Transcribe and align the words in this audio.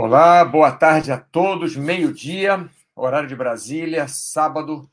Olá, 0.00 0.44
boa 0.44 0.70
tarde 0.70 1.10
a 1.10 1.18
todos. 1.18 1.74
Meio-dia, 1.74 2.70
horário 2.94 3.28
de 3.28 3.34
Brasília, 3.34 4.06
sábado, 4.06 4.88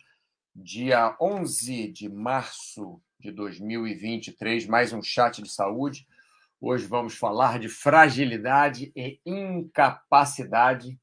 dia 0.56 1.16
11 1.22 1.90
de 1.90 2.10
março 2.10 3.00
de 3.20 3.32
2023, 3.32 4.66
mais 4.66 4.92
um 4.94 5.04
chat 5.04 5.44
de 5.44 5.50
saúde. 5.52 6.08
Hoje 6.60 6.88
vamos 6.88 7.16
falar 7.16 7.60
de 7.60 7.70
fragilidade 7.70 8.92
e 8.96 9.20
incapacidade 9.24 11.00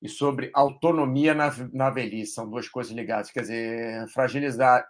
e 0.00 0.08
sobre 0.08 0.52
autonomia 0.54 1.34
na, 1.34 1.52
na 1.72 1.90
velhice. 1.90 2.34
São 2.34 2.48
duas 2.48 2.68
coisas 2.68 2.92
ligadas. 2.92 3.32
Quer 3.32 3.40
dizer, 3.40 4.06
fragilidade, 4.10 4.86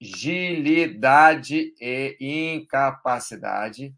fragilidade 0.00 1.76
e 1.80 2.56
incapacidade 2.56 3.94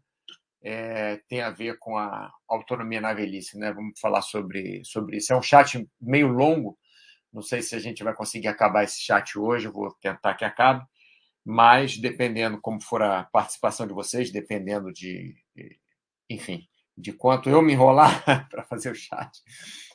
é, 0.63 1.17
tem 1.27 1.41
a 1.41 1.49
ver 1.49 1.77
com 1.77 1.97
a 1.97 2.31
autonomia 2.47 3.01
na 3.01 3.13
velhice, 3.13 3.57
né? 3.57 3.73
Vamos 3.73 3.99
falar 3.99 4.21
sobre, 4.21 4.81
sobre 4.85 5.17
isso. 5.17 5.33
É 5.33 5.37
um 5.37 5.41
chat 5.41 5.85
meio 6.01 6.29
longo, 6.29 6.77
não 7.31 7.41
sei 7.41 7.61
se 7.61 7.75
a 7.75 7.79
gente 7.79 8.03
vai 8.03 8.13
conseguir 8.13 8.47
acabar 8.47 8.83
esse 8.83 9.01
chat 9.01 9.37
hoje, 9.37 9.67
vou 9.67 9.91
tentar 10.01 10.35
que 10.35 10.45
acabe, 10.45 10.85
mas 11.45 11.97
dependendo 11.97 12.61
como 12.61 12.81
for 12.81 13.01
a 13.01 13.25
participação 13.25 13.85
de 13.85 13.93
vocês, 13.93 14.31
dependendo 14.31 14.93
de, 14.93 15.35
enfim, 16.29 16.65
de 16.97 17.11
quanto 17.11 17.49
eu 17.49 17.61
me 17.61 17.73
enrolar 17.73 18.23
para 18.49 18.63
fazer 18.63 18.91
o 18.91 18.95
chat, 18.95 19.31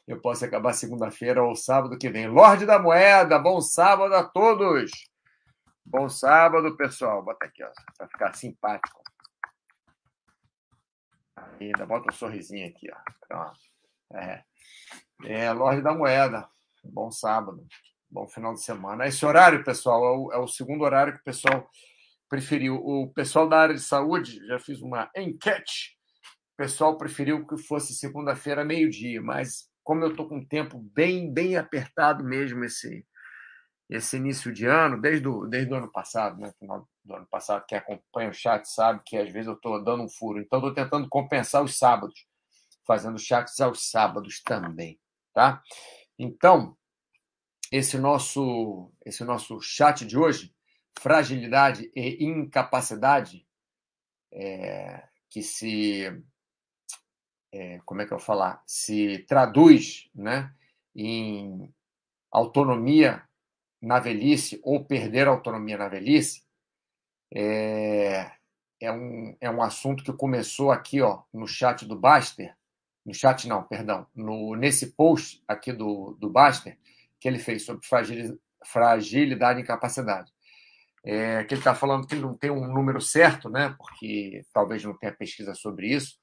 eu 0.06 0.20
posso 0.20 0.44
acabar 0.44 0.74
segunda-feira 0.74 1.42
ou 1.42 1.54
sábado 1.56 1.98
que 1.98 2.10
vem. 2.10 2.28
Lorde 2.28 2.66
da 2.66 2.78
Moeda, 2.78 3.38
bom 3.38 3.60
sábado 3.60 4.14
a 4.14 4.24
todos! 4.24 4.90
Bom 5.84 6.06
sábado, 6.10 6.76
pessoal. 6.76 7.24
Bota 7.24 7.46
aqui, 7.46 7.62
para 7.96 8.08
ficar 8.08 8.34
simpático. 8.34 9.07
Ainda 11.60 11.86
bota 11.86 12.10
um 12.10 12.14
sorrisinho 12.14 12.68
aqui, 12.68 12.88
ó. 13.30 13.52
É. 14.14 14.42
é, 15.24 15.52
Lorde 15.52 15.82
da 15.82 15.94
Moeda. 15.94 16.48
Bom 16.84 17.10
sábado. 17.10 17.66
Bom 18.10 18.26
final 18.28 18.54
de 18.54 18.62
semana. 18.62 19.06
Esse 19.06 19.24
horário, 19.26 19.62
pessoal, 19.62 20.04
é 20.04 20.18
o, 20.18 20.32
é 20.32 20.38
o 20.38 20.48
segundo 20.48 20.82
horário 20.82 21.14
que 21.14 21.20
o 21.20 21.24
pessoal 21.24 21.68
preferiu. 22.28 22.76
O 22.76 23.12
pessoal 23.12 23.48
da 23.48 23.58
área 23.58 23.74
de 23.74 23.82
saúde, 23.82 24.44
já 24.46 24.58
fiz 24.58 24.80
uma 24.80 25.10
enquete. 25.14 25.96
O 26.54 26.56
pessoal 26.56 26.96
preferiu 26.96 27.46
que 27.46 27.56
fosse 27.58 27.94
segunda-feira, 27.94 28.64
meio-dia, 28.64 29.20
mas 29.22 29.68
como 29.84 30.04
eu 30.04 30.10
estou 30.10 30.28
com 30.28 30.36
um 30.36 30.44
tempo 30.44 30.78
bem, 30.78 31.32
bem 31.32 31.56
apertado 31.56 32.24
mesmo 32.24 32.64
esse, 32.64 33.06
esse 33.88 34.16
início 34.16 34.52
de 34.52 34.66
ano, 34.66 35.00
desde 35.00 35.26
o, 35.28 35.46
desde 35.46 35.72
o 35.72 35.76
ano 35.76 35.90
passado, 35.90 36.38
né? 36.38 36.52
Final 36.58 36.88
do 37.08 37.16
ano 37.16 37.26
passado, 37.26 37.64
quem 37.66 37.78
acompanha 37.78 38.28
o 38.28 38.34
chat 38.34 38.66
sabe 38.66 39.00
que 39.04 39.16
às 39.16 39.32
vezes 39.32 39.48
eu 39.48 39.54
estou 39.54 39.82
dando 39.82 40.04
um 40.04 40.08
furo. 40.08 40.38
Então, 40.38 40.58
estou 40.58 40.74
tentando 40.74 41.08
compensar 41.08 41.64
os 41.64 41.76
sábados, 41.76 42.26
fazendo 42.86 43.18
chats 43.18 43.58
aos 43.60 43.90
sábados 43.90 44.42
também, 44.42 45.00
tá? 45.32 45.62
Então, 46.18 46.76
esse 47.72 47.98
nosso, 47.98 48.92
esse 49.04 49.24
nosso 49.24 49.60
chat 49.60 50.06
de 50.06 50.16
hoje, 50.18 50.54
fragilidade 51.00 51.90
e 51.96 52.24
incapacidade, 52.24 53.46
é, 54.30 55.08
que 55.30 55.42
se, 55.42 56.22
é, 57.52 57.78
como 57.86 58.02
é 58.02 58.06
que 58.06 58.12
eu 58.12 58.18
vou 58.18 58.24
falar, 58.24 58.62
se 58.66 59.24
traduz, 59.26 60.10
né, 60.14 60.54
em 60.94 61.72
autonomia 62.30 63.26
na 63.80 63.98
velhice 64.00 64.60
ou 64.62 64.84
perder 64.84 65.28
autonomia 65.28 65.78
na 65.78 65.88
velhice 65.88 66.47
é, 67.34 68.30
é, 68.80 68.92
um, 68.92 69.36
é 69.40 69.50
um 69.50 69.62
assunto 69.62 70.02
que 70.02 70.12
começou 70.12 70.70
aqui 70.70 71.00
ó, 71.02 71.22
no 71.32 71.46
chat 71.46 71.84
do 71.86 71.98
Baster, 71.98 72.54
no 73.04 73.14
chat 73.14 73.48
não, 73.48 73.62
perdão, 73.62 74.06
no, 74.14 74.54
nesse 74.54 74.94
post 74.94 75.42
aqui 75.46 75.72
do, 75.72 76.16
do 76.20 76.30
Baster, 76.30 76.78
que 77.20 77.28
ele 77.28 77.38
fez 77.38 77.64
sobre 77.64 77.86
fragilidade 78.64 79.60
e 79.60 79.62
incapacidade. 79.62 80.32
É, 81.04 81.44
que 81.44 81.54
ele 81.54 81.60
está 81.60 81.74
falando 81.74 82.06
que 82.06 82.16
não 82.16 82.36
tem 82.36 82.50
um 82.50 82.66
número 82.66 83.00
certo, 83.00 83.48
né, 83.48 83.74
porque 83.78 84.42
talvez 84.52 84.84
não 84.84 84.96
tenha 84.98 85.12
pesquisa 85.12 85.54
sobre 85.54 85.88
isso, 85.88 86.18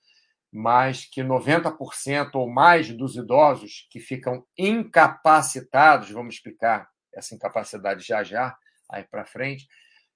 mas 0.51 1.05
que 1.05 1.21
90% 1.21 2.35
ou 2.35 2.49
mais 2.49 2.91
dos 2.91 3.15
idosos 3.15 3.87
que 3.89 3.99
ficam 3.99 4.45
incapacitados, 4.57 6.11
vamos 6.11 6.35
explicar 6.35 6.87
essa 7.13 7.33
incapacidade 7.33 8.05
já 8.05 8.23
já, 8.23 8.55
aí 8.89 9.03
para 9.03 9.25
frente, 9.25 9.67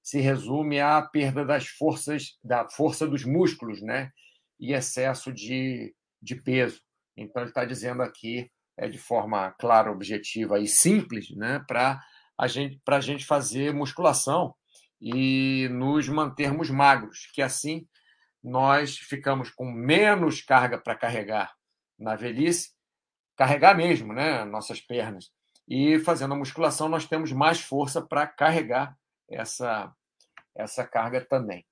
se 0.02 0.20
resume 0.20 0.80
à 0.80 1.02
perda 1.02 1.46
das 1.46 1.68
forças, 1.68 2.38
da 2.44 2.68
força 2.70 3.08
dos 3.08 3.24
músculos, 3.24 3.82
né? 3.82 4.12
E 4.60 4.74
excesso 4.74 5.32
de, 5.32 5.94
de 6.22 6.36
peso. 6.36 6.82
Então, 7.18 7.42
ele 7.42 7.52
está 7.52 7.66
dizendo 7.66 8.02
aqui, 8.02 8.50
é, 8.78 8.88
de 8.88 8.98
forma 8.98 9.52
clara, 9.60 9.92
objetiva 9.92 10.60
e 10.60 10.68
simples, 10.68 11.30
né? 11.36 11.64
Para 11.68 12.00
a 12.38 12.48
gente, 12.48 12.80
a 12.88 13.00
gente 13.00 13.26
fazer 13.26 13.74
musculação 13.74 14.54
e 15.02 15.68
nos 15.70 16.08
mantermos 16.10 16.70
magros, 16.70 17.30
que 17.34 17.42
assim 17.42 17.88
nós 18.44 18.98
ficamos 18.98 19.50
com 19.50 19.70
menos 19.70 20.42
carga 20.42 20.78
para 20.78 20.96
carregar 20.96 21.54
na 21.98 22.16
velhice, 22.16 22.72
carregar 23.36 23.76
mesmo, 23.76 24.14
né? 24.14 24.46
Nossas 24.46 24.82
pernas 24.82 25.26
e 25.70 26.00
fazendo 26.00 26.34
a 26.34 26.38
musculação, 26.38 26.90
nós 26.90 27.06
temos 27.06 27.32
mais 27.32 27.62
força 27.62 28.02
para 28.02 28.26
carregar 28.26 28.98
essa, 29.30 29.94
essa 30.56 30.86
carga 30.86 31.22
também. 31.22 31.66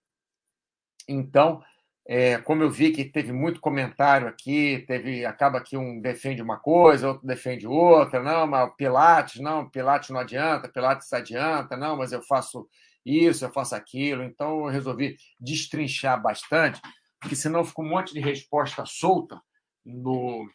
Então, 1.07 1.63
é, 2.05 2.37
como 2.37 2.63
eu 2.63 2.69
vi 2.69 2.91
que 2.91 3.05
teve 3.05 3.33
muito 3.33 3.59
comentário 3.59 4.27
aqui, 4.27 4.83
teve 4.87 5.25
acaba 5.25 5.61
que 5.61 5.75
um 5.75 5.99
defende 5.99 6.41
uma 6.41 6.57
coisa, 6.57 7.09
outro 7.09 7.27
defende 7.27 7.67
outra, 7.67 8.21
não, 8.21 8.47
mas 8.47 8.73
Pilates, 8.75 9.41
não, 9.41 9.69
Pilates 9.69 10.09
não 10.09 10.19
adianta, 10.19 10.69
Pilates 10.69 11.11
adianta, 11.11 11.75
não, 11.75 11.97
mas 11.97 12.11
eu 12.11 12.21
faço 12.21 12.67
isso, 13.05 13.45
eu 13.45 13.51
faço 13.51 13.75
aquilo. 13.75 14.23
Então, 14.23 14.65
eu 14.65 14.71
resolvi 14.71 15.17
destrinchar 15.39 16.21
bastante, 16.21 16.81
porque 17.19 17.35
senão 17.35 17.65
fica 17.65 17.81
um 17.81 17.89
monte 17.89 18.13
de 18.13 18.19
resposta 18.19 18.85
solta 18.85 19.41
no, 19.85 20.49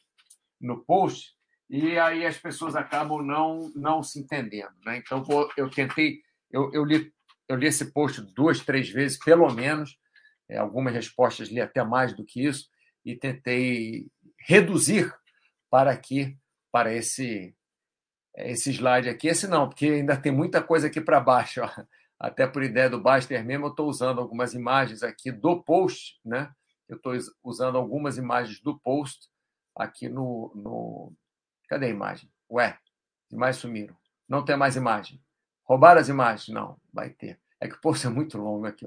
no 0.61 0.85
post 0.85 1.35
e 1.73 1.99
aí 1.99 2.27
as 2.27 2.37
pessoas 2.37 2.77
acabam 2.77 3.23
não 3.23 3.73
não 3.75 4.03
se 4.03 4.21
entendendo, 4.21 4.75
né? 4.85 4.99
Então 4.99 5.25
vou, 5.25 5.51
eu 5.57 5.71
tentei, 5.71 6.21
eu, 6.53 6.71
eu 6.73 6.85
li 6.85 7.13
eu 7.49 7.57
li 7.57 7.67
esse 7.67 7.93
post 7.93 8.23
duas, 8.35 8.61
três 8.61 8.89
vezes 8.89 9.19
pelo 9.19 9.53
menos, 9.53 9.99
é, 10.49 10.57
algumas 10.59 10.95
respostas 10.95 11.49
li 11.49 11.61
até 11.61 11.83
mais 11.83 12.15
do 12.15 12.25
que 12.25 12.45
isso 12.45 12.69
e 13.05 13.17
tentei 13.17 14.07
reduzir 14.39 15.13
para 15.71 15.91
aqui 15.91 16.39
para 16.71 16.93
esse 16.93 17.55
esse 18.35 18.71
slide 18.71 19.11
aqui, 19.11 19.29
esse 19.29 19.47
não, 19.47 19.69
porque 19.69 19.87
ainda 19.87 20.17
tem 20.17 20.33
muita 20.33 20.63
coisa 20.63 20.87
aqui 20.87 21.01
para 21.01 21.21
baixo, 21.21 21.61
ó. 21.63 21.69
até 22.19 22.47
por 22.47 22.63
ideia 22.63 22.89
do 22.89 23.01
Baster 23.01 23.45
mesmo, 23.45 23.67
eu 23.67 23.71
estou 23.71 23.89
usando 23.89 24.21
algumas 24.21 24.55
imagens 24.55 25.03
aqui 25.03 25.31
do 25.31 25.63
post, 25.63 26.19
né? 26.25 26.51
Eu 26.89 26.97
estou 26.97 27.13
usando 27.43 27.77
algumas 27.77 28.17
imagens 28.17 28.61
do 28.63 28.79
post 28.81 29.29
aqui 29.77 30.09
no, 30.09 30.53
no, 30.55 31.13
Cadê 31.73 31.87
a 31.87 31.89
imagem? 31.89 32.31
Ué, 32.51 32.79
as 33.27 33.33
imagens 33.33 33.57
sumiram. 33.57 33.97
Não 34.29 34.45
tem 34.45 34.59
mais 34.59 34.77
imagem. 34.77 35.19
Roubaram 35.65 36.01
as 36.01 36.09
imagens? 36.09 36.49
Não, 36.49 36.77
vai 36.93 37.11
ter. 37.11 37.39
É 37.61 37.69
que 37.69 37.75
o 37.75 37.81
post 37.81 38.07
é 38.07 38.11
muito 38.11 38.39
longo 38.39 38.67
aqui. 38.67 38.87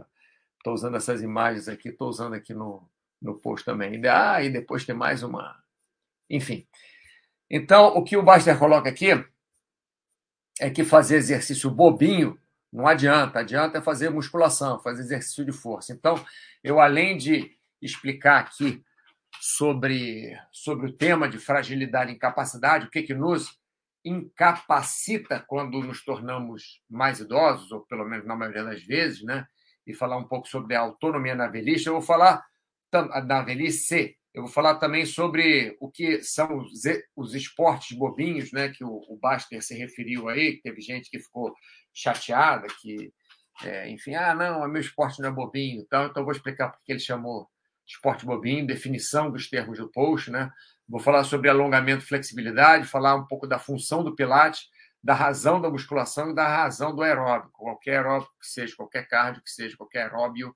Estou 0.58 0.74
usando 0.74 0.98
essas 0.98 1.22
imagens 1.22 1.68
aqui, 1.68 1.90
estou 1.90 2.10
usando 2.10 2.34
aqui 2.34 2.54
no, 2.54 2.90
no 3.22 3.36
post 3.36 3.66
também. 3.66 4.02
Ah, 4.08 4.44
e 4.44 4.50
depois 4.50 4.86
tem 4.86 4.96
mais 4.96 5.24
uma. 5.24 5.58
Enfim. 6.30 6.68
Então, 7.50 7.88
o 7.96 8.04
que 8.04 8.18
o 8.18 8.24
Baster 8.24 8.58
coloca 8.58 8.90
aqui 8.90 9.10
é 10.60 10.70
que 10.70 10.84
fazer 10.84 11.18
exercício 11.18 11.70
bobinho 11.70 12.40
não 12.76 12.88
adianta. 12.88 13.40
Adianta 13.40 13.82
fazer 13.82 14.10
musculação, 14.10 14.80
fazer 14.80 15.02
exercício 15.02 15.46
de 15.46 15.54
força. 15.54 15.94
Então, 15.94 16.16
eu, 16.64 16.80
além 16.80 17.18
de 17.18 17.56
explicar 17.82 18.40
aqui 18.40 18.84
sobre, 19.40 20.38
sobre 20.52 20.88
o 20.88 20.94
tema 20.94 21.30
de 21.30 21.38
fragilidade 21.38 22.12
e 22.12 22.16
incapacidade, 22.16 22.88
o 22.88 22.90
que, 22.90 23.04
que 23.04 23.14
nos 23.14 23.58
incapacita 24.06 25.44
quando 25.48 25.82
nos 25.82 26.06
tornamos 26.06 26.82
mais 26.88 27.20
idosos, 27.20 27.72
ou 27.72 27.82
pelo 27.82 28.06
menos 28.06 28.26
na 28.26 28.36
maioria 28.36 28.64
das 28.64 28.84
vezes, 28.84 29.24
né? 29.24 29.46
e 29.86 29.94
falar 29.94 30.18
um 30.18 30.28
pouco 30.28 30.48
sobre 30.48 30.76
a 30.76 30.82
autonomia 30.82 31.36
na 31.36 31.48
velhice. 31.48 31.88
Eu 31.88 31.94
vou 31.94 32.02
falar 32.02 32.44
na 33.26 33.42
velhice, 33.42 34.18
eu 34.34 34.44
vou 34.44 34.52
falar 34.52 34.76
também 34.76 35.06
sobre 35.06 35.76
o 35.80 35.90
que 35.90 36.24
são 36.24 36.58
os, 36.58 36.82
os 37.16 37.36
esportes 37.36 37.98
bobinhos, 37.98 38.52
né? 38.52 38.70
que 38.70 38.84
o, 38.84 39.02
o 39.10 39.18
Baster 39.18 39.62
se 39.62 39.76
referiu 39.76 40.30
aí, 40.30 40.62
teve 40.62 40.82
gente 40.82 41.10
que 41.10 41.20
ficou 41.20 41.54
chateada, 41.94 42.68
que, 42.82 43.12
é, 43.64 43.90
enfim, 43.90 44.16
ah, 44.16 44.34
não, 44.34 44.68
meu 44.68 44.82
esporte 44.82 45.22
não 45.22 45.30
é 45.30 45.32
bobinho, 45.32 45.82
então, 45.82 46.06
então 46.06 46.22
eu 46.22 46.26
vou 46.26 46.34
explicar 46.34 46.70
porque 46.70 46.92
ele 46.92 47.00
chamou 47.00 47.48
esporte 47.88 48.26
bobinho, 48.26 48.66
definição 48.66 49.32
dos 49.32 49.50
termos 49.50 49.78
do 49.78 49.90
post, 49.92 50.32
né? 50.32 50.52
Vou 50.88 51.00
falar 51.00 51.24
sobre 51.24 51.50
alongamento 51.50 52.04
e 52.04 52.08
flexibilidade, 52.08 52.88
falar 52.88 53.16
um 53.16 53.26
pouco 53.26 53.48
da 53.48 53.58
função 53.58 54.04
do 54.04 54.16
Pilates, 54.16 54.70
da 55.04 55.14
razão 55.14 55.62
da 55.62 55.70
musculação 55.70 56.32
e 56.32 56.36
da 56.36 56.48
razão 56.48 56.96
do 56.96 57.04
aeróbico, 57.04 57.64
qualquer 57.64 57.98
aeróbico 57.98 58.34
que 58.40 58.48
seja, 58.48 58.76
qualquer 58.76 59.08
cardio 59.08 59.44
que 59.44 59.52
seja, 59.52 59.78
qualquer 59.78 60.04
aeróbio 60.04 60.56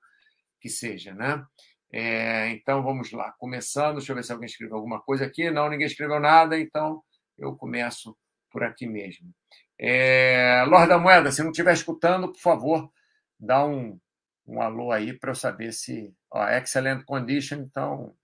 que 0.59 0.69
seja, 0.69 1.13
né? 1.13 1.43
É, 1.91 2.49
então 2.49 2.83
vamos 2.83 3.11
lá, 3.11 3.31
começando. 3.33 3.97
Deixa 3.97 4.11
eu 4.11 4.15
ver 4.15 4.23
se 4.23 4.31
alguém 4.31 4.47
escreveu 4.47 4.77
alguma 4.77 5.01
coisa 5.01 5.25
aqui. 5.25 5.49
Não, 5.49 5.69
ninguém 5.69 5.87
escreveu 5.87 6.19
nada, 6.19 6.57
então 6.59 7.03
eu 7.37 7.55
começo 7.55 8.17
por 8.51 8.63
aqui 8.63 8.87
mesmo. 8.87 9.33
É, 9.77 10.63
Lorde 10.67 10.89
da 10.89 10.97
Moeda, 10.97 11.31
se 11.31 11.41
não 11.41 11.51
estiver 11.51 11.73
escutando, 11.73 12.31
por 12.31 12.39
favor, 12.39 12.91
dá 13.39 13.65
um, 13.65 13.99
um 14.45 14.61
alô 14.61 14.91
aí 14.91 15.13
para 15.13 15.31
eu 15.31 15.35
saber 15.35 15.71
se. 15.73 16.13
Ó, 16.31 16.47
excellent 16.49 17.03
condition, 17.05 17.59
então 17.59 18.15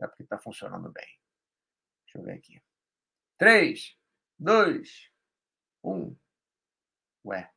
é 0.00 0.06
porque 0.06 0.22
está 0.22 0.38
funcionando 0.38 0.90
bem. 0.92 1.17
Deixa 2.08 2.18
eu 2.18 2.22
ver 2.22 2.38
aqui. 2.38 2.62
3, 3.36 3.94
2, 4.38 5.10
1. 5.84 6.16
Ué. 7.26 7.50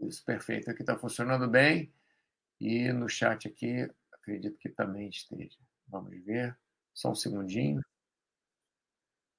Isso, 0.00 0.24
perfeito. 0.24 0.68
Aqui 0.68 0.82
está 0.82 0.98
funcionando 0.98 1.48
bem. 1.48 1.92
E 2.60 2.92
no 2.92 3.08
chat 3.08 3.46
aqui, 3.46 3.88
acredito 4.12 4.58
que 4.58 4.68
também 4.68 5.08
esteja. 5.08 5.56
Vamos 5.86 6.10
ver. 6.24 6.58
Só 6.92 7.12
um 7.12 7.14
segundinho. 7.14 7.80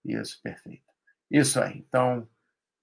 Isso, 0.05 0.41
perfeito. 0.41 0.93
Isso 1.29 1.59
aí. 1.59 1.79
Então, 1.79 2.29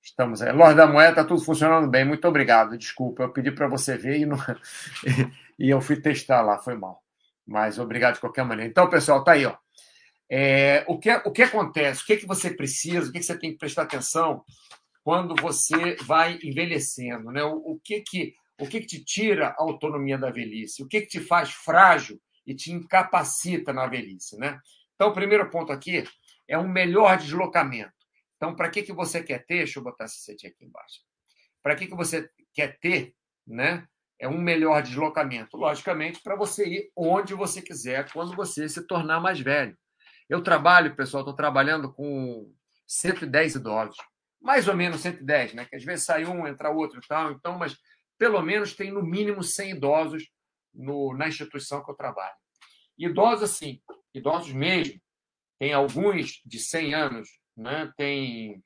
estamos 0.02 0.42
aí. 0.42 0.52
Lorde 0.52 0.76
da 0.76 0.86
Moeda, 0.86 1.10
está 1.10 1.24
tudo 1.24 1.42
funcionando 1.42 1.88
bem. 1.88 2.04
Muito 2.04 2.28
obrigado. 2.28 2.76
Desculpa, 2.76 3.22
eu 3.22 3.32
pedi 3.32 3.50
para 3.50 3.66
você 3.66 3.96
ver 3.96 4.18
e, 4.18 4.26
não... 4.26 4.36
e 5.58 5.70
eu 5.70 5.80
fui 5.80 5.98
testar 5.98 6.42
lá, 6.42 6.58
foi 6.58 6.76
mal. 6.76 7.05
Mas 7.46 7.78
obrigado 7.78 8.14
de 8.14 8.20
qualquer 8.20 8.44
maneira. 8.44 8.70
Então, 8.70 8.88
pessoal, 8.90 9.22
tá 9.22 9.32
aí, 9.32 9.46
ó. 9.46 9.56
É, 10.28 10.84
o, 10.88 10.98
que, 10.98 11.10
o 11.10 11.30
que 11.30 11.42
acontece? 11.42 12.02
O 12.02 12.06
que, 12.06 12.16
que 12.16 12.26
você 12.26 12.50
precisa? 12.52 13.08
O 13.08 13.12
que, 13.12 13.20
que 13.20 13.24
você 13.24 13.38
tem 13.38 13.52
que 13.52 13.58
prestar 13.58 13.82
atenção 13.82 14.44
quando 15.04 15.36
você 15.40 15.94
vai 16.02 16.38
envelhecendo? 16.42 17.30
Né? 17.30 17.42
O, 17.44 17.74
o 17.74 17.80
que 17.82 18.00
que 18.00 18.34
o 18.58 18.66
que, 18.66 18.80
que 18.80 18.86
te 18.86 19.04
tira 19.04 19.48
a 19.48 19.62
autonomia 19.62 20.16
da 20.16 20.30
velhice? 20.30 20.82
O 20.82 20.88
que, 20.88 21.02
que 21.02 21.06
te 21.06 21.20
faz 21.20 21.50
frágil 21.50 22.20
e 22.46 22.54
te 22.54 22.72
incapacita 22.72 23.72
na 23.72 23.86
velhice? 23.86 24.38
Né? 24.38 24.58
Então, 24.94 25.08
o 25.08 25.12
primeiro 25.14 25.50
ponto 25.50 25.72
aqui 25.72 26.04
é 26.48 26.58
um 26.58 26.68
melhor 26.68 27.18
deslocamento. 27.18 27.92
Então, 28.36 28.54
para 28.54 28.70
que, 28.70 28.82
que 28.82 28.92
você 28.92 29.22
quer 29.22 29.44
ter? 29.44 29.58
Deixa 29.58 29.78
eu 29.78 29.82
botar 29.82 30.06
esse 30.06 30.20
setinho 30.20 30.52
aqui 30.52 30.64
embaixo. 30.64 31.00
Para 31.62 31.74
que, 31.76 31.86
que 31.86 31.94
você 31.94 32.30
quer 32.54 32.78
ter? 32.78 33.14
Né? 33.46 33.86
É 34.18 34.28
um 34.28 34.38
melhor 34.38 34.82
deslocamento. 34.82 35.56
Logicamente, 35.56 36.20
para 36.22 36.36
você 36.36 36.66
ir 36.66 36.90
onde 36.96 37.34
você 37.34 37.60
quiser, 37.60 38.10
quando 38.12 38.34
você 38.34 38.68
se 38.68 38.86
tornar 38.86 39.20
mais 39.20 39.40
velho. 39.40 39.76
Eu 40.28 40.42
trabalho, 40.42 40.96
pessoal, 40.96 41.22
estou 41.22 41.36
trabalhando 41.36 41.92
com 41.92 42.52
110 42.86 43.56
idosos. 43.56 43.96
Mais 44.40 44.68
ou 44.68 44.74
menos 44.74 45.00
110, 45.00 45.54
né? 45.54 45.64
Que 45.66 45.76
às 45.76 45.84
vezes 45.84 46.04
sai 46.04 46.24
um, 46.24 46.46
entra 46.46 46.70
outro 46.70 46.98
e 46.98 47.06
tal. 47.06 47.32
Então, 47.32 47.58
mas 47.58 47.76
pelo 48.18 48.40
menos 48.42 48.74
tem 48.74 48.90
no 48.90 49.02
mínimo 49.02 49.42
100 49.42 49.72
idosos 49.72 50.28
no, 50.74 51.14
na 51.14 51.28
instituição 51.28 51.84
que 51.84 51.90
eu 51.90 51.94
trabalho. 51.94 52.34
Idosos, 52.98 53.42
assim, 53.42 53.80
idosos 54.14 54.52
mesmo, 54.52 55.00
tem 55.58 55.72
alguns 55.72 56.40
de 56.44 56.58
100 56.58 56.94
anos, 56.94 57.28
né? 57.56 57.92
tem 57.96 58.62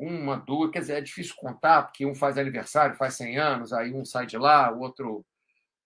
uma, 0.00 0.36
duas, 0.36 0.70
quer 0.70 0.80
dizer, 0.80 0.94
é 0.94 1.00
difícil 1.00 1.34
contar, 1.36 1.82
porque 1.82 2.06
um 2.06 2.14
faz 2.14 2.38
aniversário, 2.38 2.96
faz 2.96 3.14
100 3.14 3.38
anos, 3.38 3.72
aí 3.72 3.92
um 3.92 4.04
sai 4.04 4.26
de 4.26 4.38
lá, 4.38 4.72
o 4.72 4.80
outro, 4.80 5.24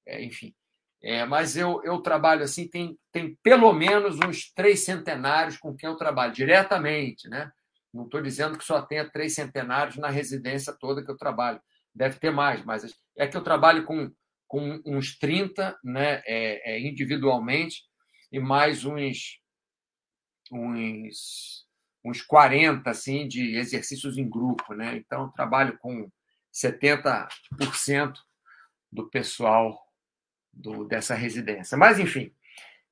é, 0.07 0.23
enfim. 0.25 0.55
É, 1.03 1.27
mas 1.27 1.57
eu, 1.57 1.83
eu 1.85 2.01
trabalho 2.01 2.45
assim, 2.45 2.69
tem, 2.69 2.99
tem 3.13 3.37
pelo 3.43 3.73
menos 3.73 4.19
uns 4.21 4.53
três 4.55 4.85
centenários 4.85 5.59
com 5.59 5.75
quem 5.77 5.89
eu 5.89 5.97
trabalho 5.97 6.33
diretamente, 6.33 7.29
né? 7.29 7.51
Não 7.93 8.05
estou 8.05 8.23
dizendo 8.23 8.57
que 8.57 8.65
só 8.65 8.81
tenha 8.81 9.11
três 9.11 9.35
centenários 9.35 9.97
na 9.97 10.09
residência 10.09 10.73
toda 10.73 11.05
que 11.05 11.11
eu 11.11 11.17
trabalho, 11.17 11.61
deve 11.95 12.19
ter 12.19 12.31
mais, 12.31 12.65
mas 12.65 12.95
é 13.19 13.27
que 13.27 13.37
eu 13.37 13.43
trabalho 13.43 13.85
com, 13.85 14.11
com 14.47 14.81
uns 14.87 15.19
30 15.19 15.79
né, 15.85 16.23
é, 16.27 16.75
é, 16.75 16.81
individualmente 16.81 17.83
e 18.33 18.41
mais 18.41 18.85
uns, 18.85 19.41
uns, 20.51 21.67
uns 22.05 22.21
40 22.21 22.91
assim, 22.91 23.27
de 23.27 23.57
exercícios 23.57 24.19
em 24.19 24.29
grupo. 24.29 24.75
Né? 24.75 24.97
Então, 24.97 25.31
trabalho 25.31 25.79
com 25.79 26.11
70% 26.53 28.15
do 28.93 29.09
pessoal 29.09 29.81
do, 30.53 30.85
dessa 30.85 31.15
residência. 31.15 31.77
Mas, 31.77 31.99
enfim, 31.99 32.33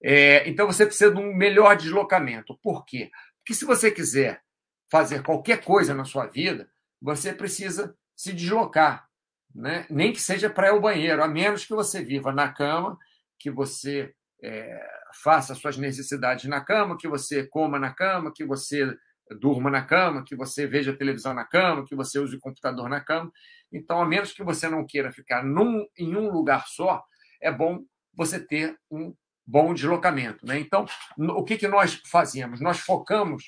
é, 0.03 0.49
então 0.49 0.67
você 0.67 0.85
precisa 0.85 1.15
de 1.15 1.21
um 1.21 1.35
melhor 1.35 1.77
deslocamento. 1.77 2.59
Por 2.61 2.85
quê? 2.85 3.11
Porque 3.39 3.55
se 3.55 3.65
você 3.65 3.91
quiser 3.91 4.43
fazer 4.91 5.23
qualquer 5.23 5.63
coisa 5.65 5.95
na 5.95 6.05
sua 6.05 6.27
vida, 6.27 6.69
você 7.01 7.33
precisa 7.33 7.97
se 8.17 8.33
deslocar, 8.33 9.09
né? 9.55 9.87
nem 9.89 10.13
que 10.13 10.21
seja 10.21 10.51
para 10.51 10.69
ir 10.69 10.71
ao 10.71 10.81
banheiro, 10.81 11.23
a 11.23 11.29
menos 11.29 11.65
que 11.65 11.75
você 11.75 12.05
viva 12.05 12.33
na 12.33 12.53
cama, 12.53 12.99
que 13.39 13.51
você 13.51 14.15
é, 14.43 15.02
faça 15.15 15.55
suas 15.55 15.77
necessidades 15.77 16.45
na 16.47 16.61
cama, 16.61 16.97
que 16.97 17.09
você 17.09 17.47
coma 17.47 17.79
na 17.79 17.93
cama, 17.93 18.33
que 18.35 18.45
você 18.45 18.97
durma 19.41 19.71
na 19.71 19.83
cama, 19.83 20.25
que 20.25 20.37
você 20.37 20.67
veja 20.67 20.97
televisão 20.97 21.33
na 21.33 21.45
cama, 21.45 21.85
que 21.85 21.95
você 21.95 22.19
use 22.19 22.37
o 22.37 22.41
computador 22.41 22.89
na 22.89 23.01
cama. 23.01 23.33
Então, 23.73 24.01
a 24.01 24.07
menos 24.07 24.33
que 24.33 24.43
você 24.43 24.69
não 24.69 24.87
queira 24.87 25.13
ficar 25.13 25.43
num, 25.45 25.87
em 25.97 26.15
um 26.15 26.31
lugar 26.31 26.67
só, 26.67 27.03
é 27.41 27.51
bom 27.51 27.85
você 28.15 28.39
ter 28.39 28.77
um 28.91 29.15
bom 29.47 29.73
deslocamento. 29.73 30.47
Né? 30.47 30.59
Então, 30.59 30.87
o 31.19 31.45
que, 31.45 31.57
que 31.57 31.69
nós 31.69 32.01
fazemos? 32.11 32.61
Nós 32.61 32.79
focamos 32.79 33.45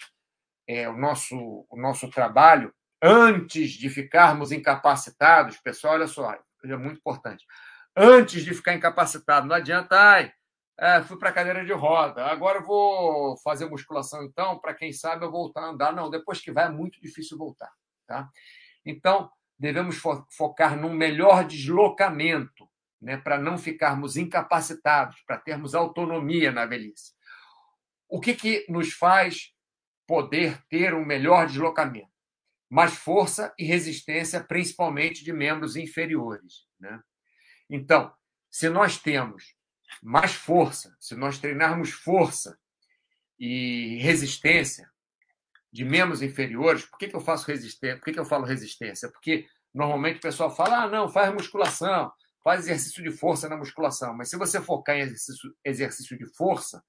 é, 0.66 0.88
o, 0.88 0.96
nosso, 0.96 1.66
o 1.68 1.76
nosso 1.76 2.08
trabalho 2.08 2.72
antes 3.02 3.72
de 3.72 3.90
ficarmos 3.90 4.50
incapacitados, 4.50 5.58
pessoal, 5.58 5.94
olha 5.94 6.06
só, 6.06 6.34
é 6.64 6.76
muito 6.76 6.98
importante. 6.98 7.44
Antes 7.94 8.42
de 8.42 8.54
ficar 8.54 8.74
incapacitado, 8.74 9.46
não 9.46 9.54
adianta, 9.54 9.94
ai, 9.96 10.32
é, 10.78 11.02
fui 11.02 11.18
para 11.18 11.32
cadeira 11.32 11.64
de 11.64 11.72
roda, 11.72 12.26
agora 12.26 12.58
eu 12.58 12.64
vou 12.64 13.36
fazer 13.38 13.68
musculação, 13.68 14.24
então, 14.24 14.58
para 14.58 14.74
quem 14.74 14.92
sabe 14.92 15.24
eu 15.24 15.30
voltar 15.30 15.62
a 15.62 15.70
andar. 15.70 15.92
Não, 15.92 16.10
depois 16.10 16.40
que 16.40 16.52
vai 16.52 16.66
é 16.66 16.70
muito 16.70 17.00
difícil 17.00 17.38
voltar. 17.38 17.70
Tá? 18.06 18.28
Então, 18.84 19.30
devemos 19.58 19.96
fo 19.96 20.26
focar 20.36 20.76
num 20.76 20.92
melhor 20.92 21.44
deslocamento, 21.44 22.68
né, 23.00 23.16
para 23.16 23.38
não 23.38 23.56
ficarmos 23.56 24.16
incapacitados, 24.16 25.22
para 25.26 25.38
termos 25.38 25.74
autonomia 25.74 26.50
na 26.50 26.66
velhice. 26.66 27.12
O 28.08 28.20
que, 28.20 28.34
que 28.34 28.66
nos 28.68 28.92
faz 28.92 29.52
poder 30.06 30.62
ter 30.68 30.94
um 30.94 31.04
melhor 31.04 31.46
deslocamento? 31.46 32.14
mais 32.74 32.96
força 32.96 33.54
e 33.56 33.64
resistência, 33.64 34.42
principalmente 34.42 35.22
de 35.22 35.32
membros 35.32 35.76
inferiores. 35.76 36.66
Né? 36.80 37.00
Então, 37.70 38.12
se 38.50 38.68
nós 38.68 38.98
temos 38.98 39.54
mais 40.02 40.34
força, 40.34 40.94
se 41.00 41.14
nós 41.14 41.38
treinarmos 41.38 41.90
força 41.90 42.58
e 43.38 43.98
resistência 44.00 44.90
de 45.72 45.84
membros 45.84 46.22
inferiores, 46.22 46.84
por 46.84 46.98
que, 46.98 47.08
que 47.08 47.16
eu 47.16 47.20
faço 47.20 47.46
resistência? 47.46 47.96
Por 47.96 48.04
que, 48.04 48.12
que 48.12 48.20
eu 48.20 48.24
falo 48.24 48.44
resistência? 48.44 49.10
Porque 49.10 49.46
normalmente 49.72 50.18
o 50.18 50.22
pessoal 50.22 50.54
fala: 50.54 50.84
ah, 50.84 50.88
não, 50.88 51.08
faz 51.08 51.32
musculação, 51.32 52.12
faz 52.42 52.60
exercício 52.60 53.02
de 53.02 53.10
força 53.10 53.48
na 53.48 53.56
musculação. 53.56 54.14
Mas 54.16 54.30
se 54.30 54.36
você 54.36 54.60
focar 54.60 54.96
em 54.96 55.00
exercício, 55.00 55.54
exercício 55.64 56.16
de 56.16 56.26
força, 56.36 56.82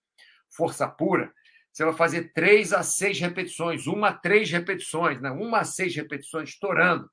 força 0.55 0.87
pura, 0.87 1.33
você 1.71 1.83
vai 1.83 1.93
fazer 1.93 2.31
três 2.31 2.71
a 2.71 2.83
seis 2.83 3.19
repetições, 3.19 3.85
uma 3.87 4.09
a 4.09 4.13
três 4.13 4.49
repetições, 4.49 5.19
né? 5.19 5.29
uma 5.31 5.59
a 5.59 5.65
seis 5.65 5.95
repetições 5.95 6.49
estourando. 6.49 7.09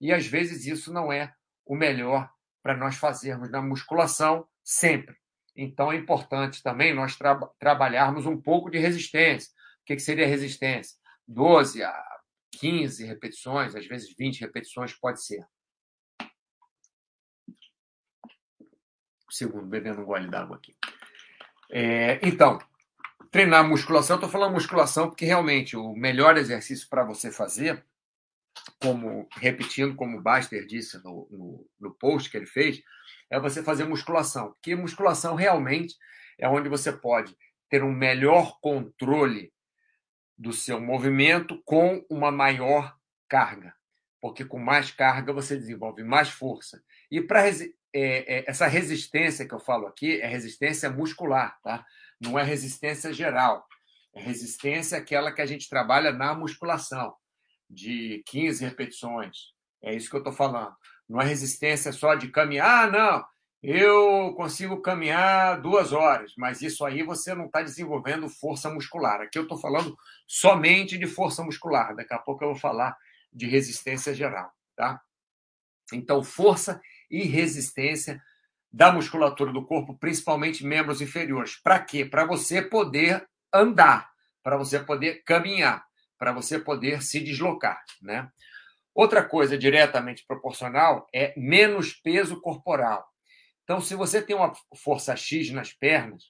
E 0.00 0.12
às 0.12 0.26
vezes 0.26 0.66
isso 0.66 0.92
não 0.92 1.12
é 1.12 1.32
o 1.64 1.76
melhor 1.76 2.28
para 2.62 2.76
nós 2.76 2.96
fazermos 2.96 3.50
na 3.50 3.62
musculação 3.62 4.46
sempre. 4.64 5.16
Então 5.56 5.92
é 5.92 5.96
importante 5.96 6.62
também 6.62 6.94
nós 6.94 7.16
tra 7.16 7.38
trabalharmos 7.58 8.26
um 8.26 8.40
pouco 8.40 8.70
de 8.70 8.78
resistência. 8.78 9.50
O 9.82 9.84
que, 9.84 9.96
que 9.96 10.02
seria 10.02 10.26
resistência? 10.26 10.96
12 11.26 11.82
a 11.82 12.12
15 12.58 13.04
repetições, 13.04 13.74
às 13.74 13.86
vezes 13.86 14.14
20 14.16 14.40
repetições 14.40 14.92
pode 14.92 15.24
ser. 15.24 15.44
Segundo, 19.30 19.66
bebendo 19.66 20.02
um 20.02 20.04
gole 20.04 20.28
d'água 20.28 20.56
aqui. 20.56 20.76
É, 21.70 22.20
então, 22.22 22.58
treinar 23.30 23.66
musculação, 23.66 24.16
estou 24.16 24.28
falando 24.28 24.52
musculação 24.52 25.08
porque 25.08 25.24
realmente 25.24 25.74
o 25.74 25.94
melhor 25.94 26.36
exercício 26.36 26.86
para 26.88 27.02
você 27.02 27.32
fazer, 27.32 27.84
como 28.78 29.26
repetindo 29.38 29.96
como 29.96 30.18
o 30.18 30.22
Baster 30.22 30.66
disse 30.66 31.02
no, 31.02 31.26
no, 31.30 31.70
no 31.80 31.94
post 31.94 32.30
que 32.30 32.36
ele 32.36 32.46
fez, 32.46 32.82
é 33.32 33.40
você 33.40 33.62
fazer 33.62 33.84
musculação. 33.84 34.52
Porque 34.52 34.76
musculação 34.76 35.34
realmente 35.34 35.96
é 36.38 36.46
onde 36.46 36.68
você 36.68 36.92
pode 36.92 37.34
ter 37.68 37.82
um 37.82 37.90
melhor 37.90 38.60
controle 38.60 39.50
do 40.36 40.52
seu 40.52 40.78
movimento 40.78 41.60
com 41.64 42.04
uma 42.10 42.30
maior 42.30 42.94
carga. 43.26 43.74
Porque 44.20 44.44
com 44.44 44.58
mais 44.58 44.90
carga 44.90 45.32
você 45.32 45.56
desenvolve 45.56 46.04
mais 46.04 46.28
força. 46.28 46.82
E 47.10 47.22
para 47.22 47.48
é, 47.48 47.54
é, 47.94 48.44
essa 48.46 48.66
resistência 48.66 49.48
que 49.48 49.54
eu 49.54 49.58
falo 49.58 49.86
aqui 49.86 50.20
é 50.20 50.26
resistência 50.26 50.90
muscular, 50.90 51.58
tá? 51.62 51.84
não 52.20 52.38
é 52.38 52.42
resistência 52.42 53.12
geral. 53.14 53.66
É 54.14 54.20
resistência 54.20 54.98
aquela 54.98 55.32
que 55.32 55.40
a 55.40 55.46
gente 55.46 55.70
trabalha 55.70 56.12
na 56.12 56.34
musculação, 56.34 57.14
de 57.68 58.22
15 58.26 58.62
repetições. 58.62 59.54
É 59.82 59.94
isso 59.94 60.10
que 60.10 60.16
eu 60.16 60.20
estou 60.20 60.34
falando. 60.34 60.76
Não 61.12 61.20
é 61.20 61.26
resistência 61.26 61.92
só 61.92 62.14
de 62.14 62.28
caminhar, 62.28 62.88
ah, 62.88 62.90
não. 62.90 63.24
eu 63.62 64.32
consigo 64.34 64.80
caminhar 64.80 65.60
duas 65.60 65.92
horas, 65.92 66.32
mas 66.38 66.62
isso 66.62 66.86
aí 66.86 67.02
você 67.02 67.34
não 67.34 67.44
está 67.44 67.60
desenvolvendo 67.60 68.30
força 68.30 68.70
muscular. 68.70 69.20
Aqui 69.20 69.38
eu 69.38 69.42
estou 69.42 69.58
falando 69.58 69.94
somente 70.26 70.96
de 70.96 71.06
força 71.06 71.44
muscular. 71.44 71.94
Daqui 71.94 72.14
a 72.14 72.18
pouco 72.18 72.42
eu 72.42 72.52
vou 72.52 72.58
falar 72.58 72.96
de 73.30 73.46
resistência 73.46 74.14
geral, 74.14 74.50
tá? 74.74 75.02
Então, 75.92 76.24
força 76.24 76.80
e 77.10 77.24
resistência 77.24 78.18
da 78.72 78.90
musculatura 78.90 79.52
do 79.52 79.66
corpo, 79.66 79.94
principalmente 79.98 80.64
membros 80.64 81.02
inferiores. 81.02 81.60
Para 81.62 81.78
quê? 81.78 82.06
Para 82.06 82.24
você 82.24 82.62
poder 82.62 83.28
andar, 83.52 84.10
para 84.42 84.56
você 84.56 84.80
poder 84.80 85.22
caminhar, 85.24 85.84
para 86.16 86.32
você 86.32 86.58
poder 86.58 87.02
se 87.02 87.20
deslocar, 87.20 87.84
né? 88.00 88.30
Outra 88.94 89.24
coisa 89.24 89.56
diretamente 89.56 90.24
proporcional 90.26 91.06
é 91.14 91.32
menos 91.36 91.94
peso 91.94 92.40
corporal. 92.40 93.06
Então, 93.64 93.80
se 93.80 93.94
você 93.94 94.20
tem 94.20 94.36
uma 94.36 94.52
força 94.76 95.16
X 95.16 95.50
nas 95.50 95.72
pernas 95.72 96.24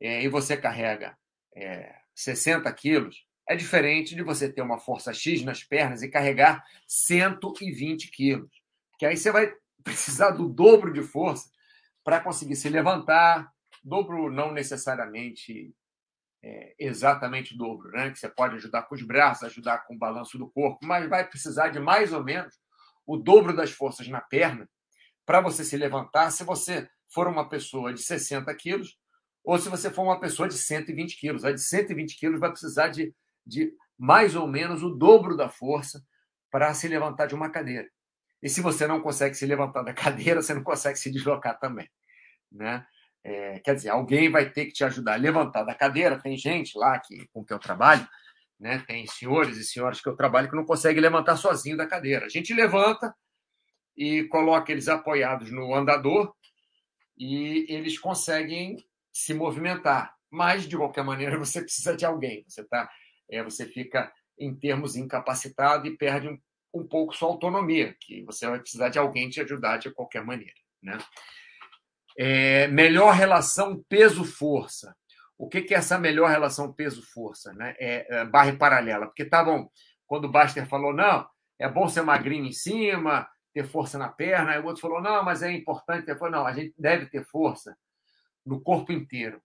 é, 0.00 0.22
e 0.22 0.28
você 0.28 0.56
carrega 0.56 1.16
é, 1.54 1.94
60 2.14 2.72
quilos, 2.74 3.26
é 3.48 3.56
diferente 3.56 4.14
de 4.14 4.22
você 4.22 4.52
ter 4.52 4.62
uma 4.62 4.78
força 4.78 5.12
X 5.12 5.42
nas 5.42 5.64
pernas 5.64 6.02
e 6.02 6.08
carregar 6.08 6.64
120 6.86 8.10
quilos. 8.10 8.50
Que 8.98 9.06
aí 9.06 9.16
você 9.16 9.32
vai 9.32 9.52
precisar 9.82 10.30
do 10.30 10.48
dobro 10.48 10.92
de 10.92 11.02
força 11.02 11.50
para 12.04 12.20
conseguir 12.20 12.56
se 12.56 12.68
levantar. 12.68 13.50
Dobro 13.82 14.30
não 14.30 14.52
necessariamente 14.52 15.74
é, 16.42 16.74
exatamente 16.78 17.54
o 17.54 17.58
dobro, 17.58 17.90
né? 17.90 18.10
Que 18.10 18.18
você 18.18 18.28
pode 18.28 18.56
ajudar 18.56 18.82
com 18.82 18.94
os 18.94 19.02
braços, 19.02 19.44
ajudar 19.44 19.78
com 19.86 19.94
o 19.94 19.98
balanço 19.98 20.38
do 20.38 20.50
corpo, 20.50 20.84
mas 20.86 21.08
vai 21.08 21.26
precisar 21.26 21.68
de 21.68 21.78
mais 21.78 22.12
ou 22.12 22.22
menos 22.22 22.58
o 23.06 23.16
dobro 23.16 23.54
das 23.54 23.70
forças 23.70 24.08
na 24.08 24.20
perna 24.20 24.68
para 25.26 25.40
você 25.40 25.64
se 25.64 25.76
levantar 25.76 26.30
se 26.30 26.44
você 26.44 26.88
for 27.12 27.26
uma 27.26 27.48
pessoa 27.48 27.92
de 27.92 28.02
60 28.02 28.54
quilos 28.54 28.96
ou 29.44 29.58
se 29.58 29.68
você 29.68 29.90
for 29.90 30.02
uma 30.02 30.20
pessoa 30.20 30.48
de 30.48 30.54
120 30.54 31.18
quilos. 31.18 31.44
A 31.44 31.52
de 31.52 31.60
120 31.60 32.18
quilos 32.18 32.40
vai 32.40 32.50
precisar 32.50 32.88
de, 32.88 33.14
de 33.46 33.72
mais 33.98 34.34
ou 34.34 34.46
menos 34.46 34.82
o 34.82 34.90
dobro 34.90 35.36
da 35.36 35.48
força 35.48 36.02
para 36.50 36.72
se 36.74 36.88
levantar 36.88 37.26
de 37.26 37.34
uma 37.34 37.50
cadeira. 37.50 37.88
E 38.42 38.48
se 38.48 38.60
você 38.60 38.86
não 38.86 39.00
consegue 39.00 39.34
se 39.34 39.46
levantar 39.46 39.82
da 39.82 39.92
cadeira, 39.94 40.42
você 40.42 40.54
não 40.54 40.62
consegue 40.62 40.98
se 40.98 41.10
deslocar 41.10 41.58
também. 41.58 41.88
Né? 42.50 42.84
É, 43.22 43.58
quer 43.60 43.74
dizer, 43.74 43.90
alguém 43.90 44.30
vai 44.30 44.50
ter 44.50 44.66
que 44.66 44.72
te 44.72 44.84
ajudar 44.84 45.14
a 45.14 45.16
levantar 45.16 45.62
da 45.64 45.74
cadeira. 45.74 46.18
Tem 46.18 46.36
gente 46.36 46.76
lá 46.78 46.98
que, 46.98 47.26
com 47.32 47.44
que 47.44 47.52
eu 47.52 47.58
trabalho, 47.58 48.06
né? 48.58 48.82
tem 48.86 49.06
senhores 49.06 49.56
e 49.56 49.64
senhoras 49.64 50.00
que 50.00 50.08
eu 50.08 50.16
trabalho 50.16 50.48
que 50.48 50.56
não 50.56 50.64
conseguem 50.64 51.02
levantar 51.02 51.36
sozinho 51.36 51.76
da 51.76 51.86
cadeira. 51.86 52.26
A 52.26 52.28
gente 52.28 52.54
levanta, 52.54 53.14
e 54.00 54.24
coloca 54.24 54.72
eles 54.72 54.88
apoiados 54.88 55.50
no 55.50 55.74
andador 55.74 56.34
e 57.18 57.66
eles 57.68 57.98
conseguem 57.98 58.82
se 59.12 59.34
movimentar. 59.34 60.16
Mas, 60.30 60.66
de 60.66 60.74
qualquer 60.74 61.04
maneira, 61.04 61.36
você 61.38 61.60
precisa 61.60 61.94
de 61.94 62.06
alguém. 62.06 62.42
Você, 62.48 62.64
tá, 62.64 62.90
é, 63.30 63.42
você 63.42 63.66
fica, 63.66 64.10
em 64.38 64.54
termos, 64.54 64.96
incapacitado 64.96 65.86
e 65.86 65.98
perde 65.98 66.28
um, 66.28 66.38
um 66.72 66.88
pouco 66.88 67.14
sua 67.14 67.28
autonomia, 67.28 67.94
que 68.00 68.22
você 68.24 68.48
vai 68.48 68.58
precisar 68.58 68.88
de 68.88 68.98
alguém 68.98 69.28
te 69.28 69.40
ajudar 69.40 69.76
de 69.76 69.90
qualquer 69.90 70.24
maneira. 70.24 70.54
Né? 70.82 70.96
É, 72.18 72.68
melhor 72.68 73.14
relação 73.14 73.82
peso-força. 73.88 74.94
O 75.38 75.48
que, 75.48 75.62
que 75.62 75.74
é 75.74 75.78
essa 75.78 75.98
melhor 75.98 76.28
relação 76.28 76.72
peso-força? 76.72 77.52
Né? 77.54 77.74
É, 77.78 78.06
é, 78.14 78.24
barra 78.24 78.54
paralela. 78.56 79.06
Porque 79.06 79.24
tá 79.24 79.42
bom, 79.42 79.68
quando 80.06 80.26
o 80.26 80.30
Baster 80.30 80.66
falou, 80.66 80.92
não, 80.92 81.26
é 81.58 81.68
bom 81.68 81.88
ser 81.88 82.02
magrinho 82.02 82.46
em 82.46 82.52
cima, 82.52 83.28
ter 83.52 83.64
força 83.64 83.98
na 83.98 84.08
perna. 84.08 84.52
Aí 84.52 84.60
o 84.60 84.64
outro 84.64 84.80
falou: 84.80 85.00
não, 85.00 85.22
mas 85.22 85.42
é 85.42 85.52
importante 85.52 86.06
ter 86.06 86.18
força. 86.18 86.36
Não, 86.36 86.46
a 86.46 86.52
gente 86.52 86.74
deve 86.78 87.06
ter 87.06 87.24
força 87.24 87.76
no 88.44 88.60
corpo 88.60 88.92
inteiro. 88.92 89.40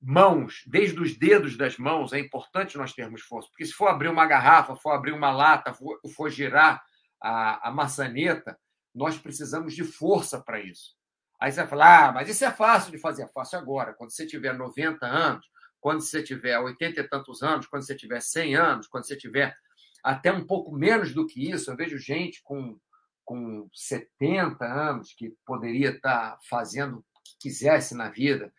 Mãos, 0.00 0.62
desde 0.66 1.00
os 1.00 1.18
dedos 1.18 1.56
das 1.56 1.78
mãos, 1.78 2.12
é 2.12 2.18
importante 2.18 2.76
nós 2.76 2.92
termos 2.92 3.22
força. 3.22 3.48
Porque 3.48 3.64
se 3.64 3.72
for 3.72 3.88
abrir 3.88 4.08
uma 4.08 4.26
garrafa, 4.26 4.76
for 4.76 4.90
abrir 4.90 5.12
uma 5.12 5.30
lata, 5.30 5.72
for, 5.72 5.98
for 6.14 6.30
girar 6.30 6.82
a, 7.20 7.68
a 7.68 7.72
maçaneta, 7.72 8.58
nós 8.94 9.18
precisamos 9.18 9.74
de 9.74 9.84
força 9.84 10.40
para 10.40 10.60
isso. 10.60 10.95
Aí 11.40 11.52
você 11.52 11.60
vai 11.60 11.68
falar: 11.68 12.08
ah, 12.08 12.12
mas 12.12 12.28
isso 12.28 12.44
é 12.44 12.50
fácil 12.50 12.90
de 12.90 12.98
fazer. 12.98 13.22
É 13.22 13.28
fácil 13.28 13.58
agora. 13.58 13.92
Quando 13.94 14.10
você 14.10 14.26
tiver 14.26 14.52
90 14.52 15.06
anos, 15.06 15.46
quando 15.80 16.00
você 16.00 16.22
tiver 16.22 16.58
80 16.58 17.00
e 17.00 17.08
tantos 17.08 17.42
anos, 17.42 17.66
quando 17.66 17.84
você 17.84 17.94
tiver 17.94 18.20
100 18.20 18.56
anos, 18.56 18.86
quando 18.86 19.06
você 19.06 19.16
tiver 19.16 19.56
até 20.02 20.32
um 20.32 20.46
pouco 20.46 20.72
menos 20.72 21.12
do 21.12 21.26
que 21.26 21.50
isso. 21.50 21.70
Eu 21.70 21.76
vejo 21.76 21.98
gente 21.98 22.40
com, 22.44 22.78
com 23.24 23.68
70 23.74 24.64
anos 24.64 25.12
que 25.12 25.34
poderia 25.44 25.90
estar 25.90 26.38
fazendo 26.48 26.98
o 26.98 27.04
que 27.24 27.36
quisesse 27.40 27.92
na 27.94 28.08
vida, 28.08 28.52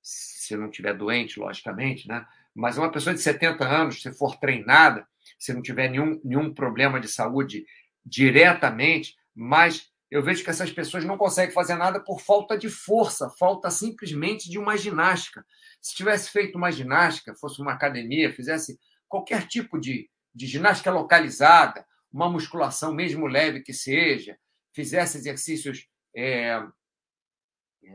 se 0.00 0.56
não 0.56 0.70
tiver 0.70 0.94
doente, 0.94 1.38
logicamente, 1.38 2.08
né? 2.08 2.26
Mas 2.54 2.78
uma 2.78 2.90
pessoa 2.90 3.14
de 3.14 3.20
70 3.20 3.66
anos, 3.66 4.00
se 4.00 4.10
for 4.14 4.36
treinada, 4.36 5.06
se 5.38 5.52
não 5.52 5.60
tiver 5.60 5.90
nenhum, 5.90 6.18
nenhum 6.24 6.54
problema 6.54 6.98
de 6.98 7.08
saúde 7.08 7.66
diretamente, 8.04 9.14
mas 9.34 9.92
eu 10.10 10.22
vejo 10.22 10.44
que 10.44 10.50
essas 10.50 10.70
pessoas 10.70 11.04
não 11.04 11.18
conseguem 11.18 11.52
fazer 11.52 11.74
nada 11.74 12.00
por 12.00 12.20
falta 12.20 12.56
de 12.56 12.68
força, 12.68 13.28
falta 13.38 13.70
simplesmente 13.70 14.48
de 14.48 14.58
uma 14.58 14.76
ginástica. 14.76 15.44
Se 15.80 15.94
tivesse 15.94 16.30
feito 16.30 16.56
uma 16.56 16.70
ginástica, 16.70 17.34
fosse 17.34 17.60
uma 17.60 17.72
academia, 17.72 18.32
fizesse 18.32 18.78
qualquer 19.08 19.46
tipo 19.46 19.78
de, 19.78 20.08
de 20.34 20.46
ginástica 20.46 20.90
localizada, 20.90 21.84
uma 22.12 22.30
musculação, 22.30 22.94
mesmo 22.94 23.26
leve 23.26 23.62
que 23.62 23.72
seja, 23.72 24.38
fizesse 24.72 25.18
exercícios. 25.18 25.88
É... 26.14 26.62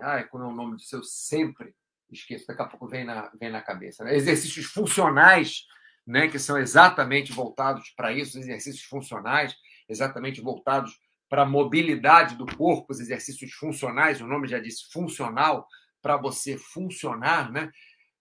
Ai, 0.01 0.27
qual 0.27 0.43
é 0.43 0.47
o 0.47 0.55
nome 0.55 0.77
disso? 0.77 0.97
Eu 0.97 1.03
sempre 1.03 1.73
esqueço, 2.11 2.45
daqui 2.45 2.61
a 2.61 2.65
pouco 2.65 2.87
vem 2.87 3.05
na, 3.05 3.31
vem 3.39 3.49
na 3.49 3.61
cabeça. 3.61 4.03
Né? 4.03 4.15
Exercícios 4.15 4.65
funcionais, 4.65 5.65
né, 6.05 6.27
que 6.27 6.37
são 6.37 6.57
exatamente 6.57 7.31
voltados 7.31 7.91
para 7.95 8.11
isso, 8.11 8.37
exercícios 8.37 8.83
funcionais, 8.83 9.55
exatamente 9.87 10.41
voltados 10.41 10.99
para 11.31 11.43
a 11.43 11.45
mobilidade 11.45 12.35
do 12.35 12.45
corpo, 12.45 12.91
os 12.91 12.99
exercícios 12.99 13.53
funcionais, 13.53 14.19
o 14.19 14.27
nome 14.27 14.49
já 14.49 14.59
disse 14.59 14.91
funcional, 14.91 15.65
para 16.01 16.17
você 16.17 16.57
funcionar, 16.57 17.49
né? 17.49 17.71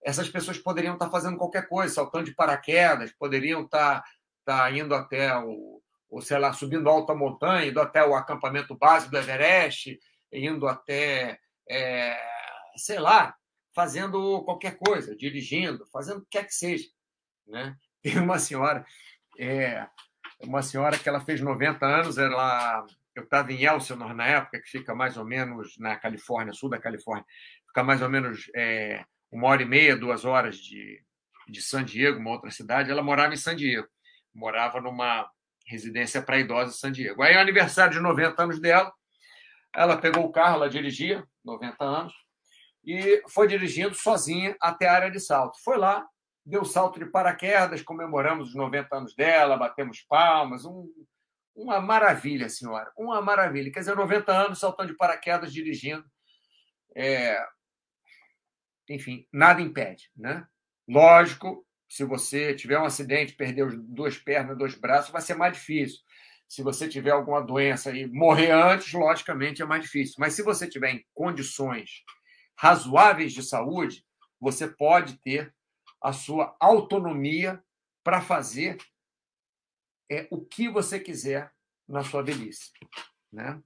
essas 0.00 0.28
pessoas 0.28 0.58
poderiam 0.58 0.94
estar 0.94 1.10
fazendo 1.10 1.36
qualquer 1.36 1.68
coisa, 1.68 1.92
saltando 1.92 2.26
de 2.26 2.34
paraquedas, 2.36 3.10
poderiam 3.10 3.62
estar, 3.62 4.04
estar 4.38 4.72
indo 4.76 4.94
até 4.94 5.36
o, 5.36 5.82
ou 6.08 6.22
sei 6.22 6.38
lá, 6.38 6.52
subindo 6.52 6.88
alta 6.88 7.12
montanha, 7.12 7.66
indo 7.66 7.80
até 7.80 8.06
o 8.06 8.14
acampamento 8.14 8.76
base 8.76 9.10
do 9.10 9.18
Everest, 9.18 9.98
indo 10.32 10.68
até, 10.68 11.40
é, 11.68 12.16
sei 12.76 13.00
lá, 13.00 13.34
fazendo 13.74 14.44
qualquer 14.44 14.78
coisa, 14.78 15.16
dirigindo, 15.16 15.84
fazendo 15.86 16.18
o 16.18 16.22
que 16.22 16.38
quer 16.38 16.46
que 16.46 16.54
seja. 16.54 16.86
Né? 17.44 17.76
Tem 18.00 18.20
uma 18.20 18.38
senhora, 18.38 18.86
é, 19.36 19.84
uma 20.42 20.62
senhora 20.62 20.96
que 20.96 21.08
ela 21.08 21.20
fez 21.20 21.40
90 21.40 21.84
anos, 21.84 22.16
ela, 22.16 22.86
eu 23.14 23.24
estava 23.24 23.52
em 23.52 23.64
Elsinore 23.64 24.14
na 24.14 24.26
época, 24.26 24.60
que 24.60 24.68
fica 24.68 24.94
mais 24.94 25.16
ou 25.16 25.24
menos 25.24 25.76
na 25.78 25.96
Califórnia, 25.96 26.52
sul 26.52 26.68
da 26.68 26.78
Califórnia, 26.78 27.24
fica 27.66 27.82
mais 27.82 28.02
ou 28.02 28.08
menos 28.08 28.50
é, 28.54 29.04
uma 29.30 29.48
hora 29.48 29.62
e 29.62 29.66
meia, 29.66 29.96
duas 29.96 30.24
horas 30.24 30.56
de, 30.56 31.02
de 31.48 31.62
San 31.62 31.84
Diego, 31.84 32.18
uma 32.18 32.30
outra 32.30 32.50
cidade, 32.50 32.90
ela 32.90 33.02
morava 33.02 33.32
em 33.34 33.36
San 33.36 33.56
Diego. 33.56 33.88
Morava 34.34 34.80
numa 34.80 35.28
residência 35.66 36.22
para 36.22 36.38
idosos 36.38 36.76
em 36.76 36.78
San 36.78 36.92
Diego. 36.92 37.22
Aí, 37.22 37.34
é 37.34 37.40
aniversário 37.40 37.92
de 37.92 38.00
90 38.00 38.42
anos 38.42 38.60
dela, 38.60 38.92
ela 39.74 39.96
pegou 39.96 40.24
o 40.24 40.32
carro, 40.32 40.56
ela 40.56 40.68
dirigia, 40.68 41.24
90 41.44 41.84
anos, 41.84 42.12
e 42.84 43.22
foi 43.28 43.46
dirigindo 43.46 43.94
sozinha 43.94 44.56
até 44.60 44.88
a 44.88 44.94
área 44.94 45.10
de 45.10 45.20
salto. 45.20 45.58
Foi 45.62 45.76
lá, 45.76 46.04
deu 46.44 46.64
salto 46.64 46.98
de 46.98 47.06
paraquedas, 47.06 47.82
comemoramos 47.82 48.48
os 48.50 48.54
90 48.54 48.96
anos 48.96 49.14
dela, 49.14 49.56
batemos 49.56 50.04
palmas, 50.08 50.64
um, 50.64 50.88
uma 51.60 51.78
maravilha, 51.80 52.48
senhora, 52.48 52.90
uma 52.96 53.20
maravilha. 53.20 53.70
Quer 53.70 53.80
dizer, 53.80 53.94
90 53.94 54.32
anos 54.32 54.58
saltando 54.58 54.90
de 54.90 54.96
paraquedas, 54.96 55.52
dirigindo. 55.52 56.04
É, 56.96 57.38
enfim, 58.88 59.26
nada 59.32 59.60
impede, 59.60 60.10
né? 60.16 60.46
Lógico, 60.88 61.66
se 61.88 62.02
você 62.02 62.54
tiver 62.54 62.78
um 62.78 62.84
acidente, 62.84 63.34
perder 63.34 63.70
duas 63.76 64.16
pernas, 64.16 64.56
dois 64.56 64.74
braços, 64.74 65.10
vai 65.10 65.20
ser 65.20 65.34
mais 65.34 65.52
difícil. 65.52 66.00
Se 66.48 66.62
você 66.62 66.88
tiver 66.88 67.10
alguma 67.10 67.42
doença 67.42 67.92
e 67.92 68.06
morrer 68.06 68.50
antes, 68.50 68.92
logicamente 68.92 69.62
é 69.62 69.66
mais 69.66 69.84
difícil. 69.84 70.16
Mas 70.18 70.34
se 70.34 70.42
você 70.42 70.66
tiver 70.66 70.90
em 70.92 71.04
condições 71.14 72.02
razoáveis 72.56 73.32
de 73.32 73.42
saúde, 73.42 74.04
você 74.40 74.66
pode 74.66 75.18
ter 75.18 75.54
a 76.02 76.12
sua 76.12 76.56
autonomia 76.58 77.62
para 78.02 78.20
fazer 78.20 78.78
é, 80.10 80.26
o 80.30 80.44
que 80.44 80.68
você 80.68 80.98
quiser 80.98 81.52
na 81.88 82.02
sua 82.02 82.22
velhice. 82.22 82.72
Né? 83.32 83.60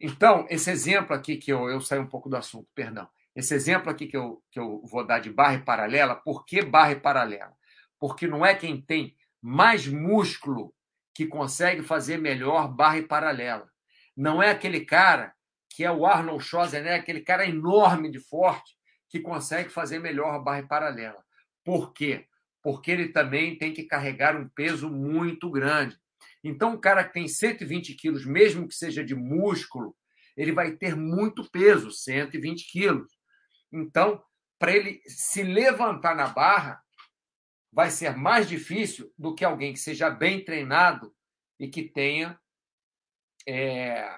Então, 0.00 0.46
esse 0.48 0.70
exemplo 0.70 1.14
aqui 1.14 1.36
que 1.36 1.52
eu, 1.52 1.68
eu 1.68 1.80
saí 1.80 1.98
um 1.98 2.08
pouco 2.08 2.28
do 2.28 2.36
assunto, 2.36 2.68
perdão. 2.74 3.08
Esse 3.34 3.54
exemplo 3.54 3.90
aqui 3.90 4.06
que 4.06 4.16
eu, 4.16 4.42
que 4.50 4.60
eu 4.60 4.82
vou 4.84 5.06
dar 5.06 5.18
de 5.18 5.30
barra 5.30 5.58
paralela, 5.60 6.14
por 6.14 6.44
que 6.44 6.62
barra 6.62 6.94
paralela? 6.96 7.52
Porque 7.98 8.26
não 8.26 8.44
é 8.44 8.54
quem 8.54 8.80
tem 8.80 9.16
mais 9.40 9.86
músculo 9.86 10.74
que 11.14 11.26
consegue 11.26 11.82
fazer 11.82 12.18
melhor 12.18 12.68
barra 12.68 13.02
paralela. 13.02 13.70
Não 14.16 14.42
é 14.42 14.50
aquele 14.50 14.84
cara 14.84 15.34
que 15.68 15.84
é 15.84 15.90
o 15.90 16.04
Arnold 16.04 16.44
Schwarzenegger, 16.44 17.00
aquele 17.00 17.22
cara 17.22 17.46
enorme 17.46 18.10
de 18.10 18.20
forte, 18.20 18.76
que 19.08 19.20
consegue 19.20 19.70
fazer 19.70 19.98
melhor 19.98 20.42
barra 20.42 20.62
paralela. 20.66 21.24
Por 21.64 21.92
quê? 21.92 22.26
Porque 22.62 22.90
ele 22.90 23.08
também 23.08 23.56
tem 23.58 23.72
que 23.72 23.84
carregar 23.84 24.36
um 24.36 24.48
peso 24.48 24.88
muito 24.88 25.50
grande. 25.50 25.98
Então, 26.44 26.74
o 26.74 26.80
cara 26.80 27.04
que 27.04 27.12
tem 27.12 27.28
120 27.28 27.94
quilos, 27.94 28.24
mesmo 28.24 28.68
que 28.68 28.74
seja 28.74 29.04
de 29.04 29.14
músculo, 29.14 29.96
ele 30.36 30.52
vai 30.52 30.72
ter 30.76 30.96
muito 30.96 31.48
peso, 31.50 31.90
120 31.90 32.70
quilos. 32.70 33.12
Então, 33.72 34.22
para 34.58 34.72
ele 34.72 35.02
se 35.06 35.42
levantar 35.42 36.14
na 36.14 36.28
barra, 36.28 36.80
vai 37.72 37.90
ser 37.90 38.16
mais 38.16 38.48
difícil 38.48 39.12
do 39.18 39.34
que 39.34 39.44
alguém 39.44 39.72
que 39.72 39.78
seja 39.78 40.10
bem 40.10 40.44
treinado 40.44 41.14
e 41.58 41.68
que 41.68 41.82
tenha 41.82 42.38
é, 43.46 44.08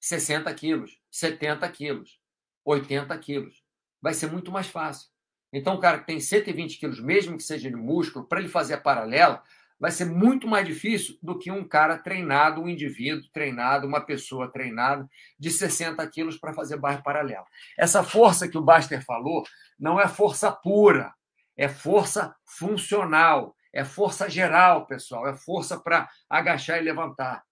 60 0.00 0.52
quilos, 0.54 1.00
70 1.10 1.68
quilos, 1.72 2.20
80 2.64 3.18
quilos. 3.18 3.64
Vai 4.00 4.14
ser 4.14 4.30
muito 4.30 4.50
mais 4.50 4.66
fácil. 4.66 5.09
Então, 5.52 5.74
o 5.74 5.80
cara 5.80 5.98
que 5.98 6.06
tem 6.06 6.20
120 6.20 6.78
quilos, 6.78 7.00
mesmo 7.00 7.36
que 7.36 7.42
seja 7.42 7.68
de 7.68 7.76
músculo, 7.76 8.26
para 8.26 8.40
ele 8.40 8.48
fazer 8.48 8.74
a 8.74 8.80
paralela, 8.80 9.42
vai 9.80 9.90
ser 9.90 10.04
muito 10.04 10.46
mais 10.46 10.66
difícil 10.66 11.16
do 11.22 11.38
que 11.38 11.50
um 11.50 11.66
cara 11.66 11.96
treinado, 11.96 12.60
um 12.60 12.68
indivíduo 12.68 13.24
treinado, 13.32 13.86
uma 13.86 14.04
pessoa 14.04 14.52
treinada 14.52 15.08
de 15.38 15.50
60 15.50 16.06
quilos 16.08 16.36
para 16.36 16.52
fazer 16.52 16.76
barra 16.76 17.00
paralela. 17.00 17.46
Essa 17.78 18.04
força 18.04 18.46
que 18.46 18.58
o 18.58 18.62
Baster 18.62 19.02
falou 19.02 19.42
não 19.78 19.98
é 19.98 20.06
força 20.06 20.52
pura, 20.52 21.14
é 21.56 21.66
força 21.66 22.36
funcional, 22.44 23.56
é 23.72 23.82
força 23.82 24.28
geral, 24.28 24.86
pessoal, 24.86 25.26
é 25.26 25.34
força 25.34 25.80
para 25.80 26.08
agachar 26.28 26.78
e 26.78 26.82
levantar. 26.82 27.42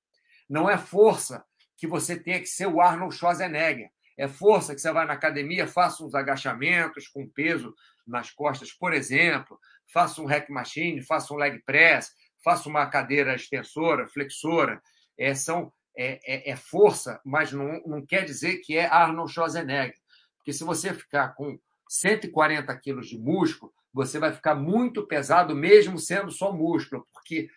Não 0.49 0.69
é 0.69 0.77
força 0.77 1.45
que 1.77 1.87
você 1.87 2.19
tenha 2.19 2.41
que 2.41 2.47
ser 2.47 2.67
o 2.67 2.81
Arnold 2.81 3.15
Schwarzenegger. 3.15 3.91
É 4.19 4.27
força 4.27 4.75
que 4.75 4.81
você 4.81 4.91
vai 4.91 5.07
na 5.07 5.13
academia, 5.13 5.69
faça 5.69 6.05
uns 6.05 6.13
agachamentos 6.13 7.07
com 7.07 7.29
peso 7.29 7.73
nas 8.05 8.33
costas, 8.33 8.73
por 8.73 8.93
exemplo, 8.93 9.59
faça 9.93 10.21
um 10.21 10.27
hack 10.27 10.51
machine, 10.51 11.01
faça 11.01 11.33
um 11.33 11.37
leg 11.37 11.63
press, 11.65 12.11
faça 12.43 12.69
uma 12.69 12.85
cadeira 12.87 13.37
extensora, 13.37 14.09
flexora. 14.09 14.83
É, 15.17 15.35
são, 15.35 15.73
é, 15.97 16.19
é, 16.25 16.51
é 16.51 16.57
força, 16.57 17.21
mas 17.25 17.53
não, 17.53 17.81
não 17.87 18.05
quer 18.05 18.25
dizer 18.25 18.57
que 18.59 18.77
é 18.77 18.87
Arnold 18.87 19.33
Schwarzenegger. 19.33 19.97
Porque 20.37 20.53
se 20.53 20.65
você 20.65 20.93
ficar 20.93 21.35
com 21.35 21.59
140 21.89 22.77
quilos 22.79 23.09
de 23.09 23.19
músculo, 23.19 23.73
você 23.93 24.19
vai 24.19 24.33
ficar 24.33 24.55
muito 24.55 25.07
pesado, 25.07 25.55
mesmo 25.55 25.99
sendo 25.99 26.31
só 26.31 26.53
músculo, 26.53 27.07
porque 27.13 27.49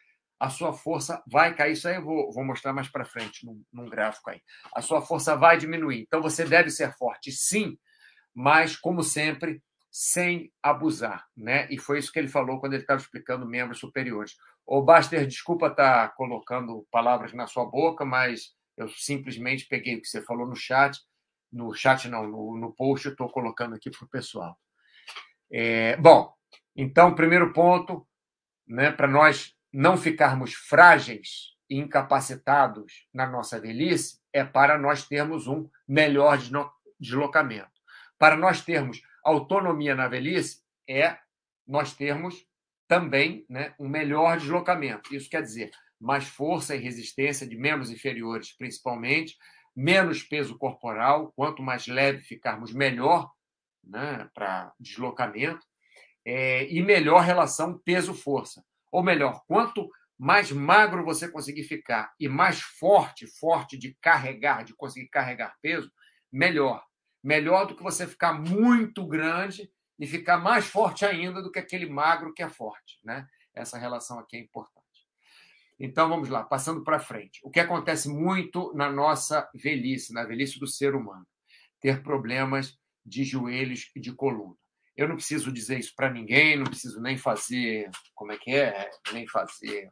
a 0.41 0.50
sua 0.50 0.74
força 0.74 1.21
vai 1.27 1.55
cair. 1.55 1.74
Isso 1.74 1.88
aí 1.88 1.98
eu 1.98 2.03
vou, 2.03 2.31
vou 2.33 2.43
mostrar 2.43 2.74
mais 2.74 2.89
para 2.89 3.05
frente 3.05 3.45
num, 3.45 3.63
num, 3.71 3.88
gráfico 3.88 4.31
aí. 4.31 4.41
A 4.75 4.81
sua 4.81 5.00
força 5.00 5.36
vai 5.36 5.55
diminuir. 5.55 6.01
Então 6.01 6.19
você 6.19 6.43
deve 6.43 6.71
ser 6.71 6.91
forte, 6.98 7.31
sim, 7.31 7.77
mas, 8.33 8.75
como 8.75 9.03
sempre, 9.03 9.62
sem 9.91 10.51
abusar. 10.63 11.27
Né? 11.38 11.67
E 11.69 11.77
foi 11.77 12.00
isso 12.00 12.12
que 12.12 12.17
ele 12.17 12.27
falou 12.27 12.60
quando 12.60 12.74
ele 12.74 12.81
estava 12.81 13.00
explicando 13.00 13.45
membros 13.45 13.77
superiores. 13.77 14.36
O 14.65 14.81
Baster, 14.81 15.27
desculpa 15.27 15.67
estar 15.67 16.07
tá 16.07 16.15
colocando 16.15 16.88
palavras 16.89 17.33
na 17.33 17.45
sua 17.45 17.65
boca, 17.65 18.03
mas 18.03 18.55
eu 18.75 18.89
simplesmente 18.89 19.67
peguei 19.67 19.95
o 19.98 20.01
que 20.01 20.07
você 20.07 20.24
falou 20.24 20.48
no 20.48 20.55
chat. 20.55 21.00
No 21.51 21.71
chat, 21.71 22.07
não, 22.07 22.27
no, 22.27 22.57
no 22.57 22.74
post, 22.74 23.05
eu 23.05 23.12
estou 23.12 23.29
colocando 23.29 23.75
aqui 23.75 23.91
para 23.91 24.05
o 24.05 24.10
pessoal. 24.10 24.57
É, 25.51 25.98
bom, 25.98 26.33
então, 26.75 27.13
primeiro 27.13 27.53
ponto, 27.53 28.07
né, 28.67 28.89
para 28.91 29.07
nós 29.07 29.53
não 29.71 29.97
ficarmos 29.97 30.53
frágeis 30.53 31.55
e 31.69 31.77
incapacitados 31.77 33.07
na 33.13 33.25
nossa 33.25 33.59
velhice 33.59 34.19
é 34.33 34.43
para 34.43 34.77
nós 34.77 35.07
termos 35.07 35.47
um 35.47 35.69
melhor 35.87 36.37
deslocamento. 36.99 37.71
Para 38.17 38.35
nós 38.35 38.61
termos 38.61 39.01
autonomia 39.23 39.95
na 39.95 40.07
velhice 40.07 40.61
é 40.87 41.17
nós 41.65 41.93
termos 41.93 42.46
também 42.87 43.46
né, 43.50 43.74
um 43.79 43.87
melhor 43.87 44.37
deslocamento. 44.37 45.15
Isso 45.15 45.29
quer 45.29 45.41
dizer 45.41 45.72
mais 46.00 46.27
força 46.27 46.75
e 46.75 46.79
resistência 46.79 47.48
de 47.48 47.55
membros 47.55 47.89
inferiores, 47.89 48.51
principalmente, 48.51 49.37
menos 49.75 50.24
peso 50.24 50.57
corporal. 50.57 51.31
Quanto 51.35 51.61
mais 51.61 51.87
leve 51.87 52.22
ficarmos, 52.22 52.74
melhor 52.74 53.31
né, 53.83 54.29
para 54.33 54.74
deslocamento. 54.79 55.65
É, 56.25 56.72
e 56.72 56.83
melhor 56.83 57.22
relação 57.22 57.79
peso-força. 57.79 58.63
Ou 58.91 59.01
melhor, 59.01 59.43
quanto 59.47 59.89
mais 60.17 60.51
magro 60.51 61.03
você 61.03 61.27
conseguir 61.27 61.63
ficar 61.63 62.13
e 62.19 62.27
mais 62.27 62.61
forte, 62.61 63.25
forte 63.39 63.77
de 63.77 63.97
carregar, 64.01 64.63
de 64.63 64.75
conseguir 64.75 65.07
carregar 65.07 65.55
peso, 65.61 65.91
melhor. 66.31 66.83
Melhor 67.23 67.65
do 67.65 67.75
que 67.75 67.83
você 67.83 68.05
ficar 68.05 68.33
muito 68.33 69.07
grande 69.07 69.71
e 69.99 70.05
ficar 70.05 70.37
mais 70.37 70.65
forte 70.65 71.05
ainda 71.05 71.41
do 71.41 71.51
que 71.51 71.59
aquele 71.59 71.87
magro 71.87 72.33
que 72.33 72.43
é 72.43 72.49
forte, 72.49 72.99
né? 73.03 73.27
Essa 73.53 73.77
relação 73.77 74.19
aqui 74.19 74.37
é 74.37 74.39
importante. 74.39 74.81
Então 75.79 76.07
vamos 76.07 76.29
lá, 76.29 76.43
passando 76.43 76.83
para 76.83 76.99
frente. 76.99 77.39
O 77.43 77.49
que 77.49 77.59
acontece 77.59 78.07
muito 78.07 78.71
na 78.75 78.91
nossa 78.91 79.49
velhice, 79.55 80.13
na 80.13 80.23
velhice 80.23 80.59
do 80.59 80.67
ser 80.67 80.93
humano, 80.93 81.25
ter 81.79 82.03
problemas 82.03 82.77
de 83.03 83.23
joelhos 83.23 83.89
e 83.95 83.99
de 83.99 84.13
coluna. 84.13 84.55
Eu 85.01 85.07
não 85.07 85.16
preciso 85.16 85.51
dizer 85.51 85.79
isso 85.79 85.94
para 85.96 86.11
ninguém, 86.11 86.55
não 86.55 86.66
preciso 86.66 87.01
nem 87.01 87.18
fazer, 87.18 87.90
como 88.14 88.31
é 88.31 88.37
que 88.37 88.51
é, 88.51 88.90
nem 89.11 89.27
fazer 89.27 89.92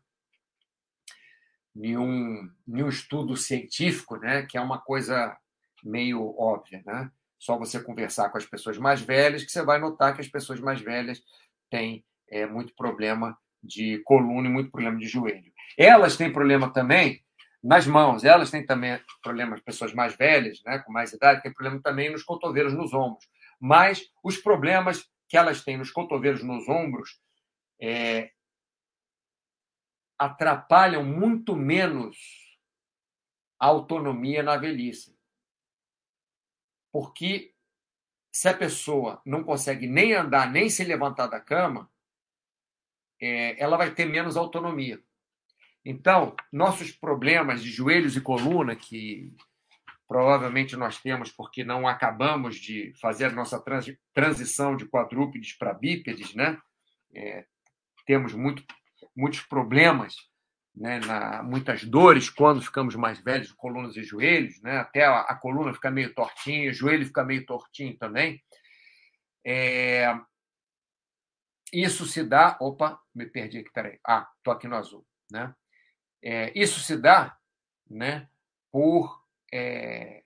nenhum, 1.73 2.47
nenhum 2.67 2.89
estudo 2.89 3.35
científico, 3.35 4.17
né, 4.17 4.43
que 4.43 4.55
é 4.55 4.61
uma 4.61 4.79
coisa 4.79 5.35
meio 5.83 6.35
óbvia, 6.37 6.83
né? 6.85 7.09
Só 7.39 7.57
você 7.57 7.81
conversar 7.81 8.29
com 8.29 8.37
as 8.37 8.45
pessoas 8.45 8.77
mais 8.77 9.01
velhas 9.01 9.43
que 9.43 9.51
você 9.51 9.63
vai 9.63 9.79
notar 9.79 10.13
que 10.13 10.21
as 10.21 10.27
pessoas 10.27 10.59
mais 10.59 10.79
velhas 10.81 11.23
têm 11.71 12.05
é, 12.29 12.45
muito 12.45 12.75
problema 12.75 13.35
de 13.63 13.99
coluna 14.03 14.47
e 14.47 14.51
muito 14.51 14.69
problema 14.69 14.99
de 14.99 15.07
joelho. 15.07 15.51
Elas 15.77 16.17
têm 16.17 16.31
problema 16.31 16.71
também 16.71 17.23
nas 17.63 17.87
mãos, 17.87 18.23
elas 18.23 18.51
têm 18.51 18.65
também 18.65 18.99
problemas, 19.23 19.61
pessoas 19.61 19.93
mais 19.93 20.15
velhas, 20.15 20.61
né, 20.65 20.79
com 20.79 20.91
mais 20.91 21.13
idade, 21.13 21.41
têm 21.41 21.53
problema 21.53 21.81
também 21.81 22.11
nos 22.11 22.23
cotovelos, 22.23 22.73
nos 22.73 22.93
ombros 22.93 23.25
mas 23.59 24.09
os 24.23 24.37
problemas 24.37 25.09
que 25.27 25.37
elas 25.37 25.63
têm 25.63 25.77
nos 25.77 25.91
cotovelos, 25.91 26.43
nos 26.43 26.67
ombros, 26.67 27.19
é, 27.79 28.31
atrapalham 30.17 31.03
muito 31.03 31.55
menos 31.55 32.17
a 33.59 33.67
autonomia 33.67 34.41
na 34.41 34.57
velhice. 34.57 35.17
Porque 36.91 37.53
se 38.31 38.47
a 38.47 38.57
pessoa 38.57 39.21
não 39.25 39.43
consegue 39.43 39.87
nem 39.87 40.13
andar, 40.13 40.51
nem 40.51 40.69
se 40.69 40.83
levantar 40.83 41.27
da 41.27 41.39
cama, 41.39 41.91
é, 43.21 43.61
ela 43.61 43.77
vai 43.77 43.93
ter 43.93 44.05
menos 44.05 44.37
autonomia. 44.37 45.03
Então, 45.83 46.35
nossos 46.51 46.91
problemas 46.91 47.61
de 47.61 47.69
joelhos 47.69 48.15
e 48.15 48.21
coluna, 48.21 48.75
que 48.75 49.33
provavelmente 50.09 50.75
nós 50.75 50.99
temos 50.99 51.31
porque 51.31 51.63
não 51.63 51.87
acabamos 51.87 52.55
de 52.55 52.91
fazer 52.99 53.25
a 53.25 53.31
nossa 53.31 53.63
transição 54.11 54.75
de 54.75 54.87
quadrúpedes 54.87 55.55
para 55.55 55.71
bípedes, 55.71 56.33
né? 56.33 56.59
É, 57.13 57.45
temos 58.07 58.33
muito, 58.33 58.63
muitos 59.15 59.41
problemas, 59.41 60.15
né? 60.75 60.99
Na, 61.01 61.43
muitas 61.43 61.83
dores 61.85 62.27
quando 62.27 62.59
ficamos 62.59 62.95
mais 62.95 63.19
velhos, 63.19 63.51
colunas 63.51 63.95
e 63.97 64.03
joelhos, 64.03 64.59
né? 64.63 64.79
Até 64.79 65.05
a, 65.05 65.19
a 65.21 65.35
coluna 65.35 65.75
fica 65.75 65.91
meio 65.91 66.11
tortinha, 66.15 66.71
o 66.71 66.73
joelho 66.73 67.05
fica 67.05 67.23
meio 67.23 67.45
tortinho 67.45 67.95
também. 67.95 68.41
É, 69.45 70.19
isso 71.71 72.07
se 72.07 72.23
dá. 72.23 72.57
Opa, 72.59 72.99
me 73.13 73.27
perdi 73.27 73.59
aqui, 73.59 73.71
peraí. 73.71 73.99
Ah, 74.03 74.27
estou 74.37 74.53
aqui 74.53 74.67
no 74.67 74.75
azul. 74.75 75.05
Né? 75.31 75.53
É, 76.19 76.51
isso 76.59 76.79
se 76.79 76.97
dá 76.97 77.37
né, 77.87 78.27
por 78.71 79.18
é, 79.53 80.23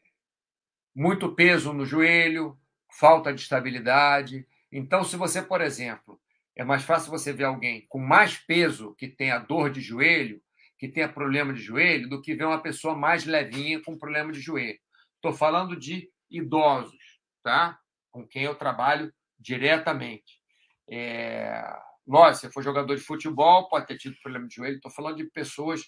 muito 0.95 1.33
peso 1.33 1.73
no 1.73 1.85
joelho, 1.85 2.57
falta 2.99 3.33
de 3.33 3.41
estabilidade. 3.41 4.47
Então, 4.71 5.03
se 5.03 5.15
você, 5.15 5.41
por 5.41 5.61
exemplo, 5.61 6.19
é 6.55 6.63
mais 6.63 6.83
fácil 6.83 7.09
você 7.09 7.33
ver 7.33 7.45
alguém 7.45 7.85
com 7.89 7.99
mais 7.99 8.37
peso 8.37 8.93
que 8.95 9.07
tenha 9.07 9.39
dor 9.39 9.71
de 9.71 9.81
joelho, 9.81 10.41
que 10.77 10.87
tenha 10.87 11.11
problema 11.11 11.53
de 11.53 11.61
joelho, 11.61 12.09
do 12.09 12.21
que 12.21 12.35
ver 12.35 12.45
uma 12.45 12.61
pessoa 12.61 12.95
mais 12.95 13.25
levinha 13.25 13.81
com 13.81 13.97
problema 13.97 14.31
de 14.31 14.39
joelho. 14.39 14.79
Estou 15.15 15.33
falando 15.33 15.75
de 15.77 16.11
idosos, 16.29 17.19
tá? 17.41 17.79
Com 18.11 18.27
quem 18.27 18.43
eu 18.43 18.55
trabalho 18.55 19.13
diretamente. 19.39 20.41
É... 20.89 21.63
Lógico, 22.05 22.47
se 22.47 22.53
for 22.53 22.61
jogador 22.61 22.95
de 22.95 23.01
futebol, 23.01 23.69
pode 23.69 23.87
ter 23.87 23.97
tido 23.97 24.19
problema 24.21 24.47
de 24.47 24.55
joelho. 24.55 24.75
Estou 24.75 24.91
falando 24.91 25.17
de 25.17 25.25
pessoas 25.25 25.81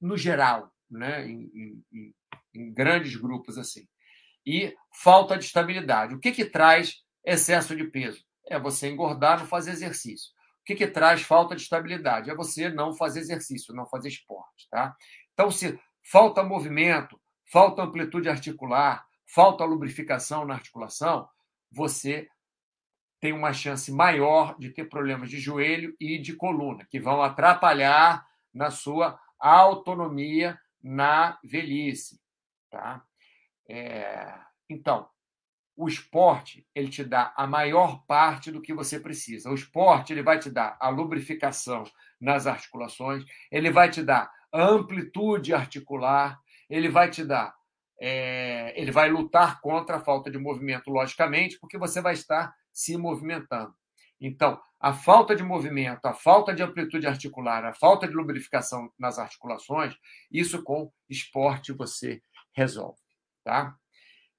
no 0.00 0.16
geral, 0.16 0.72
né? 0.90 1.26
Em, 1.28 1.84
em, 1.92 2.14
em 2.54 2.72
grandes 2.72 3.16
grupos 3.16 3.58
assim. 3.58 3.86
E 4.46 4.74
falta 5.02 5.36
de 5.36 5.44
estabilidade. 5.44 6.14
O 6.14 6.18
que, 6.18 6.32
que 6.32 6.44
traz 6.44 7.02
excesso 7.24 7.76
de 7.76 7.84
peso? 7.84 8.24
É 8.48 8.58
você 8.58 8.88
engordar, 8.88 9.38
não 9.38 9.46
fazer 9.46 9.72
exercício. 9.72 10.30
O 10.60 10.64
que, 10.64 10.74
que 10.74 10.86
traz 10.86 11.22
falta 11.22 11.54
de 11.54 11.62
estabilidade? 11.62 12.30
É 12.30 12.34
você 12.34 12.68
não 12.68 12.94
fazer 12.94 13.20
exercício, 13.20 13.74
não 13.74 13.86
fazer 13.86 14.08
esporte. 14.08 14.68
Tá? 14.70 14.94
Então, 15.32 15.50
se 15.50 15.78
falta 16.02 16.42
movimento, 16.42 17.20
falta 17.50 17.82
amplitude 17.82 18.28
articular, 18.28 19.04
falta 19.26 19.64
lubrificação 19.64 20.44
na 20.44 20.54
articulação, 20.54 21.28
você 21.70 22.28
tem 23.20 23.32
uma 23.32 23.52
chance 23.52 23.92
maior 23.92 24.58
de 24.58 24.70
ter 24.70 24.88
problemas 24.88 25.28
de 25.28 25.38
joelho 25.38 25.94
e 26.00 26.18
de 26.18 26.34
coluna, 26.34 26.86
que 26.90 26.98
vão 26.98 27.22
atrapalhar 27.22 28.26
na 28.52 28.70
sua 28.70 29.18
autonomia 29.38 30.58
na 30.82 31.38
velhice. 31.44 32.19
Tá? 32.70 33.04
É... 33.68 34.34
Então, 34.68 35.08
o 35.76 35.88
esporte 35.88 36.66
ele 36.74 36.88
te 36.88 37.02
dá 37.02 37.32
a 37.36 37.46
maior 37.46 38.04
parte 38.06 38.50
do 38.50 38.60
que 38.60 38.72
você 38.72 39.00
precisa. 39.00 39.50
O 39.50 39.54
esporte 39.54 40.12
ele 40.12 40.22
vai 40.22 40.38
te 40.38 40.50
dar 40.50 40.76
a 40.80 40.88
lubrificação 40.88 41.84
nas 42.20 42.46
articulações, 42.46 43.24
ele 43.50 43.70
vai 43.70 43.90
te 43.90 44.02
dar 44.02 44.30
amplitude 44.52 45.54
articular, 45.54 46.38
ele 46.68 46.88
vai 46.88 47.10
te 47.10 47.24
dar, 47.24 47.54
é... 48.00 48.72
ele 48.80 48.90
vai 48.90 49.10
lutar 49.10 49.60
contra 49.60 49.96
a 49.96 50.00
falta 50.00 50.30
de 50.30 50.38
movimento, 50.38 50.90
logicamente, 50.90 51.58
porque 51.58 51.78
você 51.78 52.00
vai 52.00 52.14
estar 52.14 52.54
se 52.72 52.96
movimentando. 52.96 53.74
Então, 54.20 54.60
a 54.78 54.92
falta 54.92 55.34
de 55.34 55.42
movimento, 55.42 56.06
a 56.06 56.14
falta 56.14 56.54
de 56.54 56.62
amplitude 56.62 57.06
articular, 57.06 57.64
a 57.64 57.74
falta 57.74 58.06
de 58.06 58.14
lubrificação 58.14 58.90
nas 58.98 59.18
articulações, 59.18 59.94
isso 60.30 60.62
com 60.62 60.90
esporte 61.08 61.72
você 61.72 62.22
resolve, 62.60 63.00
tá? 63.42 63.74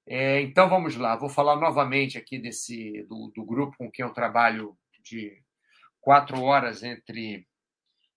É, 0.06 0.40
então 0.40 0.68
vamos 0.68 0.96
lá, 0.96 1.16
vou 1.16 1.28
falar 1.28 1.56
novamente 1.56 2.18
aqui 2.18 2.38
desse 2.38 3.04
do, 3.08 3.32
do 3.34 3.44
grupo 3.44 3.76
com 3.76 3.90
quem 3.90 4.04
eu 4.04 4.12
trabalho 4.12 4.76
de 5.02 5.42
quatro 6.00 6.40
horas 6.42 6.82
entre 6.82 7.46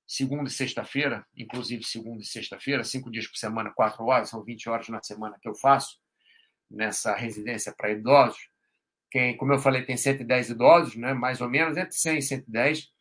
segunda 0.08 0.48
e 0.48 0.54
sexta-feira, 0.54 1.26
inclusive 1.36 1.84
segunda 1.84 2.22
e 2.22 2.26
sexta-feira, 2.26 2.84
cinco 2.84 3.12
dias 3.12 3.28
por 3.28 3.38
semana, 3.38 3.74
quatro 3.74 4.04
horas, 4.06 4.30
são 4.30 4.44
20 4.44 4.70
horas 4.70 4.90
na 4.90 5.02
semana 5.02 5.38
que 5.42 5.50
eu 5.50 5.56
faço 5.56 5.98
nessa 6.70 7.16
residência 7.16 7.74
para 7.76 7.92
idosos. 7.92 8.50
Quem, 9.10 9.36
como 9.38 9.54
eu 9.54 9.60
falei, 9.60 9.84
tem 9.84 9.98
110 9.98 10.52
idosos, 10.52 10.96
né, 10.96 11.14
mais 11.14 11.42
ou 11.42 11.50
menos, 11.50 11.78
entre 11.78 11.96
100 11.96 12.18
e 12.18 12.22
110, 12.22 12.92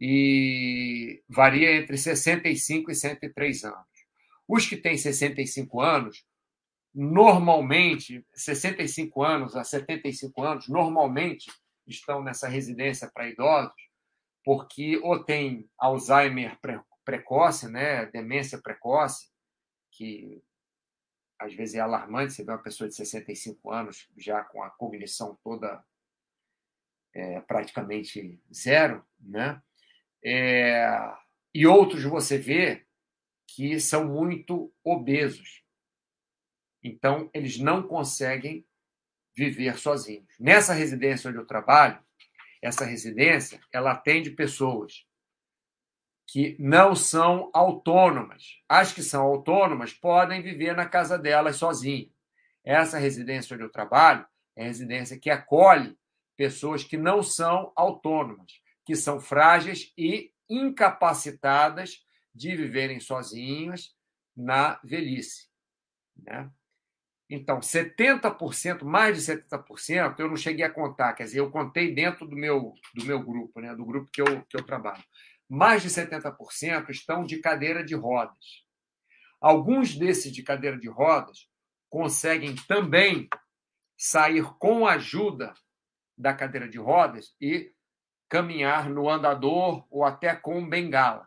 e 0.00 1.22
varia 1.28 1.76
entre 1.76 1.98
65 1.98 2.90
e 2.90 2.94
103 2.94 3.64
anos. 3.64 3.98
Os 4.46 4.66
que 4.66 4.76
têm 4.76 4.96
65 4.96 5.80
anos, 5.80 6.24
normalmente, 6.94 8.24
65 8.34 9.22
anos 9.22 9.56
a 9.56 9.64
75 9.64 10.42
anos, 10.42 10.68
normalmente 10.68 11.50
estão 11.86 12.22
nessa 12.22 12.48
residência 12.48 13.10
para 13.12 13.28
idosos, 13.28 13.72
porque 14.44 14.98
ou 14.98 15.22
tem 15.22 15.68
Alzheimer 15.78 16.58
precoce, 17.04 17.68
né, 17.68 18.06
demência 18.06 18.60
precoce, 18.60 19.30
que 19.92 20.42
às 21.38 21.54
vezes 21.54 21.76
é 21.76 21.80
alarmante 21.80 22.32
você 22.32 22.44
ver 22.44 22.52
uma 22.52 22.62
pessoa 22.62 22.88
de 22.88 22.96
65 22.96 23.70
anos 23.70 24.08
já 24.16 24.42
com 24.42 24.62
a 24.62 24.70
cognição 24.70 25.38
toda 25.42 25.82
é, 27.14 27.40
praticamente 27.40 28.40
zero, 28.52 29.04
né? 29.20 29.62
É, 30.24 30.88
e 31.54 31.66
outros 31.66 32.02
você 32.04 32.38
vê 32.38 32.84
que 33.46 33.78
são 33.80 34.06
muito 34.06 34.72
obesos. 34.84 35.62
Então, 36.82 37.30
eles 37.34 37.58
não 37.58 37.82
conseguem 37.82 38.64
viver 39.36 39.78
sozinhos. 39.78 40.34
Nessa 40.38 40.72
residência 40.72 41.30
onde 41.30 41.38
eu 41.38 41.46
trabalho, 41.46 41.98
essa 42.60 42.84
residência, 42.84 43.60
ela 43.72 43.92
atende 43.92 44.30
pessoas 44.30 45.06
que 46.26 46.56
não 46.58 46.94
são 46.94 47.50
autônomas. 47.54 48.60
As 48.68 48.92
que 48.92 49.02
são 49.02 49.24
autônomas 49.24 49.94
podem 49.94 50.42
viver 50.42 50.76
na 50.76 50.86
casa 50.86 51.18
delas 51.18 51.56
sozinhas. 51.56 52.10
Essa 52.64 52.98
residência 52.98 53.54
onde 53.54 53.64
eu 53.64 53.70
trabalho 53.70 54.26
é 54.54 54.64
residência 54.64 55.18
que 55.18 55.30
acolhe 55.30 55.96
pessoas 56.36 56.84
que 56.84 56.96
não 56.96 57.22
são 57.22 57.72
autônomas, 57.74 58.60
que 58.84 58.94
são 58.94 59.18
frágeis 59.20 59.92
e 59.96 60.32
incapacitadas 60.48 62.04
de 62.34 62.54
viverem 62.54 63.00
sozinhas 63.00 63.94
na 64.36 64.78
velhice. 64.84 65.48
Né? 66.16 66.50
Então, 67.30 67.60
70%, 67.60 68.84
mais 68.84 69.22
de 69.22 69.32
70%, 69.32 70.18
eu 70.18 70.28
não 70.28 70.36
cheguei 70.36 70.64
a 70.64 70.70
contar, 70.70 71.12
quer 71.12 71.24
dizer, 71.24 71.40
eu 71.40 71.50
contei 71.50 71.94
dentro 71.94 72.26
do 72.26 72.34
meu, 72.34 72.72
do 72.94 73.04
meu 73.04 73.22
grupo, 73.22 73.60
né, 73.60 73.74
do 73.74 73.84
grupo 73.84 74.10
que 74.10 74.22
eu, 74.22 74.42
que 74.48 74.56
eu 74.56 74.64
trabalho 74.64 75.02
mais 75.48 75.82
de 75.82 75.88
70% 75.88 76.90
estão 76.90 77.24
de 77.24 77.38
cadeira 77.38 77.82
de 77.82 77.94
rodas. 77.94 78.64
Alguns 79.40 79.96
desses 79.96 80.32
de 80.32 80.42
cadeira 80.42 80.78
de 80.78 80.88
rodas 80.88 81.48
conseguem 81.88 82.54
também 82.66 83.28
sair 83.96 84.44
com 84.58 84.86
a 84.86 84.94
ajuda 84.94 85.54
da 86.16 86.34
cadeira 86.34 86.68
de 86.68 86.78
rodas 86.78 87.34
e 87.40 87.72
caminhar 88.28 88.90
no 88.90 89.08
andador 89.08 89.86
ou 89.90 90.04
até 90.04 90.36
com 90.36 90.68
bengala. 90.68 91.26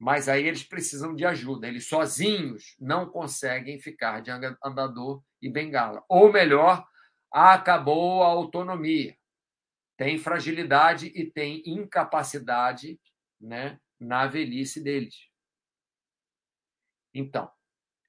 Mas 0.00 0.30
aí 0.30 0.48
eles 0.48 0.64
precisam 0.64 1.14
de 1.14 1.26
ajuda. 1.26 1.68
Eles 1.68 1.86
sozinhos 1.86 2.74
não 2.80 3.06
conseguem 3.06 3.78
ficar 3.78 4.20
de 4.20 4.30
andador 4.64 5.22
e 5.42 5.50
bengala. 5.50 6.02
Ou 6.08 6.32
melhor, 6.32 6.86
acabou 7.30 8.22
a 8.22 8.28
autonomia. 8.28 9.14
Tem 9.98 10.16
fragilidade 10.16 11.12
e 11.14 11.30
tem 11.30 11.62
incapacidade 11.66 12.98
né, 13.38 13.78
na 14.00 14.26
velhice 14.26 14.82
deles. 14.82 15.28
Então, 17.12 17.50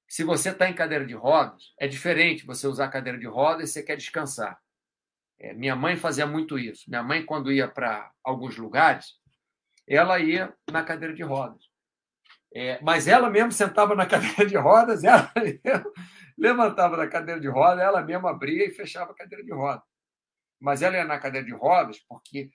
se 0.07 0.23
você 0.23 0.51
está 0.51 0.69
em 0.69 0.73
cadeira 0.73 1.05
de 1.05 1.13
rodas, 1.13 1.73
é 1.77 1.89
diferente 1.89 2.45
você 2.45 2.67
usar 2.67 2.87
cadeira 2.87 3.19
de 3.19 3.27
rodas 3.27 3.69
e 3.69 3.73
você 3.73 3.83
quer 3.83 3.97
descansar. 3.97 4.57
É, 5.37 5.53
minha 5.53 5.75
mãe 5.75 5.97
fazia 5.97 6.25
muito 6.25 6.57
isso. 6.57 6.89
Minha 6.89 7.03
mãe, 7.03 7.25
quando 7.25 7.51
ia 7.51 7.67
para 7.67 8.09
alguns 8.23 8.55
lugares, 8.55 9.19
ela 9.85 10.19
ia 10.19 10.55
na 10.71 10.85
cadeira 10.85 11.13
de 11.13 11.23
rodas. 11.23 11.70
É, 12.53 12.81
mas 12.81 13.07
ela 13.07 13.29
mesmo 13.29 13.51
sentava 13.51 13.95
na 13.95 14.05
cadeira 14.07 14.45
de 14.45 14.57
rodas, 14.57 15.03
ela 15.03 15.31
levantava 16.37 16.97
da 16.97 17.07
cadeira 17.07 17.39
de 17.39 17.47
rodas, 17.47 17.79
ela 17.79 18.01
mesma 18.01 18.31
abria 18.31 18.65
e 18.65 18.71
fechava 18.71 19.11
a 19.11 19.15
cadeira 19.15 19.43
de 19.43 19.53
rodas. 19.53 19.83
Mas 20.59 20.81
ela 20.81 20.97
ia 20.97 21.05
na 21.05 21.19
cadeira 21.19 21.45
de 21.45 21.53
rodas 21.53 21.99
porque 22.07 22.51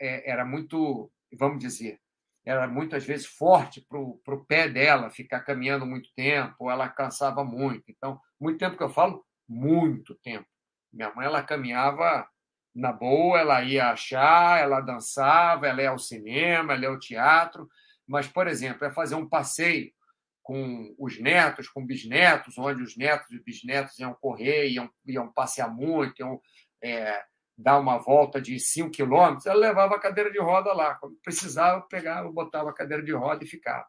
é, 0.00 0.30
era 0.30 0.44
muito, 0.44 1.10
vamos 1.38 1.58
dizer, 1.58 2.00
era 2.44 2.66
muitas 2.66 3.04
vezes 3.04 3.26
forte 3.26 3.84
para 3.86 3.98
o 3.98 4.44
pé 4.46 4.68
dela 4.68 5.10
ficar 5.10 5.40
caminhando 5.40 5.84
muito 5.84 6.08
tempo, 6.14 6.70
ela 6.70 6.88
cansava 6.88 7.44
muito. 7.44 7.84
Então, 7.88 8.18
muito 8.40 8.58
tempo 8.58 8.76
que 8.76 8.82
eu 8.82 8.88
falo, 8.88 9.24
muito 9.46 10.14
tempo. 10.16 10.46
Minha 10.92 11.14
mãe 11.14 11.26
ela 11.26 11.42
caminhava 11.42 12.26
na 12.74 12.92
boa, 12.92 13.38
ela 13.38 13.62
ia 13.62 13.90
achar, 13.90 14.60
ela 14.60 14.80
dançava, 14.80 15.66
ela 15.66 15.82
ia 15.82 15.90
ao 15.90 15.98
cinema, 15.98 16.72
ela 16.72 16.82
ia 16.82 16.88
ao 16.88 16.98
teatro, 16.98 17.68
mas, 18.08 18.26
por 18.26 18.48
exemplo, 18.48 18.86
é 18.86 18.90
fazer 18.90 19.14
um 19.14 19.28
passeio 19.28 19.92
com 20.42 20.94
os 20.98 21.20
netos, 21.20 21.68
com 21.68 21.84
bisnetos, 21.84 22.56
onde 22.56 22.82
os 22.82 22.96
netos 22.96 23.30
e 23.30 23.38
bisnetos 23.38 23.98
iam 23.98 24.14
correr, 24.14 24.70
iam, 24.70 24.90
iam 25.06 25.30
passear 25.30 25.70
muito, 25.70 26.18
iam 26.20 26.40
é, 26.82 27.22
dar 27.56 27.78
uma 27.78 27.98
volta 27.98 28.40
de 28.40 28.58
5 28.58 28.90
quilômetros, 28.90 29.44
ela 29.44 29.60
levava 29.60 29.96
a 29.96 30.00
cadeira 30.00 30.30
de 30.30 30.40
roda 30.40 30.72
lá. 30.72 30.94
Quando 30.94 31.16
precisava, 31.22 31.82
pegava, 31.82 32.32
botava 32.32 32.70
a 32.70 32.74
cadeira 32.74 33.02
de 33.02 33.12
roda 33.12 33.44
e 33.44 33.46
ficava. 33.46 33.86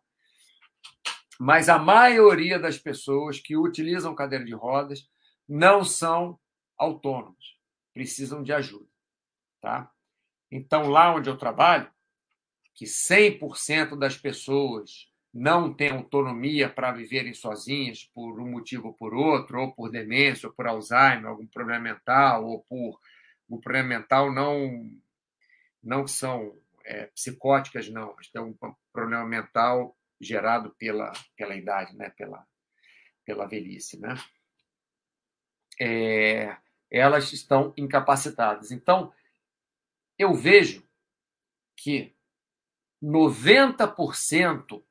Mas 1.40 1.70
a 1.70 1.80
maioria 1.80 2.60
das 2.60 2.78
pessoas 2.78 3.40
que 3.40 3.56
utilizam 3.56 4.14
cadeira 4.14 4.44
de 4.44 4.54
rodas 4.54 5.08
não 5.48 5.86
são 5.86 6.38
autônomos, 6.78 7.58
precisam 7.94 8.44
de 8.44 8.52
ajuda. 8.52 8.90
Tá? 9.62 9.90
Então, 10.52 10.90
lá 10.90 11.16
onde 11.16 11.30
eu 11.30 11.38
trabalho, 11.38 11.90
que 12.80 12.86
100% 12.86 14.00
das 14.00 14.16
pessoas 14.16 15.12
não 15.34 15.74
têm 15.74 15.90
autonomia 15.90 16.70
para 16.70 16.94
viverem 16.94 17.34
sozinhas 17.34 18.06
por 18.06 18.40
um 18.40 18.50
motivo 18.50 18.88
ou 18.88 18.94
por 18.94 19.14
outro, 19.14 19.60
ou 19.60 19.76
por 19.76 19.92
demência, 19.92 20.48
ou 20.48 20.56
por 20.56 20.66
Alzheimer, 20.66 21.26
algum 21.26 21.46
problema 21.46 21.82
mental, 21.82 22.46
ou 22.46 22.64
por 22.64 22.98
o 23.50 23.60
problema 23.60 23.90
mental 23.90 24.32
não, 24.32 24.90
não 25.84 26.08
são 26.08 26.58
é, 26.86 27.08
psicóticas, 27.08 27.90
não, 27.90 28.16
tem 28.32 28.42
um 28.42 28.56
problema 28.94 29.26
mental 29.26 29.94
gerado 30.22 30.74
pela, 30.80 31.12
pela 31.36 31.58
idade, 31.58 31.94
né? 31.98 32.12
pela, 32.12 32.48
pela 33.26 33.46
velhice. 33.46 34.00
Né? 34.00 34.16
É, 35.82 36.56
elas 36.90 37.34
estão 37.34 37.74
incapacitadas. 37.76 38.72
Então, 38.72 39.12
eu 40.18 40.34
vejo 40.34 40.88
que 41.76 42.18
90% 43.02 44.84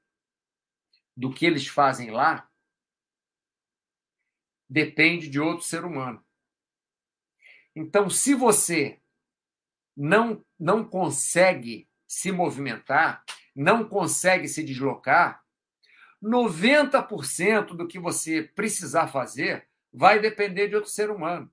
do 1.16 1.32
que 1.32 1.44
eles 1.44 1.66
fazem 1.66 2.10
lá 2.10 2.48
depende 4.68 5.28
de 5.28 5.40
outro 5.40 5.64
ser 5.64 5.84
humano. 5.84 6.24
Então, 7.74 8.10
se 8.10 8.34
você 8.34 9.00
não, 9.96 10.44
não 10.58 10.84
consegue 10.84 11.88
se 12.06 12.30
movimentar, 12.32 13.24
não 13.54 13.88
consegue 13.88 14.48
se 14.48 14.62
deslocar, 14.62 15.44
90% 16.22 17.76
do 17.76 17.86
que 17.86 17.98
você 17.98 18.42
precisar 18.42 19.08
fazer 19.08 19.68
vai 19.92 20.20
depender 20.20 20.68
de 20.68 20.76
outro 20.76 20.90
ser 20.90 21.10
humano. 21.10 21.50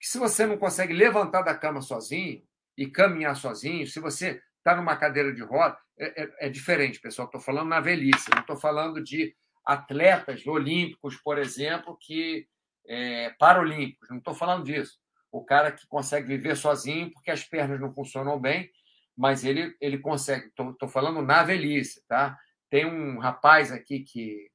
se 0.00 0.18
você 0.18 0.44
não 0.46 0.58
consegue 0.58 0.92
levantar 0.92 1.42
da 1.42 1.56
cama 1.56 1.80
sozinho 1.80 2.44
e 2.76 2.88
caminhar 2.88 3.36
sozinho, 3.36 3.86
se 3.86 4.00
você 4.00 4.42
está 4.62 4.76
numa 4.76 4.96
cadeira 4.96 5.34
de 5.34 5.42
roda, 5.42 5.76
é, 5.98 6.22
é, 6.22 6.46
é 6.46 6.48
diferente, 6.48 7.00
pessoal. 7.00 7.26
Estou 7.26 7.40
falando 7.40 7.68
na 7.68 7.80
velhice, 7.80 8.30
não 8.32 8.40
estou 8.40 8.56
falando 8.56 9.02
de 9.02 9.34
atletas 9.66 10.46
olímpicos, 10.46 11.16
por 11.16 11.38
exemplo, 11.38 11.96
que 12.00 12.46
é, 12.86 13.30
paralímpicos, 13.38 14.08
não 14.08 14.18
estou 14.18 14.34
falando 14.34 14.64
disso. 14.64 14.98
O 15.30 15.44
cara 15.44 15.72
que 15.72 15.86
consegue 15.86 16.26
viver 16.26 16.56
sozinho 16.56 17.10
porque 17.12 17.30
as 17.30 17.44
pernas 17.44 17.80
não 17.80 17.92
funcionam 17.92 18.38
bem, 18.38 18.70
mas 19.16 19.44
ele, 19.44 19.74
ele 19.80 19.98
consegue. 19.98 20.46
Estou 20.46 20.88
falando 20.88 21.22
na 21.22 21.42
velhice, 21.42 22.02
tá? 22.06 22.38
Tem 22.70 22.86
um 22.86 23.18
rapaz 23.18 23.72
aqui 23.72 24.00
que 24.00 24.50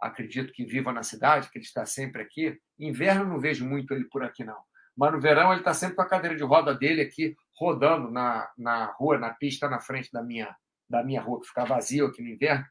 acredito 0.00 0.52
que 0.52 0.64
viva 0.64 0.92
na 0.92 1.02
cidade, 1.02 1.50
que 1.50 1.58
ele 1.58 1.64
está 1.64 1.84
sempre 1.84 2.22
aqui. 2.22 2.58
Inverno 2.78 3.24
não 3.24 3.40
vejo 3.40 3.66
muito 3.66 3.92
ele 3.92 4.04
por 4.04 4.24
aqui, 4.24 4.44
não. 4.44 4.58
Mas 4.96 5.12
no 5.12 5.20
verão 5.20 5.50
ele 5.50 5.60
está 5.60 5.74
sempre 5.74 5.96
com 5.96 6.02
a 6.02 6.08
cadeira 6.08 6.36
de 6.36 6.42
roda 6.42 6.74
dele 6.74 7.02
aqui, 7.02 7.36
rodando 7.60 8.10
na, 8.10 8.50
na 8.56 8.86
rua, 8.86 9.18
na 9.18 9.34
pista 9.34 9.68
na 9.68 9.78
frente 9.78 10.10
da 10.10 10.22
minha, 10.22 10.56
da 10.88 11.04
minha 11.04 11.20
rua, 11.20 11.40
que 11.40 11.48
fica 11.48 11.66
vazio 11.66 12.06
aqui 12.06 12.22
no 12.22 12.28
inverno. 12.28 12.64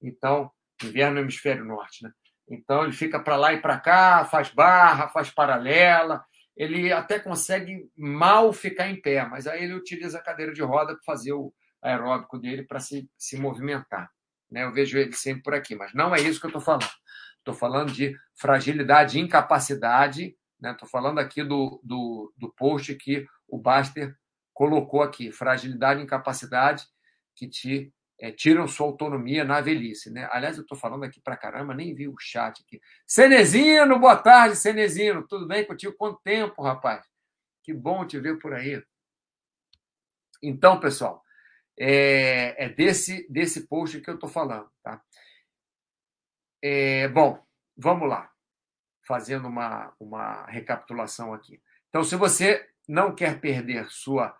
Então, 0.00 0.50
inverno 0.84 1.16
no 1.16 1.20
hemisfério 1.22 1.64
norte, 1.64 2.04
né? 2.04 2.12
Então 2.48 2.84
ele 2.84 2.92
fica 2.92 3.18
para 3.18 3.36
lá 3.36 3.52
e 3.52 3.60
para 3.60 3.78
cá, 3.78 4.24
faz 4.24 4.50
barra, 4.50 5.08
faz 5.08 5.28
paralela, 5.28 6.24
ele 6.56 6.92
até 6.92 7.18
consegue 7.18 7.90
mal 7.96 8.52
ficar 8.52 8.88
em 8.88 9.00
pé, 9.00 9.26
mas 9.26 9.46
aí 9.46 9.64
ele 9.64 9.74
utiliza 9.74 10.18
a 10.18 10.22
cadeira 10.22 10.52
de 10.52 10.62
roda 10.62 10.94
para 10.94 11.04
fazer 11.04 11.32
o 11.32 11.52
aeróbico 11.82 12.38
dele 12.38 12.62
para 12.62 12.80
se, 12.80 13.08
se 13.18 13.36
movimentar. 13.36 14.10
Né? 14.50 14.64
Eu 14.64 14.72
vejo 14.72 14.96
ele 14.98 15.12
sempre 15.12 15.42
por 15.42 15.54
aqui, 15.54 15.74
mas 15.74 15.92
não 15.92 16.14
é 16.14 16.20
isso 16.20 16.40
que 16.40 16.46
eu 16.46 16.50
estou 16.50 16.62
falando. 16.62 16.88
Estou 17.38 17.54
falando 17.54 17.92
de 17.92 18.16
fragilidade 18.34 19.18
e 19.18 19.20
incapacidade. 19.20 20.36
Estou 20.62 20.86
né? 20.86 20.90
falando 20.90 21.18
aqui 21.18 21.42
do, 21.44 21.80
do, 21.84 22.32
do 22.36 22.52
post 22.54 22.94
que 22.94 23.26
o 23.46 23.58
Baster 23.58 24.16
colocou 24.58 25.02
aqui: 25.02 25.30
fragilidade 25.30 26.00
e 26.00 26.02
incapacidade 26.02 26.84
que 27.36 27.48
te 27.48 27.94
é, 28.20 28.32
tiram 28.32 28.66
sua 28.66 28.88
autonomia 28.88 29.44
na 29.44 29.60
velhice. 29.60 30.10
Né? 30.10 30.28
Aliás, 30.32 30.56
eu 30.56 30.62
estou 30.62 30.76
falando 30.76 31.04
aqui 31.04 31.20
para 31.20 31.36
caramba, 31.36 31.72
nem 31.72 31.94
vi 31.94 32.08
o 32.08 32.18
chat 32.18 32.60
aqui. 32.60 32.80
Cenezino, 33.06 34.00
boa 34.00 34.16
tarde, 34.16 34.56
Cenezino. 34.56 35.24
Tudo 35.28 35.46
bem 35.46 35.64
contigo? 35.64 35.94
Quanto 35.96 36.20
tempo, 36.24 36.60
rapaz? 36.60 37.06
Que 37.62 37.72
bom 37.72 38.04
te 38.04 38.18
ver 38.18 38.40
por 38.40 38.52
aí. 38.52 38.82
Então, 40.42 40.80
pessoal, 40.80 41.22
é, 41.78 42.64
é 42.64 42.68
desse, 42.68 43.30
desse 43.30 43.68
post 43.68 44.00
que 44.00 44.10
eu 44.10 44.14
estou 44.14 44.28
falando. 44.28 44.68
Tá? 44.82 45.00
É, 46.60 47.06
bom, 47.06 47.40
vamos 47.76 48.08
lá, 48.08 48.28
fazendo 49.06 49.46
uma, 49.46 49.94
uma 50.00 50.44
recapitulação 50.46 51.32
aqui. 51.32 51.62
Então, 51.88 52.02
se 52.02 52.16
você 52.16 52.68
não 52.88 53.14
quer 53.14 53.40
perder 53.40 53.88
sua 53.88 54.36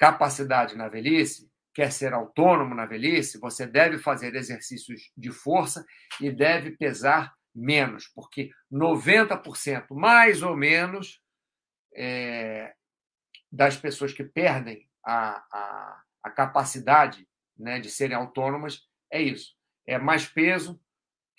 capacidade 0.00 0.74
na 0.76 0.88
velhice, 0.88 1.50
quer 1.74 1.92
ser 1.92 2.14
autônomo 2.14 2.74
na 2.74 2.86
velhice, 2.86 3.38
você 3.38 3.66
deve 3.66 3.98
fazer 3.98 4.34
exercícios 4.34 5.12
de 5.14 5.30
força 5.30 5.84
e 6.18 6.32
deve 6.32 6.70
pesar 6.70 7.34
menos, 7.54 8.08
porque 8.14 8.50
90% 8.72 9.86
mais 9.90 10.42
ou 10.42 10.56
menos 10.56 11.20
é, 11.94 12.72
das 13.52 13.76
pessoas 13.76 14.12
que 14.14 14.24
perdem 14.24 14.88
a, 15.04 15.44
a, 15.52 16.02
a 16.24 16.30
capacidade 16.30 17.28
né, 17.58 17.78
de 17.78 17.90
serem 17.90 18.16
autônomas 18.16 18.88
é 19.12 19.20
isso. 19.20 19.54
É 19.86 19.98
mais 19.98 20.26
peso, 20.26 20.80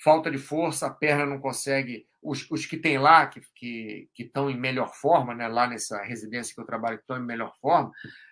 falta 0.03 0.29
de 0.29 0.37
força, 0.37 0.85
a 0.85 0.93
perna 0.93 1.25
não 1.25 1.39
consegue. 1.39 2.05
Os, 2.21 2.49
os 2.51 2.65
que 2.67 2.77
tem 2.77 2.99
lá, 2.99 3.25
que, 3.25 3.41
que, 3.55 4.09
que 4.13 4.23
estão 4.23 4.51
em 4.51 4.59
melhor 4.59 4.93
forma, 4.93 5.33
né, 5.33 5.47
lá 5.47 5.65
nessa 5.65 6.03
residência 6.03 6.53
que 6.53 6.61
eu 6.61 6.65
trabalho, 6.65 6.97
que 6.97 7.03
estão 7.03 7.17
em 7.17 7.25
melhor 7.25 7.55
forma, 7.59 7.91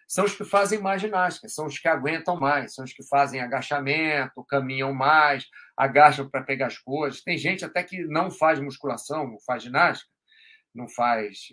são 0.09 0.25
os 0.25 0.33
que 0.33 0.43
fazem 0.43 0.81
mais 0.81 1.03
ginástica, 1.03 1.47
são 1.47 1.67
os 1.67 1.77
que 1.77 1.87
aguentam 1.87 2.35
mais, 2.35 2.73
são 2.73 2.83
os 2.83 2.91
que 2.91 3.03
fazem 3.03 3.41
agachamento, 3.41 4.43
caminham 4.45 4.91
mais, 4.91 5.47
agacham 5.77 6.27
para 6.27 6.41
pegar 6.41 6.65
as 6.65 6.79
coisas. 6.79 7.21
Tem 7.21 7.37
gente 7.37 7.63
até 7.63 7.83
que 7.83 8.03
não 8.05 8.31
faz 8.31 8.59
musculação, 8.59 9.27
não 9.27 9.39
faz 9.39 9.61
ginástica, 9.61 10.09
não 10.73 10.89
faz, 10.89 11.49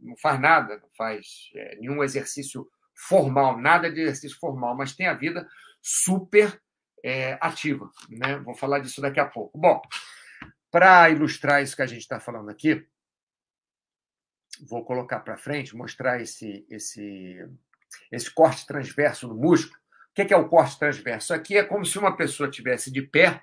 não 0.00 0.16
faz 0.16 0.40
nada, 0.40 0.78
não 0.78 0.88
faz 0.96 1.50
é, 1.54 1.76
nenhum 1.76 2.02
exercício 2.02 2.66
formal, 2.94 3.58
nada 3.58 3.92
de 3.92 4.00
exercício 4.00 4.38
formal, 4.38 4.74
mas 4.74 4.96
tem 4.96 5.06
a 5.06 5.12
vida 5.12 5.46
super 5.82 6.58
é, 7.04 7.36
ativa. 7.42 7.90
Né? 8.08 8.38
Vou 8.38 8.54
falar 8.54 8.78
disso 8.78 9.02
daqui 9.02 9.20
a 9.20 9.26
pouco. 9.26 9.58
Bom, 9.58 9.82
para 10.70 11.10
ilustrar 11.10 11.62
isso 11.62 11.76
que 11.76 11.82
a 11.82 11.86
gente 11.86 12.00
está 12.00 12.18
falando 12.18 12.48
aqui, 12.48 12.86
vou 14.66 14.82
colocar 14.82 15.20
para 15.20 15.36
frente, 15.36 15.76
mostrar 15.76 16.22
esse, 16.22 16.66
esse 16.70 17.46
esse 18.10 18.32
corte 18.32 18.66
transverso 18.66 19.28
no 19.28 19.34
músculo. 19.34 19.78
O 20.10 20.14
que 20.14 20.34
é 20.34 20.36
o 20.36 20.48
corte 20.48 20.78
transverso? 20.78 21.32
Aqui 21.32 21.56
é 21.56 21.64
como 21.64 21.84
se 21.84 21.98
uma 21.98 22.16
pessoa 22.16 22.50
tivesse 22.50 22.90
de 22.90 23.02
pé 23.02 23.42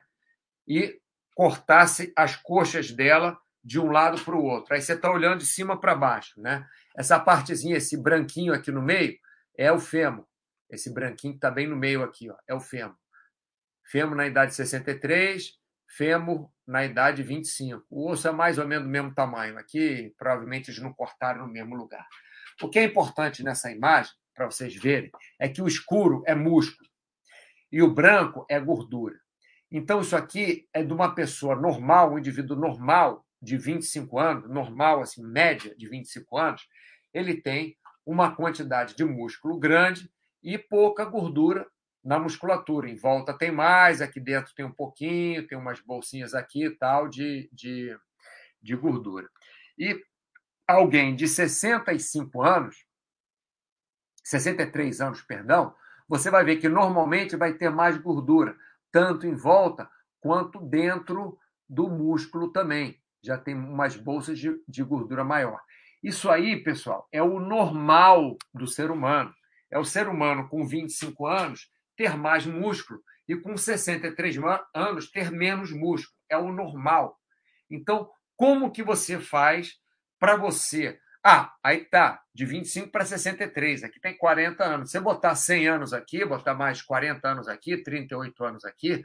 e 0.68 1.00
cortasse 1.34 2.12
as 2.16 2.36
coxas 2.36 2.92
dela 2.92 3.38
de 3.64 3.80
um 3.80 3.90
lado 3.90 4.24
para 4.24 4.36
o 4.36 4.44
outro. 4.44 4.74
Aí 4.74 4.82
você 4.82 4.94
está 4.94 5.12
olhando 5.12 5.40
de 5.40 5.46
cima 5.46 5.80
para 5.80 5.96
baixo, 5.96 6.40
né? 6.40 6.68
Essa 6.96 7.20
partezinha, 7.20 7.78
esse 7.78 7.98
branquinho 7.98 8.54
aqui 8.54 8.72
no 8.72 8.82
meio, 8.82 9.18
é 9.58 9.72
o 9.72 9.80
fêmur. 9.80 10.26
Esse 10.70 10.94
branquinho 10.94 11.34
que 11.34 11.38
está 11.38 11.50
bem 11.50 11.68
no 11.68 11.76
meio 11.76 12.04
aqui, 12.04 12.30
ó, 12.30 12.36
é 12.48 12.54
o 12.54 12.60
fêmur. 12.60 12.96
Fêmur 13.84 14.16
na 14.16 14.28
idade 14.28 14.54
63, 14.54 15.54
fêmur 15.88 16.50
na 16.68 16.86
idade 16.86 17.24
25. 17.24 17.86
O 17.90 18.12
osso 18.12 18.28
é 18.28 18.32
mais 18.32 18.58
ou 18.58 18.68
menos 18.68 18.86
do 18.86 18.92
mesmo 18.92 19.14
tamanho. 19.14 19.58
Aqui, 19.58 20.14
provavelmente, 20.18 20.70
eles 20.70 20.82
não 20.82 20.94
cortaram 20.94 21.46
no 21.46 21.52
mesmo 21.52 21.76
lugar. 21.76 22.08
O 22.62 22.70
que 22.70 22.80
é 22.80 22.84
importante 22.84 23.44
nessa 23.44 23.72
imagem 23.72 24.14
para 24.36 24.45
vocês 24.45 24.76
verem, 24.76 25.10
é 25.39 25.48
que 25.48 25.62
o 25.62 25.67
escuro 25.67 26.24
é 26.28 26.36
músculo 26.36 26.89
e 27.71 27.82
o 27.82 27.93
branco 27.93 28.45
é 28.50 28.60
gordura. 28.60 29.15
Então, 29.71 30.02
isso 30.02 30.15
aqui 30.15 30.67
é 30.74 30.84
de 30.84 30.93
uma 30.93 31.15
pessoa 31.15 31.56
normal, 31.56 32.13
um 32.13 32.19
indivíduo 32.19 32.56
normal 32.56 33.26
de 33.41 33.58
25 33.58 34.19
anos, 34.19 34.50
normal, 34.50 35.02
assim, 35.02 35.24
média 35.26 35.76
de 35.76 35.88
25 35.88 36.38
anos, 36.38 36.67
ele 37.13 37.41
tem 37.41 37.78
uma 38.06 38.36
quantidade 38.36 38.95
de 38.95 39.04
músculo 39.04 39.60
grande 39.60 40.10
e 40.43 40.58
pouca 40.58 41.06
gordura 41.06 41.67
na 42.04 42.19
musculatura. 42.19 42.89
Em 42.89 42.95
volta 42.95 43.38
tem 43.38 43.52
mais, 43.52 44.02
aqui 44.02 44.19
dentro 44.19 44.54
tem 44.54 44.65
um 44.65 44.71
pouquinho, 44.71 45.48
tem 45.48 45.58
umas 45.58 45.80
bolsinhas 45.82 46.36
aqui 46.36 46.65
e 46.65 46.69
tal 46.69 47.10
de, 47.10 47.50
de, 47.52 47.98
de 48.62 48.76
gordura. 48.76 49.28
E 49.78 50.00
alguém 50.67 51.15
de 51.15 51.28
65 51.28 52.43
anos 52.43 52.85
63 54.26 55.02
anos, 55.02 55.22
perdão, 55.22 55.76
você 56.08 56.32
vai 56.32 56.44
ver 56.44 56.58
que 56.58 56.68
normalmente 56.68 57.36
vai 57.36 57.54
ter 57.54 57.70
mais 57.70 57.96
gordura, 57.98 58.58
tanto 58.92 59.28
em 59.28 59.36
volta 59.36 59.90
quanto 60.20 60.60
dentro 60.60 61.38
do 61.70 61.88
músculo 61.88 62.52
também. 62.52 63.00
Já 63.24 63.38
tem 63.38 63.56
umas 63.56 63.96
bolsas 63.96 64.40
de, 64.40 64.60
de 64.68 64.84
gordura 64.84 65.24
maior. 65.24 65.62
Isso 66.02 66.30
aí, 66.30 66.58
pessoal, 66.58 67.08
é 67.12 67.22
o 67.22 67.40
normal 67.40 68.36
do 68.54 68.68
ser 68.68 68.90
humano. 68.90 69.34
É 69.70 69.78
o 69.78 69.86
ser 69.86 70.08
humano 70.08 70.50
com 70.50 70.66
25 70.66 71.28
anos 71.28 71.70
ter 71.96 72.18
mais 72.18 72.46
músculo 72.46 73.02
e 73.28 73.36
com 73.36 73.56
63 73.56 74.38
anos 74.74 75.10
ter 75.12 75.32
menos 75.32 75.72
músculo. 75.72 76.16
É 76.30 76.38
o 76.38 76.52
normal. 76.52 77.20
Então, 77.70 78.10
como 78.36 78.72
que 78.72 78.84
você 78.84 79.20
faz 79.20 79.80
para 80.20 80.36
você 80.36 81.00
ah, 81.28 81.52
aí 81.64 81.84
tá, 81.86 82.22
de 82.36 82.46
25 82.46 82.92
para 82.92 83.04
63, 83.04 83.84
aqui 83.84 84.00
tem 84.00 84.16
40 84.16 84.64
anos. 84.64 84.92
Você 84.92 85.00
botar 85.00 85.34
100 85.34 85.68
anos 85.68 85.92
aqui, 85.92 86.24
botar 86.24 86.54
mais 86.54 86.84
40 86.84 87.28
anos 87.28 87.48
aqui, 87.48 87.82
38 87.82 88.46
anos 88.46 88.64
aqui, 88.64 88.94
o 88.94 89.04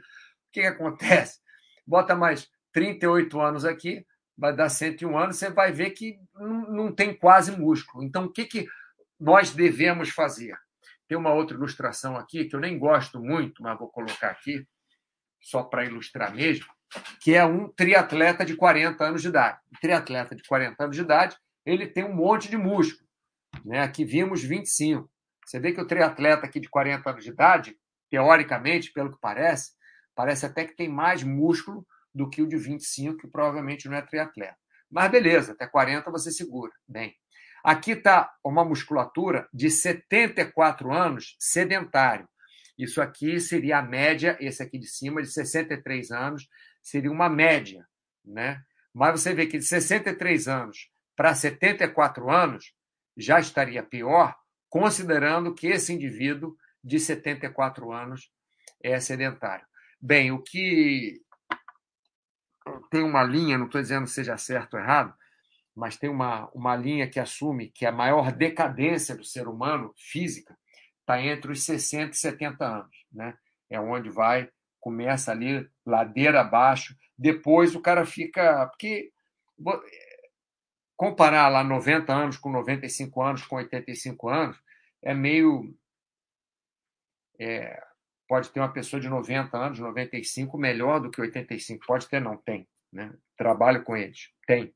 que, 0.51 0.61
que 0.61 0.67
acontece? 0.67 1.39
Bota 1.83 2.15
mais 2.15 2.47
38 2.73 3.41
anos 3.41 3.65
aqui, 3.65 4.05
vai 4.37 4.55
dar 4.55 4.69
101 4.69 5.17
anos, 5.17 5.37
você 5.37 5.49
vai 5.49 5.71
ver 5.71 5.89
que 5.91 6.19
não, 6.35 6.61
não 6.69 6.91
tem 6.93 7.11
quase 7.11 7.57
músculo. 7.57 8.03
Então, 8.03 8.25
o 8.25 8.31
que, 8.31 8.45
que 8.45 8.67
nós 9.19 9.49
devemos 9.49 10.11
fazer? 10.11 10.55
Tem 11.07 11.17
uma 11.17 11.33
outra 11.33 11.57
ilustração 11.57 12.15
aqui 12.17 12.45
que 12.45 12.55
eu 12.55 12.59
nem 12.59 12.77
gosto 12.77 13.19
muito, 13.19 13.63
mas 13.63 13.79
vou 13.79 13.89
colocar 13.89 14.29
aqui, 14.29 14.63
só 15.41 15.63
para 15.63 15.85
ilustrar 15.85 16.35
mesmo, 16.35 16.67
que 17.19 17.33
é 17.33 17.43
um 17.43 17.67
triatleta 17.67 18.45
de 18.45 18.55
40 18.55 19.03
anos 19.03 19.23
de 19.23 19.29
idade. 19.29 19.57
Um 19.73 19.79
triatleta 19.79 20.35
de 20.35 20.43
40 20.43 20.83
anos 20.83 20.95
de 20.95 21.01
idade 21.01 21.35
ele 21.65 21.87
tem 21.87 22.03
um 22.03 22.15
monte 22.15 22.49
de 22.49 22.57
músculo. 22.57 23.07
Né? 23.65 23.79
Aqui 23.81 24.03
vimos 24.03 24.43
25. 24.43 25.09
Você 25.45 25.59
vê 25.59 25.73
que 25.73 25.81
o 25.81 25.87
triatleta 25.87 26.45
aqui 26.45 26.59
de 26.59 26.69
40 26.69 27.09
anos 27.09 27.23
de 27.23 27.31
idade, 27.31 27.77
teoricamente, 28.09 28.91
pelo 28.91 29.11
que 29.11 29.19
parece, 29.19 29.71
parece 30.15 30.45
até 30.45 30.65
que 30.65 30.75
tem 30.75 30.87
mais 30.87 31.23
músculo 31.23 31.85
do 32.13 32.29
que 32.29 32.41
o 32.41 32.47
de 32.47 32.57
25, 32.57 33.17
que 33.17 33.27
provavelmente 33.27 33.87
não 33.87 33.97
é 33.97 34.01
triatleta. 34.01 34.57
Mas 34.89 35.09
beleza, 35.09 35.53
até 35.53 35.65
40 35.65 36.11
você 36.11 36.31
segura. 36.31 36.71
Bem, 36.87 37.15
aqui 37.63 37.91
está 37.91 38.33
uma 38.43 38.65
musculatura 38.65 39.47
de 39.53 39.69
74 39.69 40.91
anos 40.91 41.35
sedentário. 41.39 42.27
Isso 42.77 43.01
aqui 43.01 43.39
seria 43.39 43.77
a 43.77 43.81
média, 43.81 44.37
esse 44.39 44.61
aqui 44.61 44.77
de 44.77 44.87
cima, 44.87 45.21
de 45.21 45.31
63 45.31 46.11
anos, 46.11 46.47
seria 46.81 47.11
uma 47.11 47.29
média. 47.29 47.87
Né? 48.25 48.61
Mas 48.93 49.21
você 49.21 49.33
vê 49.33 49.45
que 49.47 49.57
de 49.57 49.65
63 49.65 50.47
anos 50.47 50.89
para 51.21 51.35
74 51.35 52.31
anos 52.31 52.73
já 53.15 53.39
estaria 53.39 53.83
pior, 53.83 54.35
considerando 54.67 55.53
que 55.53 55.67
esse 55.67 55.93
indivíduo 55.93 56.57
de 56.83 56.99
74 56.99 57.91
anos 57.91 58.31
é 58.83 58.99
sedentário. 58.99 59.63
Bem, 60.01 60.31
o 60.31 60.41
que 60.41 61.21
tem 62.89 63.03
uma 63.03 63.21
linha, 63.21 63.55
não 63.55 63.67
estou 63.67 63.79
dizendo 63.79 64.07
seja 64.07 64.35
certo 64.35 64.73
ou 64.73 64.79
errado, 64.79 65.13
mas 65.75 65.95
tem 65.95 66.09
uma, 66.09 66.49
uma 66.55 66.75
linha 66.75 67.07
que 67.07 67.19
assume 67.19 67.69
que 67.69 67.85
a 67.85 67.91
maior 67.91 68.31
decadência 68.31 69.15
do 69.15 69.23
ser 69.23 69.47
humano 69.47 69.93
física 69.95 70.57
está 71.01 71.21
entre 71.21 71.51
os 71.51 71.63
60 71.63 72.15
e 72.15 72.17
70 72.17 72.65
anos. 72.65 73.05
Né? 73.11 73.37
É 73.69 73.79
onde 73.79 74.09
vai, 74.09 74.49
começa 74.79 75.31
ali, 75.31 75.69
ladeira 75.85 76.41
abaixo, 76.41 76.95
depois 77.15 77.75
o 77.75 77.79
cara 77.79 78.07
fica. 78.07 78.65
Porque 78.69 79.11
comparar 81.01 81.49
lá 81.49 81.63
90 81.63 82.13
anos 82.13 82.37
com 82.37 82.51
95 82.51 83.23
anos, 83.23 83.43
com 83.43 83.55
85 83.55 84.29
anos, 84.29 84.55
é 85.01 85.15
meio. 85.15 85.75
É, 87.39 87.81
pode 88.27 88.51
ter 88.51 88.59
uma 88.59 88.71
pessoa 88.71 88.99
de 89.01 89.09
90 89.09 89.57
anos, 89.57 89.79
95, 89.79 90.55
melhor 90.59 90.99
do 90.99 91.09
que 91.09 91.19
85. 91.19 91.87
Pode 91.87 92.07
ter, 92.07 92.21
não, 92.21 92.37
tem. 92.37 92.67
Né? 92.93 93.11
Trabalho 93.35 93.83
com 93.83 93.97
eles, 93.97 94.29
tem. 94.45 94.75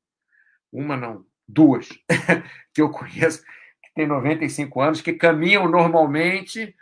Uma 0.72 0.98
não, 0.98 1.24
duas, 1.48 1.90
que 2.74 2.82
eu 2.82 2.90
conheço, 2.90 3.44
que 3.84 3.94
tem 3.94 4.08
95 4.08 4.82
anos, 4.82 5.02
que 5.02 5.14
caminham 5.14 5.70
normalmente, 5.70 6.76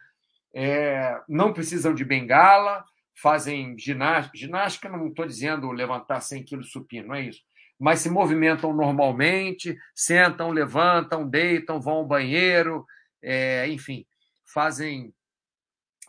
é, 0.55 1.19
não 1.27 1.51
precisam 1.51 1.93
de 1.93 2.05
bengala, 2.05 2.85
fazem 3.13 3.77
ginástica. 3.77 4.37
Ginástica, 4.37 4.87
não 4.87 5.09
estou 5.09 5.25
dizendo 5.25 5.69
levantar 5.69 6.21
100 6.21 6.43
quilos 6.43 6.71
supino, 6.71 7.09
não 7.09 7.15
é 7.15 7.23
isso. 7.23 7.41
Mas 7.83 7.99
se 7.99 8.09
movimentam 8.09 8.73
normalmente, 8.73 9.77
sentam, 9.93 10.51
levantam, 10.51 11.27
deitam, 11.27 11.81
vão 11.81 11.95
ao 11.95 12.07
banheiro, 12.07 12.85
é, 13.21 13.67
enfim, 13.67 14.05
fazem 14.53 15.13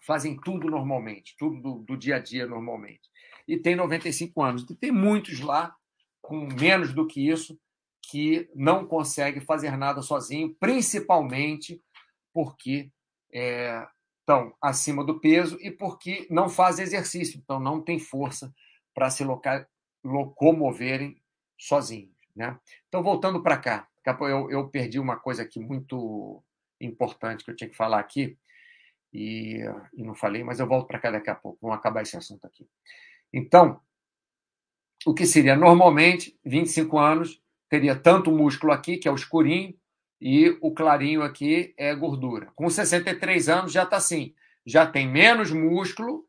fazem 0.07 0.39
tudo 0.39 0.71
normalmente, 0.71 1.35
tudo 1.37 1.61
do, 1.61 1.79
do, 1.83 1.97
dia 1.97 2.15
a 2.15 2.19
dia 2.21 2.47
normalmente. 2.47 3.11
E 3.49 3.59
tem 3.59 3.75
95 3.75 4.41
anos. 4.41 4.63
E 4.71 4.77
tem 4.77 4.93
muitos 4.93 5.41
lá, 5.41 5.75
com 6.23 6.47
menos 6.47 6.95
do 6.95 7.09
que 7.09 7.29
isso, 7.29 7.59
que 8.09 8.49
não 8.55 8.87
conseguem 8.87 9.41
fazer 9.41 9.77
nada 9.77 10.01
sozinho, 10.01 10.55
principalmente 10.61 11.83
porque 12.33 12.89
é, 13.33 13.85
estão 14.21 14.55
acima 14.63 15.03
do 15.03 15.19
peso 15.19 15.59
e 15.61 15.73
porque 15.73 16.25
não 16.31 16.49
fazem 16.49 16.85
exercício, 16.85 17.41
então 17.43 17.59
não 17.59 17.83
tem 17.83 17.99
força 17.99 18.55
para 18.95 19.11
se 19.11 19.25
locomoverem 20.05 21.21
sozinhos. 21.59 22.15
Né? 22.35 22.59
Então, 22.89 23.03
voltando 23.03 23.43
para 23.43 23.57
cá, 23.57 23.89
eu, 24.21 24.51
eu 24.51 24.69
perdi 24.69 24.99
uma 24.99 25.17
coisa 25.17 25.43
aqui 25.43 25.61
muito 25.61 26.43
importante 26.81 27.45
que 27.45 27.51
eu 27.51 27.57
tinha 27.57 27.71
que 27.71 27.77
falar 27.77 28.01
aqui, 28.01 28.37
e, 29.13 29.61
e 29.95 30.03
não 30.03 30.15
falei, 30.15 30.43
mas 30.43 30.59
eu 30.59 30.67
volto 30.67 30.89
para 30.89 30.99
cá 30.99 31.11
daqui 31.11 31.31
a 31.31 31.35
pouco. 31.37 31.59
Vamos 31.63 31.77
acabar 31.77 32.03
esse 32.03 32.17
assunto 32.17 32.45
aqui. 32.47 32.67
Então, 33.33 33.81
o 35.07 35.15
que 35.15 35.25
seria 35.25 35.55
normalmente 35.55 36.37
25 36.45 36.99
anos, 36.99 37.41
teria 37.69 37.95
tanto 37.95 38.33
músculo 38.33 38.73
aqui, 38.73 38.97
que 38.97 39.07
é 39.07 39.11
o 39.11 39.15
escurinho, 39.15 39.75
e 40.21 40.57
o 40.61 40.73
clarinho 40.73 41.23
aqui 41.23 41.75
é 41.77 41.95
gordura. 41.95 42.51
Com 42.57 42.69
63 42.69 43.49
anos 43.49 43.73
já 43.73 43.85
está 43.85 43.97
assim, 43.99 44.35
já 44.67 44.87
tem 44.87 45.09
menos 45.09 45.53
músculo, 45.53 46.27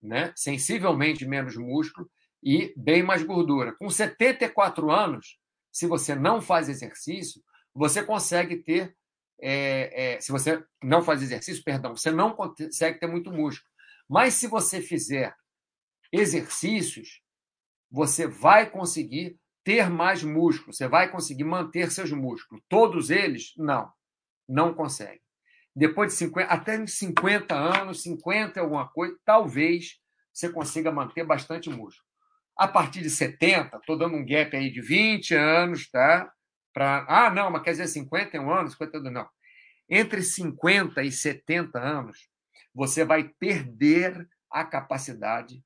né? 0.00 0.32
sensivelmente 0.36 1.26
menos 1.26 1.56
músculo 1.56 2.08
e 2.46 2.72
bem 2.76 3.02
mais 3.02 3.24
gordura. 3.24 3.74
Com 3.74 3.90
74 3.90 4.88
anos, 4.88 5.36
se 5.72 5.84
você 5.84 6.14
não 6.14 6.40
faz 6.40 6.68
exercício, 6.68 7.42
você 7.74 8.04
consegue 8.04 8.58
ter, 8.58 8.96
é, 9.42 10.14
é, 10.14 10.20
se 10.20 10.30
você 10.30 10.64
não 10.80 11.02
faz 11.02 11.20
exercício, 11.22 11.64
perdão, 11.64 11.96
você 11.96 12.12
não 12.12 12.30
consegue 12.30 13.00
ter 13.00 13.08
muito 13.08 13.32
músculo. 13.32 13.68
Mas 14.08 14.34
se 14.34 14.46
você 14.46 14.80
fizer 14.80 15.34
exercícios, 16.12 17.20
você 17.90 18.28
vai 18.28 18.70
conseguir 18.70 19.36
ter 19.64 19.90
mais 19.90 20.22
músculo, 20.22 20.72
você 20.72 20.86
vai 20.86 21.10
conseguir 21.10 21.42
manter 21.42 21.90
seus 21.90 22.12
músculos. 22.12 22.62
Todos 22.68 23.10
eles, 23.10 23.54
não, 23.56 23.92
não 24.48 24.72
conseguem. 24.72 25.20
Depois 25.74 26.12
de 26.12 26.18
50, 26.18 26.48
até 26.48 26.86
50 26.86 27.56
anos, 27.56 28.02
50 28.02 28.60
alguma 28.60 28.88
coisa, 28.88 29.18
talvez 29.24 30.00
você 30.32 30.48
consiga 30.48 30.92
manter 30.92 31.24
bastante 31.24 31.68
músculo. 31.68 32.05
A 32.56 32.66
partir 32.66 33.02
de 33.02 33.10
70, 33.10 33.76
estou 33.76 33.98
dando 33.98 34.16
um 34.16 34.24
gap 34.24 34.56
aí 34.56 34.70
de 34.70 34.80
20 34.80 35.34
anos, 35.34 35.90
tá? 35.90 36.32
Pra, 36.72 37.04
ah, 37.08 37.30
não, 37.30 37.50
mas 37.50 37.62
quer 37.62 37.72
dizer 37.72 37.86
51 37.86 38.50
anos, 38.50 38.72
52, 38.72 39.12
não. 39.12 39.28
Entre 39.88 40.22
50 40.22 41.02
e 41.02 41.12
70 41.12 41.78
anos, 41.78 42.28
você 42.74 43.04
vai 43.04 43.24
perder 43.24 44.26
a 44.50 44.64
capacidade 44.64 45.62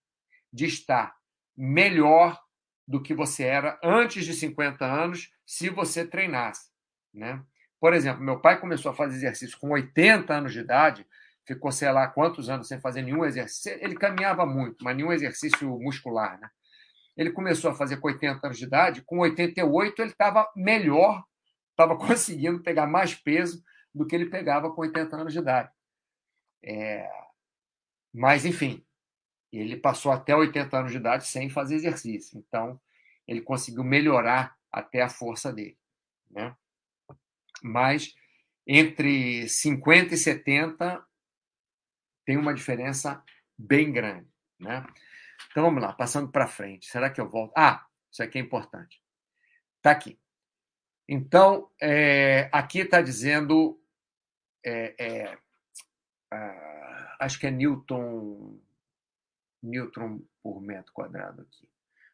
de 0.53 0.67
estar 0.67 1.15
melhor 1.57 2.41
do 2.87 3.01
que 3.01 3.15
você 3.15 3.45
era 3.45 3.79
antes 3.83 4.25
de 4.25 4.35
50 4.35 4.85
anos, 4.85 5.31
se 5.47 5.69
você 5.69 6.05
treinasse. 6.05 6.71
Né? 7.15 7.41
Por 7.81 7.95
exemplo, 7.95 8.23
meu 8.23 8.41
pai 8.41 8.61
começou 8.61 8.91
a 8.91 8.95
fazer 8.95 9.17
exercício 9.17 9.59
com 9.61 9.71
80 9.71 10.33
anos 10.33 10.53
de 10.53 10.61
idade, 10.61 11.07
ficou 11.47 11.71
sei 11.71 11.91
lá 11.93 12.09
quantos 12.09 12.49
anos 12.49 12.67
sem 12.67 12.81
fazer 12.81 13.03
nenhum 13.03 13.25
exercício. 13.25 13.79
Ele 13.81 13.95
caminhava 13.95 14.45
muito, 14.45 14.85
mas 14.85 14.97
nenhum 14.97 15.13
exercício 15.13 15.69
muscular. 15.79 16.39
Né? 16.41 16.51
Ele 17.21 17.33
começou 17.33 17.71
a 17.71 17.75
fazer 17.75 17.99
com 17.99 18.09
80 18.09 18.47
anos 18.47 18.59
de 18.59 18.65
idade, 18.65 19.03
com 19.03 19.19
88 19.19 20.01
ele 20.01 20.11
estava 20.11 20.51
melhor, 20.57 21.23
estava 21.71 21.95
conseguindo 22.01 22.63
pegar 22.63 22.87
mais 22.87 23.15
peso 23.15 23.63
do 23.95 24.07
que 24.07 24.15
ele 24.17 24.31
pegava 24.31 24.73
com 24.73 24.81
80 24.81 25.17
anos 25.17 25.33
de 25.35 25.39
idade. 25.39 25.71
É... 26.65 27.07
Mas, 28.11 28.47
enfim, 28.47 28.83
ele 29.53 29.77
passou 29.77 30.11
até 30.11 30.35
80 30.35 30.79
anos 30.79 30.93
de 30.93 30.97
idade 30.97 31.27
sem 31.27 31.51
fazer 31.51 31.75
exercício. 31.75 32.39
Então, 32.39 32.81
ele 33.29 33.43
conseguiu 33.43 33.85
melhorar 33.85 34.57
até 34.73 35.03
a 35.03 35.09
força 35.11 35.53
dele. 35.53 35.77
Né? 36.31 36.57
Mas 37.63 38.15
entre 38.67 39.47
50 39.47 40.15
e 40.15 40.17
70 40.17 41.07
tem 42.25 42.39
uma 42.39 42.55
diferença 42.55 43.23
bem 43.59 43.93
grande. 43.93 44.27
Né? 44.59 44.87
Então 45.51 45.65
vamos 45.65 45.83
lá, 45.83 45.93
passando 45.93 46.31
para 46.31 46.47
frente. 46.47 46.87
Será 46.87 47.11
que 47.11 47.21
eu 47.21 47.29
volto? 47.29 47.53
Ah, 47.57 47.87
isso 48.11 48.23
aqui 48.23 48.39
é 48.39 48.41
importante. 48.41 49.03
Está 49.77 49.91
aqui. 49.91 50.19
Então, 51.09 51.71
é, 51.81 52.49
aqui 52.53 52.81
está 52.81 53.03
dizendo. 53.03 53.81
É, 54.65 54.95
é, 54.99 55.39
acho 57.19 57.41
que 57.41 57.47
é 57.47 57.51
Newton 57.51 58.61
newton 59.63 60.23
por 60.43 60.61
metro 60.61 60.93
quadrado 60.93 61.43
aqui, 61.43 61.69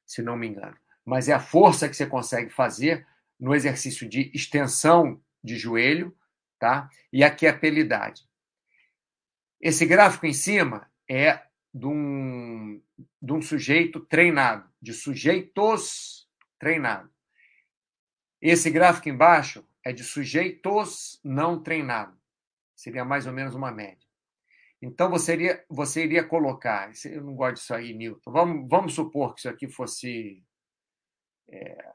se 0.05 0.23
não 0.23 0.37
me 0.37 0.49
engano. 0.49 0.77
Mas 1.05 1.29
é 1.29 1.33
a 1.33 1.41
força 1.41 1.89
que 1.89 1.97
você 1.97 2.07
consegue 2.07 2.51
fazer 2.51 3.07
no 3.39 3.55
exercício 3.55 4.09
de 4.09 4.31
extensão 4.35 5.21
de 5.43 5.57
joelho, 5.57 6.17
tá? 6.59 6.89
E 7.13 7.23
aqui 7.23 7.47
é 7.47 7.51
a 7.51 7.59
pelidade. 7.59 8.29
Esse 9.61 9.87
gráfico 9.87 10.27
em 10.27 10.33
cima 10.33 10.91
é 11.09 11.43
de 11.73 11.87
um, 11.87 12.83
de 13.21 13.33
um 13.33 13.43
sujeito 13.43 14.01
treinado, 14.01 14.71
de 14.81 14.93
sujeitos 14.93 16.29
treinados. 16.59 17.11
Esse 18.41 18.71
gráfico 18.71 19.09
embaixo 19.09 19.67
é 19.85 19.93
de 19.93 20.05
sujeitos 20.05 21.21
não 21.25 21.63
treinados. 21.63 22.19
Seria 22.75 23.05
mais 23.05 23.27
ou 23.27 23.33
menos 23.33 23.55
uma 23.55 23.73
média. 23.73 24.07
Então 24.81 25.11
você 25.11 25.33
iria, 25.33 25.65
você 25.69 26.05
iria 26.05 26.27
colocar. 26.27 26.93
Eu 27.05 27.25
não 27.25 27.35
gosto 27.35 27.55
disso 27.55 27.75
aí, 27.75 27.95
Newton. 27.95 28.31
Vamos, 28.31 28.69
vamos 28.69 28.95
supor 28.95 29.35
que 29.35 29.41
isso 29.41 29.49
aqui 29.49 29.69
fosse. 29.69 30.45
É... 31.49 31.93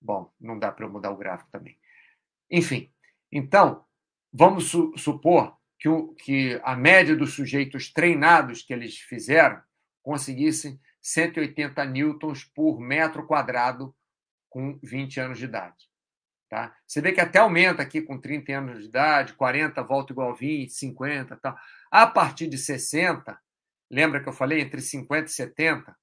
Bom, 0.00 0.32
não 0.40 0.58
dá 0.58 0.72
para 0.72 0.86
eu 0.86 0.90
mudar 0.90 1.10
o 1.10 1.16
gráfico 1.16 1.50
também. 1.50 1.78
Enfim, 2.50 2.92
então, 3.30 3.86
vamos 4.32 4.70
su 4.70 4.92
supor 4.96 5.56
que, 5.82 5.88
o, 5.88 6.14
que 6.14 6.60
a 6.62 6.76
média 6.76 7.16
dos 7.16 7.34
sujeitos 7.34 7.92
treinados 7.92 8.62
que 8.62 8.72
eles 8.72 8.98
fizeram 8.98 9.60
conseguissem 10.00 10.80
180 11.00 11.84
newtons 11.86 12.44
por 12.44 12.78
metro 12.78 13.26
quadrado 13.26 13.92
com 14.48 14.78
20 14.80 15.18
anos 15.18 15.38
de 15.38 15.46
idade. 15.46 15.90
Tá? 16.48 16.72
Você 16.86 17.00
vê 17.00 17.10
que 17.10 17.20
até 17.20 17.40
aumenta 17.40 17.82
aqui 17.82 18.00
com 18.00 18.16
30 18.16 18.52
anos 18.52 18.78
de 18.78 18.90
idade, 18.90 19.34
40 19.34 19.82
volta 19.82 20.12
igual 20.12 20.30
a 20.30 20.34
20, 20.34 20.70
50 20.70 21.36
tal. 21.38 21.56
A 21.90 22.06
partir 22.06 22.46
de 22.46 22.58
60, 22.58 23.36
lembra 23.90 24.22
que 24.22 24.28
eu 24.28 24.32
falei 24.32 24.60
entre 24.60 24.80
50 24.80 25.26
e 25.26 25.32
70? 25.32 25.96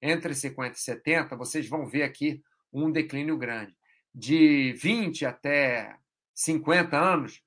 Entre 0.00 0.32
50 0.32 0.76
e 0.76 0.80
70, 0.80 1.34
vocês 1.34 1.68
vão 1.68 1.86
ver 1.86 2.04
aqui 2.04 2.40
um 2.72 2.88
declínio 2.88 3.36
grande. 3.36 3.74
De 4.14 4.74
20 4.74 5.26
até 5.26 5.96
50 6.36 6.96
anos, 6.96 7.43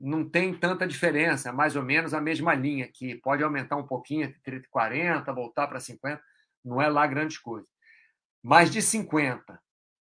não 0.00 0.28
tem 0.28 0.54
tanta 0.54 0.86
diferença, 0.86 1.50
é 1.50 1.52
mais 1.52 1.76
ou 1.76 1.82
menos 1.82 2.14
a 2.14 2.20
mesma 2.20 2.54
linha, 2.54 2.88
que 2.88 3.16
pode 3.16 3.44
aumentar 3.44 3.76
um 3.76 3.86
pouquinho 3.86 4.24
entre 4.24 4.40
30 4.40 4.66
e 4.66 4.70
40, 4.70 5.32
voltar 5.32 5.66
para 5.66 5.78
50, 5.78 6.22
não 6.64 6.80
é 6.80 6.88
lá 6.88 7.06
grande 7.06 7.38
coisa. 7.38 7.68
Mas 8.42 8.70
de 8.70 8.80
50 8.80 9.60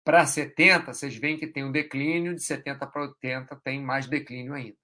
para 0.05 0.25
70, 0.25 0.93
vocês 0.93 1.15
veem 1.15 1.37
que 1.37 1.47
tem 1.47 1.65
um 1.65 1.71
declínio, 1.71 2.33
de 2.33 2.41
70 2.41 2.87
para 2.87 3.01
80 3.03 3.59
tem 3.63 3.81
mais 3.81 4.07
declínio 4.07 4.53
ainda. 4.53 4.77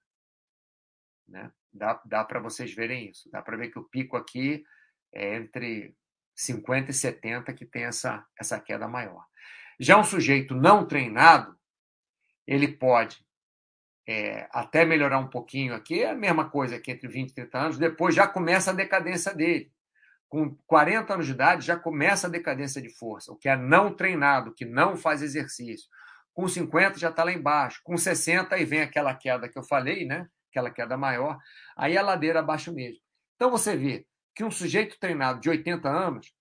Né? 1.26 1.50
Dá, 1.72 2.00
dá 2.04 2.24
para 2.24 2.40
vocês 2.40 2.74
verem 2.74 3.10
isso. 3.10 3.30
Dá 3.30 3.40
para 3.40 3.56
ver 3.56 3.70
que 3.70 3.78
o 3.78 3.84
pico 3.84 4.16
aqui 4.16 4.64
é 5.12 5.36
entre 5.36 5.94
50 6.34 6.90
e 6.90 6.94
70 6.94 7.54
que 7.54 7.64
tem 7.64 7.84
essa, 7.84 8.26
essa 8.38 8.60
queda 8.60 8.86
maior. 8.88 9.24
Já 9.78 9.98
um 9.98 10.04
sujeito 10.04 10.54
não 10.54 10.86
treinado, 10.86 11.58
ele 12.46 12.68
pode 12.68 13.24
é, 14.10 14.48
até 14.52 14.84
melhorar 14.84 15.18
um 15.18 15.28
pouquinho 15.28 15.74
aqui, 15.74 16.02
é 16.02 16.10
a 16.10 16.16
mesma 16.16 16.50
coisa 16.50 16.76
aqui 16.76 16.90
entre 16.90 17.08
20 17.08 17.30
e 17.30 17.34
30 17.34 17.58
anos, 17.58 17.78
depois 17.78 18.14
já 18.14 18.26
começa 18.26 18.70
a 18.70 18.74
decadência 18.74 19.34
dele 19.34 19.70
com 20.30 20.56
40 20.66 21.12
anos 21.12 21.26
de 21.26 21.32
idade, 21.32 21.66
já 21.66 21.76
começa 21.76 22.28
a 22.28 22.30
decadência 22.30 22.80
de 22.80 22.88
força, 22.88 23.32
o 23.32 23.36
que 23.36 23.48
é 23.48 23.56
não 23.56 23.92
treinado, 23.92 24.54
que 24.54 24.64
não 24.64 24.96
faz 24.96 25.22
exercício. 25.22 25.88
Com 26.32 26.46
50 26.46 26.98
já 26.98 27.10
está 27.10 27.24
lá 27.24 27.32
embaixo. 27.32 27.80
Com 27.82 27.96
60 27.96 28.54
aí 28.54 28.64
vem 28.64 28.80
aquela 28.80 29.12
queda 29.12 29.48
que 29.48 29.58
eu 29.58 29.64
falei, 29.64 30.06
né? 30.06 30.28
Aquela 30.48 30.70
queda 30.70 30.96
maior. 30.96 31.36
Aí 31.76 31.98
a 31.98 32.02
ladeira 32.02 32.38
abaixo 32.38 32.72
mesmo. 32.72 33.00
Então 33.34 33.50
você 33.50 33.76
vê 33.76 34.06
que 34.32 34.44
um 34.44 34.52
sujeito 34.52 34.98
treinado 35.00 35.40
de 35.40 35.50
80 35.50 35.88
anos 35.88 36.32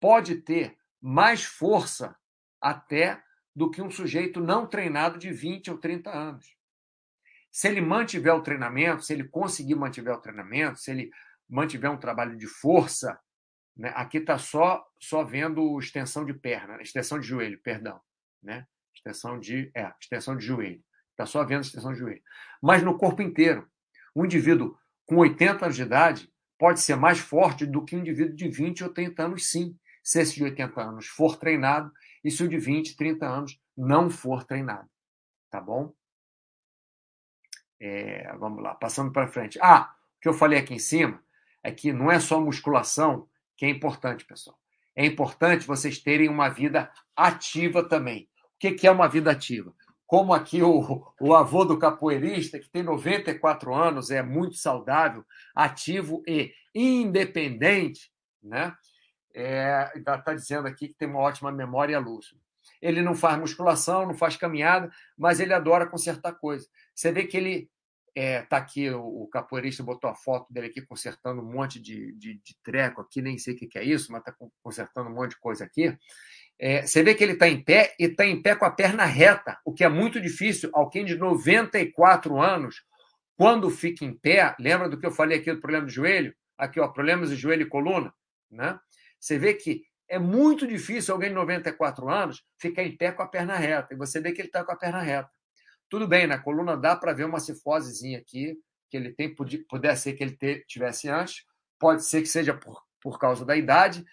pode 0.00 0.36
ter 0.42 0.76
mais 1.00 1.44
força 1.44 2.16
até 2.60 3.22
do 3.54 3.70
que 3.70 3.80
um 3.80 3.90
sujeito 3.90 4.40
não 4.40 4.66
treinado 4.66 5.18
de 5.18 5.30
20 5.30 5.70
ou 5.70 5.78
30 5.78 6.10
anos. 6.10 6.55
Se 7.56 7.68
ele 7.68 7.80
mantiver 7.80 8.34
o 8.34 8.42
treinamento, 8.42 9.02
se 9.02 9.14
ele 9.14 9.24
conseguir 9.24 9.76
mantiver 9.76 10.12
o 10.12 10.20
treinamento, 10.20 10.78
se 10.78 10.90
ele 10.90 11.10
mantiver 11.48 11.90
um 11.90 11.96
trabalho 11.96 12.36
de 12.36 12.46
força, 12.46 13.18
né? 13.74 13.90
Aqui 13.96 14.18
está 14.18 14.36
só 14.36 14.86
só 15.00 15.24
vendo 15.24 15.78
extensão 15.78 16.26
de 16.26 16.34
perna, 16.34 16.82
extensão 16.82 17.18
de 17.18 17.26
joelho, 17.26 17.58
perdão, 17.62 17.98
né? 18.42 18.66
Extensão 18.94 19.40
de 19.40 19.70
é, 19.74 19.90
extensão 19.98 20.36
de 20.36 20.44
joelho. 20.44 20.84
Está 21.12 21.24
só 21.24 21.42
vendo 21.46 21.62
extensão 21.62 21.94
de 21.94 21.98
joelho. 21.98 22.20
Mas 22.62 22.82
no 22.82 22.98
corpo 22.98 23.22
inteiro, 23.22 23.66
um 24.14 24.26
indivíduo 24.26 24.76
com 25.06 25.16
80 25.16 25.64
anos 25.64 25.76
de 25.76 25.82
idade 25.82 26.30
pode 26.58 26.80
ser 26.80 26.96
mais 26.96 27.20
forte 27.20 27.64
do 27.64 27.82
que 27.82 27.96
um 27.96 28.00
indivíduo 28.00 28.36
de 28.36 28.50
20 28.50 28.84
ou 28.84 28.92
30 28.92 29.22
anos, 29.22 29.50
sim, 29.50 29.74
se 30.04 30.20
esse 30.20 30.34
de 30.34 30.44
80 30.44 30.78
anos 30.78 31.06
for 31.06 31.38
treinado 31.38 31.90
e 32.22 32.30
se 32.30 32.44
o 32.44 32.48
de 32.50 32.58
20, 32.58 32.98
30 32.98 33.26
anos 33.26 33.58
não 33.74 34.10
for 34.10 34.44
treinado. 34.44 34.90
Tá 35.50 35.58
bom? 35.58 35.94
É, 37.80 38.32
vamos 38.38 38.62
lá, 38.62 38.74
passando 38.74 39.12
para 39.12 39.28
frente. 39.28 39.58
Ah, 39.60 39.94
o 40.16 40.20
que 40.20 40.28
eu 40.28 40.34
falei 40.34 40.58
aqui 40.58 40.74
em 40.74 40.78
cima 40.78 41.22
é 41.62 41.70
que 41.70 41.92
não 41.92 42.10
é 42.10 42.18
só 42.18 42.40
musculação 42.40 43.28
que 43.56 43.66
é 43.66 43.68
importante, 43.68 44.24
pessoal. 44.24 44.58
É 44.94 45.04
importante 45.04 45.66
vocês 45.66 45.98
terem 45.98 46.28
uma 46.28 46.48
vida 46.48 46.90
ativa 47.14 47.86
também. 47.86 48.28
O 48.54 48.58
que 48.58 48.86
é 48.86 48.90
uma 48.90 49.08
vida 49.08 49.30
ativa? 49.30 49.74
Como 50.06 50.32
aqui 50.32 50.62
o, 50.62 51.04
o 51.20 51.34
avô 51.34 51.64
do 51.64 51.78
capoeirista, 51.78 52.58
que 52.58 52.70
tem 52.70 52.82
94 52.82 53.74
anos, 53.74 54.10
é 54.10 54.22
muito 54.22 54.56
saudável, 54.56 55.24
ativo 55.54 56.22
e 56.26 56.52
independente, 56.74 58.10
né? 58.42 58.74
Está 59.34 60.22
é, 60.28 60.34
dizendo 60.34 60.68
aqui 60.68 60.88
que 60.88 60.94
tem 60.94 61.08
uma 61.08 61.20
ótima 61.20 61.50
memória 61.52 61.98
lúcida. 61.98 62.40
Ele 62.80 63.02
não 63.02 63.14
faz 63.14 63.38
musculação, 63.38 64.06
não 64.06 64.14
faz 64.14 64.36
caminhada, 64.36 64.90
mas 65.16 65.40
ele 65.40 65.54
adora 65.54 65.86
consertar 65.86 66.32
coisas. 66.32 66.68
Você 66.94 67.12
vê 67.12 67.24
que 67.24 67.36
ele 67.36 67.70
é, 68.16 68.40
tá 68.42 68.56
aqui, 68.56 68.88
o, 68.88 69.24
o, 69.24 69.28
capoeirista 69.28 69.82
botou 69.82 70.08
a 70.08 70.14
foto 70.14 70.50
dele 70.50 70.68
aqui 70.68 70.80
consertando 70.80 71.42
um 71.42 71.52
monte 71.52 71.78
de, 71.78 72.12
de, 72.12 72.40
de 72.42 72.56
treco 72.64 73.02
aqui, 73.02 73.20
nem 73.20 73.36
sei 73.36 73.54
o 73.54 73.56
que, 73.58 73.66
que 73.66 73.78
é 73.78 73.84
isso, 73.84 74.10
mas 74.10 74.20
está 74.20 74.34
consertando 74.62 75.10
um 75.10 75.14
monte 75.14 75.32
de 75.32 75.38
coisa 75.38 75.64
aqui. 75.64 75.94
É, 76.58 76.86
você 76.86 77.02
vê 77.02 77.14
que 77.14 77.22
ele 77.22 77.34
está 77.34 77.46
em 77.46 77.62
pé 77.62 77.94
e 78.00 78.04
está 78.04 78.24
em 78.24 78.40
pé 78.40 78.54
com 78.56 78.64
a 78.64 78.70
perna 78.70 79.04
reta, 79.04 79.58
o 79.64 79.74
que 79.74 79.84
é 79.84 79.88
muito 79.88 80.18
difícil. 80.18 80.70
Alguém 80.72 81.04
de 81.04 81.14
94 81.14 82.40
anos, 82.40 82.82
quando 83.36 83.68
fica 83.68 84.02
em 84.02 84.14
pé, 84.14 84.56
lembra 84.58 84.88
do 84.88 84.98
que 84.98 85.04
eu 85.04 85.12
falei 85.12 85.38
aqui 85.38 85.52
do 85.52 85.60
problema 85.60 85.84
do 85.84 85.92
joelho? 85.92 86.34
Aqui, 86.56 86.80
ó, 86.80 86.88
problemas 86.88 87.28
de 87.28 87.36
joelho 87.36 87.62
e 87.62 87.68
coluna, 87.68 88.14
né? 88.50 88.80
Você 89.20 89.38
vê 89.38 89.52
que 89.52 89.82
é 90.08 90.18
muito 90.18 90.66
difícil 90.66 91.14
alguém 91.14 91.30
de 91.30 91.34
94 91.34 92.08
anos 92.08 92.44
ficar 92.58 92.82
em 92.82 92.96
pé 92.96 93.12
com 93.12 93.22
a 93.22 93.28
perna 93.28 93.56
reta. 93.56 93.94
E 93.94 93.96
você 93.96 94.20
vê 94.20 94.32
que 94.32 94.40
ele 94.40 94.48
está 94.48 94.64
com 94.64 94.72
a 94.72 94.76
perna 94.76 95.00
reta. 95.00 95.30
Tudo 95.88 96.06
bem, 96.06 96.26
na 96.26 96.38
coluna 96.38 96.76
dá 96.76 96.96
para 96.96 97.12
ver 97.12 97.24
uma 97.24 97.40
cifosezinha 97.40 98.18
aqui, 98.18 98.58
que 98.90 98.96
ele 98.96 99.12
tem, 99.12 99.34
puder 99.68 99.96
ser 99.96 100.14
que 100.14 100.24
ele 100.24 100.64
tivesse 100.66 101.08
antes, 101.08 101.44
pode 101.78 102.04
ser 102.04 102.22
que 102.22 102.28
seja 102.28 102.54
por, 102.54 102.82
por 103.00 103.18
causa 103.18 103.44
da 103.44 103.56
idade, 103.56 104.04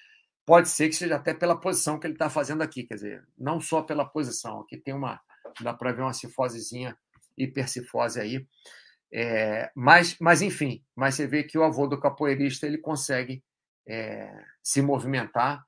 pode 0.46 0.70
ser 0.70 0.90
que 0.90 0.96
seja 0.96 1.16
até 1.16 1.34
pela 1.34 1.60
posição 1.60 2.00
que 2.00 2.06
ele 2.06 2.14
está 2.14 2.30
fazendo 2.30 2.62
aqui, 2.62 2.84
quer 2.84 2.96
dizer, 2.96 3.28
não 3.38 3.60
só 3.60 3.82
pela 3.82 4.06
posição, 4.06 4.62
aqui 4.62 4.78
tem 4.78 4.94
uma, 4.94 5.20
dá 5.62 5.74
para 5.74 5.92
ver 5.92 6.02
uma 6.02 6.14
cifosezinha, 6.14 6.98
hipercifose 7.38 8.20
aí, 8.20 8.46
é, 9.12 9.72
mas, 9.76 10.18
mas 10.20 10.42
enfim, 10.42 10.84
mas 10.96 11.16
você 11.16 11.28
vê 11.28 11.44
que 11.44 11.58
o 11.58 11.64
avô 11.64 11.88
do 11.88 12.00
capoeirista 12.00 12.66
ele 12.66 12.80
consegue 12.80 13.44
é, 13.88 14.32
se 14.62 14.82
movimentar 14.82 15.64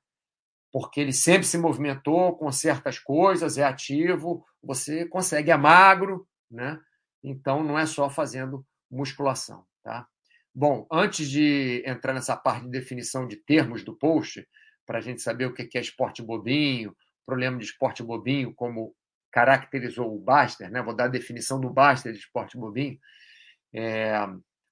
porque 0.75 0.99
ele 0.99 1.13
sempre 1.13 1.47
se 1.47 1.57
movimentou 1.57 2.35
com 2.35 2.51
certas 2.51 2.99
coisas, 2.99 3.57
é 3.57 3.63
ativo, 3.63 4.45
você 4.61 5.05
consegue, 5.05 5.49
é 5.49 5.55
magro, 5.55 6.27
né? 6.51 6.77
Então 7.23 7.63
não 7.63 7.79
é 7.79 7.85
só 7.85 8.09
fazendo 8.09 8.61
musculação, 8.91 9.65
tá? 9.81 10.05
Bom, 10.53 10.85
antes 10.91 11.29
de 11.29 11.81
entrar 11.85 12.11
nessa 12.11 12.35
parte 12.35 12.65
de 12.65 12.71
definição 12.71 13.25
de 13.25 13.37
termos 13.37 13.85
do 13.85 13.95
post, 13.95 14.45
para 14.85 14.97
a 14.97 15.01
gente 15.01 15.21
saber 15.21 15.45
o 15.45 15.53
que 15.53 15.77
é 15.77 15.79
esporte 15.79 16.21
bobinho, 16.21 16.93
problema 17.25 17.57
de 17.57 17.63
esporte 17.63 18.03
bobinho, 18.03 18.53
como 18.53 18.93
caracterizou 19.31 20.13
o 20.13 20.19
Baster, 20.19 20.69
né? 20.69 20.81
Vou 20.81 20.93
dar 20.93 21.05
a 21.05 21.07
definição 21.07 21.57
do 21.57 21.69
Baster 21.69 22.11
de 22.11 22.19
esporte 22.19 22.57
bobinho. 22.57 22.99
É, 23.73 24.11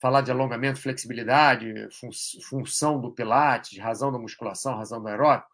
falar 0.01 0.19
de 0.19 0.31
alongamento, 0.31 0.81
flexibilidade, 0.81 1.73
fun 1.93 2.09
função 2.41 2.99
do 2.99 3.13
Pilates, 3.13 3.79
razão 3.79 4.11
da 4.11 4.19
musculação, 4.19 4.75
razão 4.75 5.01
do 5.01 5.07
aeróbico. 5.07 5.52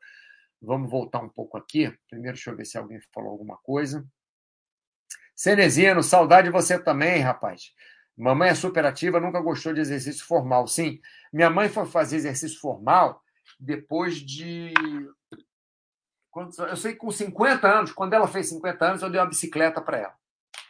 Vamos 0.61 0.89
voltar 0.89 1.19
um 1.19 1.29
pouco 1.29 1.57
aqui. 1.57 1.95
Primeiro, 2.09 2.35
deixa 2.35 2.51
eu 2.51 2.55
ver 2.55 2.65
se 2.65 2.77
alguém 2.77 2.99
falou 3.13 3.31
alguma 3.31 3.57
coisa. 3.57 4.05
Cenezino, 5.35 6.03
saudade 6.03 6.47
de 6.47 6.51
você 6.51 6.77
também, 6.77 7.21
rapaz. 7.21 7.73
Mamãe 8.17 8.49
é 8.49 8.55
super 8.55 8.85
ativa, 8.85 9.21
nunca 9.21 9.39
gostou 9.39 9.73
de 9.73 9.79
exercício 9.79 10.25
formal. 10.25 10.67
Sim, 10.67 10.99
minha 11.31 11.49
mãe 11.49 11.69
foi 11.69 11.85
fazer 11.85 12.17
exercício 12.17 12.59
formal 12.59 13.23
depois 13.57 14.17
de. 14.17 14.73
Eu 16.69 16.75
sei 16.75 16.91
que 16.91 16.99
com 16.99 17.09
50 17.09 17.67
anos, 17.67 17.91
quando 17.93 18.13
ela 18.13 18.27
fez 18.27 18.49
50 18.49 18.85
anos, 18.85 19.01
eu 19.01 19.09
dei 19.09 19.19
uma 19.19 19.29
bicicleta 19.29 19.81
para 19.81 19.97
ela. 19.97 20.15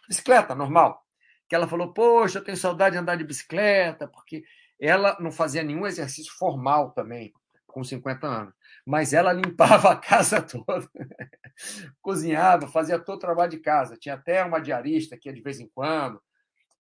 Bicicleta, 0.08 0.54
normal. 0.54 1.04
Que 1.48 1.56
ela 1.56 1.68
falou: 1.68 1.92
Poxa, 1.92 2.38
eu 2.38 2.44
tenho 2.44 2.56
saudade 2.56 2.94
de 2.94 3.02
andar 3.02 3.16
de 3.16 3.24
bicicleta, 3.24 4.08
porque 4.08 4.44
ela 4.80 5.18
não 5.20 5.32
fazia 5.32 5.64
nenhum 5.64 5.88
exercício 5.88 6.32
formal 6.38 6.92
também, 6.92 7.34
com 7.72 7.84
50 7.84 8.28
anos 8.28 8.54
mas 8.90 9.14
ela 9.14 9.32
limpava 9.32 9.92
a 9.92 9.96
casa 9.96 10.42
toda, 10.42 10.90
cozinhava, 12.02 12.68
fazia 12.68 12.98
todo 12.98 13.18
o 13.18 13.20
trabalho 13.20 13.52
de 13.52 13.60
casa. 13.60 13.96
Tinha 13.96 14.16
até 14.16 14.44
uma 14.44 14.60
diarista 14.60 15.16
que 15.16 15.30
ia 15.30 15.36
de 15.36 15.44
vez 15.44 15.60
em 15.60 15.68
quando, 15.68 16.20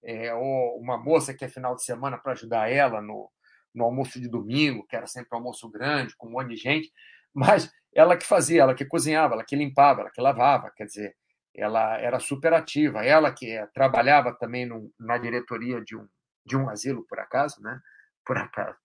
é, 0.03 0.33
ou 0.33 0.79
uma 0.79 0.97
moça 0.97 1.35
que 1.35 1.45
é 1.45 1.47
final 1.47 1.75
de 1.75 1.83
semana 1.83 2.17
para 2.17 2.31
ajudar 2.31 2.67
ela 2.67 2.99
no, 2.99 3.29
no 3.75 3.83
almoço 3.83 4.19
de 4.19 4.27
domingo, 4.27 4.87
que 4.87 4.95
era 4.95 5.05
sempre 5.05 5.29
um 5.33 5.37
almoço 5.37 5.69
grande, 5.69 6.15
com 6.17 6.27
um 6.27 6.31
monte 6.31 6.49
de 6.49 6.55
gente, 6.55 6.91
mas 7.31 7.71
ela 7.93 8.17
que 8.17 8.25
fazia, 8.25 8.63
ela 8.63 8.73
que 8.73 8.85
cozinhava, 8.85 9.35
ela 9.35 9.45
que 9.45 9.55
limpava, 9.55 10.01
ela 10.01 10.09
que 10.09 10.19
lavava, 10.19 10.71
quer 10.75 10.85
dizer, 10.85 11.15
ela 11.55 11.95
era 11.99 12.19
super 12.19 12.53
ativa. 12.53 13.05
Ela 13.05 13.31
que 13.31 13.63
trabalhava 13.73 14.33
também 14.33 14.65
no, 14.65 14.91
na 14.99 15.19
diretoria 15.19 15.79
de 15.81 15.95
um, 15.95 16.07
de 16.43 16.57
um 16.57 16.69
asilo, 16.69 17.05
por 17.07 17.19
acaso, 17.19 17.61
né? 17.61 17.79
Por 18.25 18.37
acaso. 18.37 18.77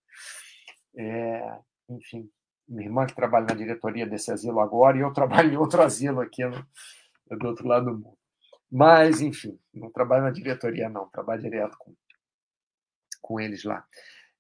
É, 0.97 1.59
enfim, 1.89 2.31
minha 2.69 2.87
irmã 2.87 3.07
que 3.07 3.15
trabalha 3.15 3.47
na 3.47 3.55
diretoria 3.55 4.07
desse 4.07 4.33
asilo 4.33 4.61
agora, 4.61 4.97
e 4.97 5.01
eu 5.01 5.13
trabalho 5.15 5.53
em 5.53 5.57
outro 5.57 5.83
asilo 5.83 6.21
aqui 6.21 6.45
no, 6.45 6.67
do 7.39 7.49
outro 7.49 7.67
lado 7.67 7.87
do 7.87 7.93
mundo. 7.93 8.19
Mas, 8.71 9.21
enfim, 9.21 9.59
não 9.73 9.91
trabalho 9.91 10.25
na 10.25 10.31
diretoria, 10.31 10.89
não, 10.89 11.09
trabalho 11.09 11.43
direto 11.43 11.77
com, 11.79 11.95
com 13.21 13.41
eles 13.41 13.63
lá. 13.65 13.85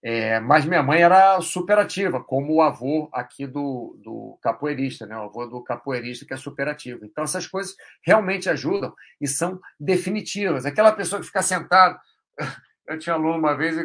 É, 0.06 0.38
mas 0.38 0.66
minha 0.66 0.82
mãe 0.82 1.00
era 1.00 1.40
super 1.40 1.78
ativa, 1.78 2.22
como 2.22 2.52
o 2.52 2.60
avô 2.60 3.08
aqui 3.10 3.46
do, 3.46 3.98
do 4.04 4.38
capoeirista, 4.42 5.06
né? 5.06 5.16
o 5.16 5.22
avô 5.22 5.46
do 5.46 5.64
capoeirista 5.64 6.26
que 6.26 6.34
é 6.34 6.36
super 6.36 6.68
ativo. 6.68 7.06
Então, 7.06 7.24
essas 7.24 7.46
coisas 7.46 7.74
realmente 8.04 8.50
ajudam 8.50 8.92
e 9.18 9.26
são 9.26 9.58
definitivas. 9.80 10.66
Aquela 10.66 10.92
pessoa 10.92 11.20
que 11.20 11.26
fica 11.26 11.40
sentado. 11.40 11.98
Eu 12.86 12.98
tinha 12.98 13.14
aluno 13.14 13.38
uma 13.38 13.56
vez, 13.56 13.78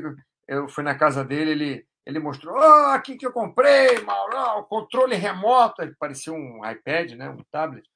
eu 0.45 0.67
fui 0.67 0.83
na 0.83 0.93
casa 0.93 1.23
dele, 1.23 1.51
ele 1.51 1.87
ele 2.09 2.19
mostrou, 2.19 2.55
oh, 2.57 2.85
aqui 2.87 3.15
que 3.15 3.25
eu 3.25 3.31
comprei, 3.31 3.99
Mauro, 4.01 4.35
oh, 4.57 4.63
controle 4.63 5.15
remoto, 5.15 5.83
parecia 5.99 6.33
um 6.33 6.67
iPad, 6.67 7.11
né, 7.11 7.29
um 7.29 7.43
tablet, 7.51 7.87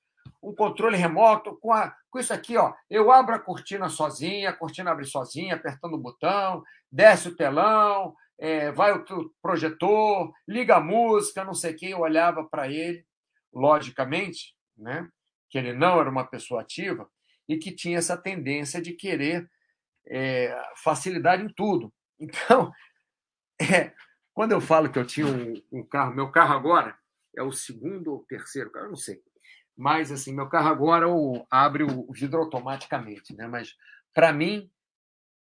um 0.42 0.54
controle 0.54 0.96
remoto 0.96 1.58
com, 1.60 1.74
a, 1.74 1.96
com 2.12 2.20
isso 2.20 2.34
aqui, 2.34 2.56
ó. 2.56 2.74
Eu 2.90 3.12
abro 3.12 3.34
a 3.34 3.40
cortina 3.40 3.90
sozinha, 3.90 4.50
a 4.50 4.54
cortina 4.54 4.92
abre 4.92 5.06
sozinha, 5.06 5.56
apertando 5.56 5.96
o 5.96 6.00
botão, 6.00 6.64
desce 6.92 7.30
o 7.30 7.36
telão, 7.36 8.14
é, 8.38 8.72
vai 8.72 8.92
o 8.92 9.04
projetor, 9.42 10.32
liga 10.48 10.76
a 10.76 10.82
música, 10.82 11.44
não 11.44 11.54
sei 11.54 11.72
o 11.72 11.76
quê. 11.76 11.88
Eu 11.88 12.02
olhava 12.02 12.44
para 12.44 12.68
ele, 12.68 13.06
logicamente, 13.54 14.54
né, 14.78 15.08
que 15.50 15.58
ele 15.58 15.74
não 15.74 16.00
era 16.00 16.10
uma 16.10 16.26
pessoa 16.26 16.62
ativa 16.62 17.10
e 17.48 17.58
que 17.58 17.72
tinha 17.72 17.98
essa 17.98 18.18
tendência 18.18 18.82
de 18.82 18.94
querer 18.94 19.50
é, 20.08 20.56
facilidade 20.84 21.44
em 21.44 21.50
tudo. 21.50 21.92
Então, 22.20 22.72
é, 23.62 23.94
quando 24.34 24.52
eu 24.52 24.62
falo 24.62 24.92
que 24.92 25.00
eu 25.00 25.06
tinha 25.06 25.28
um, 25.28 25.54
um, 25.72 25.84
carro, 25.84 26.14
meu 26.14 26.32
carro 26.32 26.54
agora 26.54 26.98
é 27.36 27.42
o 27.42 27.52
segundo 27.52 28.12
ou 28.12 28.26
terceiro 28.26 28.72
carro, 28.72 28.90
não 28.90 28.96
sei. 28.96 29.22
Mas, 29.76 30.12
assim, 30.12 30.34
meu 30.34 30.48
carro 30.48 30.70
agora 30.70 31.10
o, 31.10 31.46
abre 31.50 31.84
o 31.84 32.12
vidro 32.12 32.40
automaticamente, 32.40 33.36
né? 33.36 33.48
Mas, 33.48 33.76
para 34.14 34.32
mim, 34.32 34.72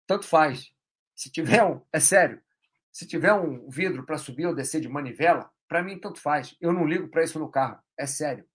tanto 0.05 0.25
faz. 0.25 0.73
Se 1.15 1.31
tiver 1.31 1.63
um, 1.63 1.81
é 1.91 1.99
sério, 1.99 2.41
se 2.91 3.07
tiver 3.07 3.33
um 3.33 3.69
vidro 3.69 4.05
para 4.05 4.17
subir 4.17 4.45
ou 4.45 4.55
descer 4.55 4.81
de 4.81 4.89
manivela, 4.89 5.49
para 5.67 5.83
mim, 5.83 5.99
tanto 5.99 6.19
faz. 6.19 6.55
Eu 6.59 6.73
não 6.73 6.85
ligo 6.85 7.07
para 7.07 7.23
isso 7.23 7.39
no 7.39 7.49
carro, 7.49 7.81
é 7.97 8.05
sério. 8.05 8.45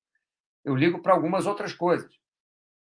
Eu 0.64 0.74
ligo 0.74 1.00
para 1.00 1.14
algumas 1.14 1.46
outras 1.46 1.72
coisas, 1.72 2.18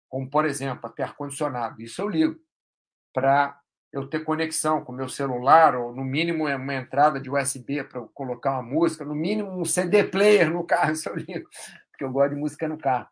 como, 0.08 0.28
por 0.28 0.44
exemplo, 0.44 0.86
até 0.86 1.02
ar-condicionado. 1.02 1.80
Isso 1.82 2.00
eu 2.00 2.08
ligo 2.08 2.40
para 3.12 3.60
eu 3.93 4.09
ter 4.09 4.20
conexão 4.24 4.82
com 4.82 4.93
o 4.93 4.95
meu 4.95 5.09
celular, 5.09 5.76
ou 5.76 5.95
no 5.95 6.03
mínimo 6.03 6.49
uma 6.49 6.74
entrada 6.74 7.20
de 7.20 7.30
USB 7.30 7.84
para 7.84 8.01
eu 8.01 8.09
colocar 8.14 8.53
uma 8.53 8.62
música, 8.62 9.05
no 9.05 9.14
mínimo 9.14 9.51
um 9.51 9.64
CD 9.64 10.05
player 10.05 10.51
no 10.51 10.64
carro, 10.64 10.93
isso 10.93 11.09
eu 11.09 11.16
ligo, 11.16 11.49
porque 11.90 12.05
eu 12.05 12.11
gosto 12.11 12.34
de 12.34 12.40
música 12.40 12.66
no 12.66 12.78
carro. 12.78 13.09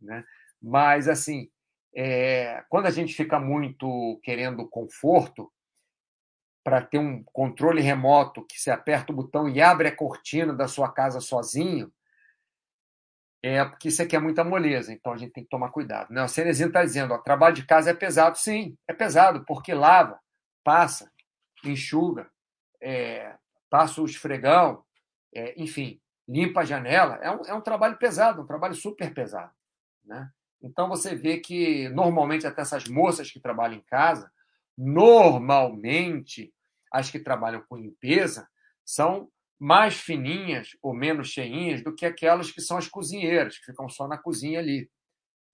Né? 0.00 0.24
Mas, 0.60 1.08
assim, 1.08 1.50
é, 1.94 2.64
quando 2.70 2.86
a 2.86 2.90
gente 2.90 3.14
fica 3.14 3.38
muito 3.38 4.18
querendo 4.22 4.66
conforto, 4.66 5.52
para 6.64 6.80
ter 6.80 6.98
um 6.98 7.22
controle 7.24 7.82
remoto 7.82 8.46
que 8.46 8.60
você 8.60 8.70
aperta 8.70 9.12
o 9.12 9.16
botão 9.16 9.48
e 9.48 9.60
abre 9.60 9.88
a 9.88 9.96
cortina 9.96 10.52
da 10.52 10.68
sua 10.68 10.90
casa 10.90 11.20
sozinho, 11.20 11.92
é 13.42 13.64
porque 13.64 13.88
isso 13.88 14.00
aqui 14.00 14.14
é 14.14 14.20
muita 14.20 14.44
moleza, 14.44 14.92
então 14.92 15.12
a 15.12 15.16
gente 15.16 15.32
tem 15.32 15.42
que 15.42 15.50
tomar 15.50 15.70
cuidado. 15.70 16.12
Né? 16.12 16.22
O 16.22 16.28
Cerezinho 16.28 16.68
está 16.68 16.84
dizendo, 16.84 17.12
ó, 17.12 17.18
trabalho 17.18 17.54
de 17.54 17.66
casa 17.66 17.90
é 17.90 17.94
pesado. 17.94 18.38
Sim, 18.38 18.76
é 18.86 18.92
pesado, 18.92 19.44
porque 19.44 19.74
lava, 19.74 20.20
passa, 20.62 21.10
enxuga, 21.64 22.30
é, 22.80 23.34
passa 23.68 24.00
o 24.00 24.04
esfregão, 24.04 24.84
é, 25.34 25.60
enfim, 25.60 26.00
limpa 26.28 26.60
a 26.60 26.64
janela. 26.64 27.16
É 27.16 27.30
um, 27.30 27.42
é 27.46 27.54
um 27.54 27.60
trabalho 27.60 27.98
pesado, 27.98 28.42
um 28.42 28.46
trabalho 28.46 28.74
super 28.74 29.12
pesado. 29.12 29.52
Né? 30.04 30.30
Então 30.62 30.88
você 30.88 31.14
vê 31.14 31.38
que 31.38 31.88
normalmente 31.88 32.46
até 32.46 32.62
essas 32.62 32.86
moças 32.86 33.30
que 33.30 33.40
trabalham 33.40 33.78
em 33.78 33.82
casa, 33.82 34.30
normalmente 34.78 36.54
as 36.92 37.10
que 37.10 37.18
trabalham 37.18 37.64
com 37.68 37.76
limpeza 37.76 38.48
são 38.84 39.28
mais 39.62 39.94
fininhas 39.94 40.76
ou 40.82 40.92
menos 40.92 41.28
cheinhas 41.28 41.84
do 41.84 41.94
que 41.94 42.04
aquelas 42.04 42.50
que 42.50 42.60
são 42.60 42.76
as 42.76 42.88
cozinheiras, 42.88 43.56
que 43.58 43.66
ficam 43.66 43.88
só 43.88 44.08
na 44.08 44.18
cozinha 44.18 44.58
ali. 44.58 44.90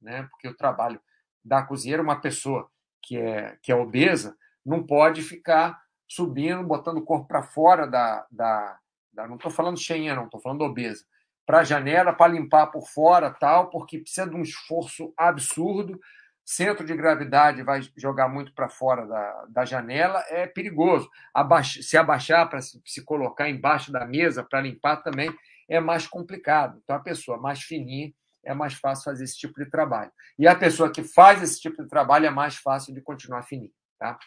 Né? 0.00 0.26
Porque 0.30 0.48
o 0.48 0.56
trabalho 0.56 0.98
da 1.44 1.62
cozinheira, 1.62 2.02
uma 2.02 2.18
pessoa 2.18 2.70
que 3.02 3.18
é, 3.18 3.59
que 3.62 3.70
é 3.70 3.74
obesa, 3.74 4.34
não 4.64 4.82
pode 4.82 5.20
ficar 5.20 5.78
subindo, 6.09 6.64
botando 6.64 6.96
o 6.96 7.04
corpo 7.04 7.28
para 7.28 7.42
fora 7.42 7.86
da, 7.86 8.26
da, 8.30 8.78
da 9.12 9.28
Não 9.28 9.36
estou 9.36 9.50
falando 9.50 9.78
cheinha, 9.78 10.14
não, 10.14 10.24
estou 10.24 10.40
falando 10.40 10.62
obesa. 10.62 11.04
Para 11.44 11.59
a 11.59 11.64
janela, 11.64 12.11
para 12.11 12.32
limpar 12.32 12.68
por 12.68 12.88
fora, 12.88 13.30
tal, 13.30 13.68
porque 13.68 13.98
precisa 13.98 14.26
de 14.26 14.34
um 14.34 14.42
esforço 14.42 15.12
absurdo 15.18 16.00
centro 16.49 16.82
de 16.82 16.96
gravidade 16.96 17.62
vai 17.62 17.82
jogar 17.94 18.26
muito 18.26 18.55
para 18.55 18.70
fora 18.70 19.07
da, 19.07 19.44
da 19.51 19.64
janela, 19.66 20.24
é 20.28 20.46
perigoso. 20.46 21.11
Abaixa, 21.34 21.82
se 21.82 21.94
abaixar 21.94 22.49
para 22.49 22.62
se, 22.62 22.80
se, 22.86 23.05
colocar 23.05 23.51
embaixo 23.51 23.92
da 23.92 24.07
mesa 24.07 24.42
para 24.42 24.62
limpar 24.62 25.03
também 25.03 25.30
é 25.68 25.78
mais 25.78 26.07
complicado. 26.07 26.80
Então, 26.82 26.96
a 26.96 27.01
pessoa 27.01 27.36
mais 27.36 27.61
fininha 27.61 28.14
é 28.42 28.55
mais 28.55 28.72
fácil 28.72 29.05
fazer 29.05 29.24
esse 29.24 29.36
tipo 29.36 29.62
de 29.62 29.68
trabalho. 29.70 30.11
E 30.38 30.49
a 30.49 30.57
pessoa 30.57 30.90
que 30.90 31.05
faz 31.05 31.42
esse 31.42 31.61
tipo 31.61 31.82
de 31.82 31.88
trabalho 31.88 32.24
é 32.24 32.30
mais 32.30 32.57
fácil 32.57 32.94
de 32.94 33.03
continuar 33.03 33.42
fininha. 33.42 33.74
Tá? 33.99 34.18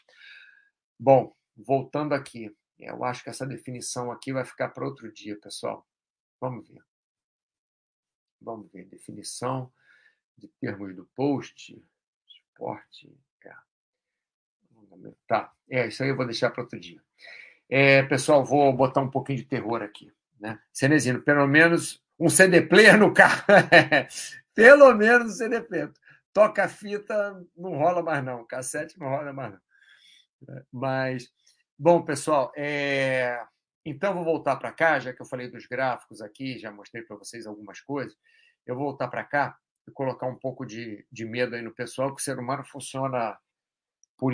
Bom, 0.99 1.35
voltando 1.57 2.13
aqui. 2.13 2.55
Eu 2.77 3.03
acho 3.03 3.23
que 3.23 3.31
essa 3.31 3.47
definição 3.47 4.11
aqui 4.11 4.31
vai 4.31 4.45
ficar 4.45 4.69
para 4.69 4.85
outro 4.85 5.11
dia, 5.11 5.39
pessoal. 5.39 5.87
Vamos 6.39 6.69
ver. 6.69 6.83
Vamos 8.39 8.71
ver. 8.71 8.85
Definição 8.85 9.73
de 10.37 10.47
termos 10.59 10.95
do 10.95 11.05
post 11.15 11.81
esporte. 12.61 13.11
Tá, 15.25 15.51
é, 15.69 15.87
isso 15.87 16.03
aí 16.03 16.09
eu 16.09 16.15
vou 16.15 16.25
deixar 16.25 16.51
para 16.51 16.61
outro 16.61 16.79
dia. 16.79 17.01
É, 17.67 18.03
pessoal, 18.03 18.45
vou 18.45 18.71
botar 18.71 19.01
um 19.01 19.09
pouquinho 19.09 19.39
de 19.39 19.45
terror 19.45 19.81
aqui. 19.81 20.11
Né? 20.39 20.59
Cenezino, 20.71 21.21
pelo 21.21 21.47
menos 21.47 22.03
um 22.19 22.29
CD 22.29 22.61
player 22.61 22.97
no 22.97 23.13
carro. 23.13 23.43
pelo 24.53 24.93
menos 24.93 25.33
um 25.33 25.35
CD 25.35 25.61
player. 25.61 25.91
Toca 26.33 26.67
fita, 26.67 27.41
não 27.55 27.77
rola 27.77 28.03
mais 28.03 28.23
não. 28.23 28.45
Cassete 28.45 28.99
não 28.99 29.07
rola 29.07 29.33
mais 29.33 29.53
não. 29.53 29.61
Mas, 30.71 31.31
bom, 31.79 32.03
pessoal, 32.03 32.51
é... 32.55 33.41
então 33.85 34.13
vou 34.13 34.23
voltar 34.23 34.57
para 34.57 34.71
cá, 34.71 34.99
já 34.99 35.13
que 35.13 35.21
eu 35.21 35.25
falei 35.25 35.49
dos 35.49 35.65
gráficos 35.65 36.21
aqui, 36.21 36.59
já 36.59 36.71
mostrei 36.71 37.03
para 37.03 37.17
vocês 37.17 37.47
algumas 37.47 37.79
coisas. 37.79 38.15
Eu 38.65 38.75
vou 38.75 38.85
voltar 38.85 39.07
para 39.07 39.23
cá 39.23 39.57
colocar 39.91 40.27
um 40.27 40.35
pouco 40.35 40.65
de, 40.65 41.05
de 41.11 41.25
medo 41.25 41.55
aí 41.55 41.61
no 41.61 41.73
pessoal, 41.73 42.13
que 42.13 42.21
o 42.21 42.23
ser 42.23 42.39
humano 42.39 42.63
funciona 42.65 43.37
por, 44.17 44.33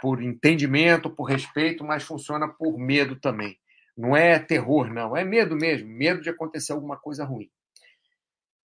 por 0.00 0.22
entendimento, 0.22 1.10
por 1.10 1.24
respeito, 1.24 1.84
mas 1.84 2.02
funciona 2.02 2.48
por 2.48 2.78
medo 2.78 3.16
também. 3.16 3.58
Não 3.96 4.16
é 4.16 4.38
terror, 4.38 4.90
não, 4.90 5.16
é 5.16 5.24
medo 5.24 5.54
mesmo, 5.54 5.88
medo 5.88 6.22
de 6.22 6.30
acontecer 6.30 6.72
alguma 6.72 6.96
coisa 6.96 7.24
ruim. 7.24 7.50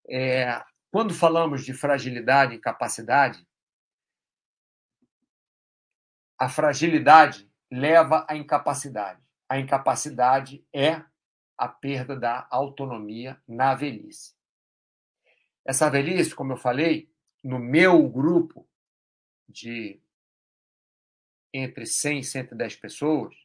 É, 0.07 0.61
quando 0.91 1.13
falamos 1.13 1.65
de 1.65 1.73
fragilidade 1.73 2.53
e 2.53 2.57
incapacidade, 2.57 3.45
a 6.37 6.47
fragilidade 6.47 7.49
leva 7.71 8.25
à 8.29 8.35
incapacidade. 8.35 9.19
A 9.49 9.59
incapacidade 9.59 10.63
é 10.73 11.03
a 11.57 11.67
perda 11.67 12.15
da 12.15 12.47
autonomia 12.51 13.41
na 13.47 13.73
velhice. 13.73 14.34
Essa 15.65 15.89
velhice, 15.89 16.35
como 16.35 16.53
eu 16.53 16.57
falei, 16.57 17.09
no 17.43 17.57
meu 17.57 18.07
grupo 18.07 18.67
de 19.49 19.99
entre 21.51 21.87
100 21.87 22.19
e 22.19 22.23
110 22.23 22.75
pessoas, 22.75 23.35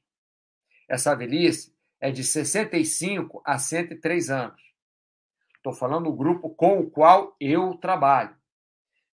essa 0.86 1.14
velhice 1.14 1.74
é 1.98 2.10
de 2.10 2.22
65 2.22 3.40
a 3.44 3.58
103 3.58 4.28
anos. 4.28 4.60
Estou 5.56 5.72
falando 5.72 6.10
do 6.10 6.16
grupo 6.16 6.50
com 6.50 6.80
o 6.80 6.90
qual 6.90 7.36
eu 7.40 7.74
trabalho, 7.74 8.36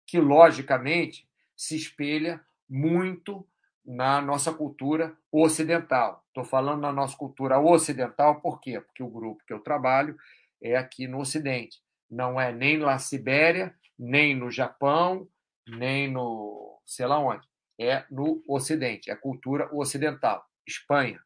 que 0.04 0.18
logicamente 0.18 1.28
se 1.57 1.76
espelha 1.76 2.44
muito 2.68 3.46
na 3.84 4.20
nossa 4.20 4.52
cultura 4.52 5.16
ocidental. 5.30 6.24
Estou 6.28 6.44
falando 6.44 6.80
na 6.80 6.92
nossa 6.92 7.16
cultura 7.16 7.59
ocidental, 7.59 8.40
por 8.40 8.61
quê? 8.61 8.80
Porque 8.80 9.02
o 9.02 9.11
grupo 9.11 9.44
que 9.46 9.52
eu 9.52 9.61
trabalho 9.61 10.16
é 10.61 10.76
aqui 10.76 11.07
no 11.07 11.20
Ocidente 11.20 11.86
não 12.11 12.40
é 12.40 12.52
nem 12.52 12.78
na 12.78 12.98
Sibéria, 12.98 13.74
nem 13.98 14.34
no 14.34 14.50
Japão, 14.50 15.28
nem 15.66 16.11
no 16.11 16.80
sei 16.84 17.07
lá 17.07 17.18
onde. 17.18 17.46
É 17.78 18.04
no 18.11 18.42
Ocidente, 18.48 19.11
é 19.11 19.16
cultura 19.16 19.68
ocidental. 19.74 20.44
Espanha, 20.66 21.20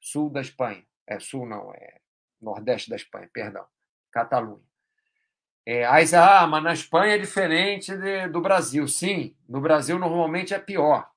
sul 0.00 0.30
da 0.30 0.40
Espanha. 0.40 0.84
É 1.06 1.18
sul, 1.18 1.46
não, 1.46 1.72
é 1.74 2.00
nordeste 2.40 2.90
da 2.90 2.96
Espanha, 2.96 3.28
perdão. 3.32 3.66
Catalunha. 4.12 4.64
É, 5.66 5.84
aí, 5.84 6.04
ah, 6.14 6.46
mas 6.46 6.62
na 6.62 6.72
Espanha 6.72 7.14
é 7.14 7.18
diferente 7.18 7.96
de, 7.96 8.28
do 8.28 8.40
Brasil. 8.40 8.86
Sim, 8.88 9.36
no 9.48 9.60
Brasil 9.60 9.98
normalmente 9.98 10.54
é 10.54 10.58
pior. 10.58 11.10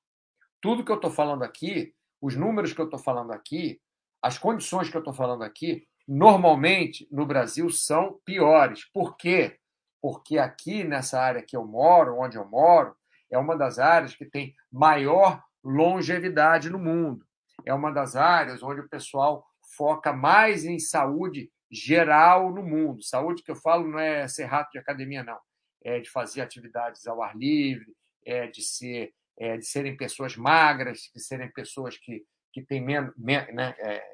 Tudo 0.60 0.84
que 0.84 0.92
eu 0.92 0.96
estou 0.96 1.10
falando 1.10 1.42
aqui, 1.42 1.94
os 2.20 2.36
números 2.36 2.72
que 2.72 2.80
eu 2.80 2.84
estou 2.84 2.98
falando 2.98 3.32
aqui, 3.32 3.80
as 4.22 4.38
condições 4.38 4.88
que 4.88 4.96
eu 4.96 5.00
estou 5.00 5.14
falando 5.14 5.42
aqui, 5.42 5.86
normalmente 6.06 7.08
no 7.10 7.26
Brasil 7.26 7.70
são 7.70 8.20
piores. 8.24 8.84
Por 8.92 9.16
quê? 9.16 9.58
Porque 10.00 10.38
aqui 10.38 10.84
nessa 10.84 11.20
área 11.20 11.42
que 11.42 11.56
eu 11.56 11.64
moro, 11.64 12.18
onde 12.18 12.36
eu 12.36 12.44
moro, 12.44 12.94
é 13.30 13.38
uma 13.38 13.56
das 13.56 13.78
áreas 13.78 14.14
que 14.14 14.24
tem 14.24 14.54
maior 14.70 15.42
longevidade 15.62 16.68
no 16.68 16.78
mundo. 16.78 17.26
É 17.64 17.72
uma 17.72 17.90
das 17.90 18.16
áreas 18.16 18.62
onde 18.62 18.80
o 18.80 18.88
pessoal 18.88 19.46
foca 19.76 20.12
mais 20.12 20.64
em 20.64 20.78
saúde 20.78 21.50
geral 21.70 22.52
no 22.52 22.62
mundo. 22.62 23.02
Saúde 23.02 23.42
que 23.42 23.50
eu 23.50 23.56
falo 23.56 23.88
não 23.88 23.98
é 23.98 24.28
ser 24.28 24.44
rato 24.44 24.70
de 24.72 24.78
academia, 24.78 25.24
não. 25.24 25.38
É 25.82 26.00
de 26.00 26.10
fazer 26.10 26.42
atividades 26.42 27.06
ao 27.06 27.22
ar 27.22 27.36
livre, 27.36 27.94
é 28.24 28.46
de 28.46 28.62
ser 28.62 29.12
é 29.36 29.56
de 29.56 29.66
serem 29.66 29.96
pessoas 29.96 30.36
magras, 30.36 31.10
de 31.12 31.20
serem 31.20 31.50
pessoas 31.50 31.96
que, 31.96 32.24
que 32.52 32.62
têm 32.62 32.80
menos, 32.80 33.12
né, 33.16 33.74
é, 33.78 34.13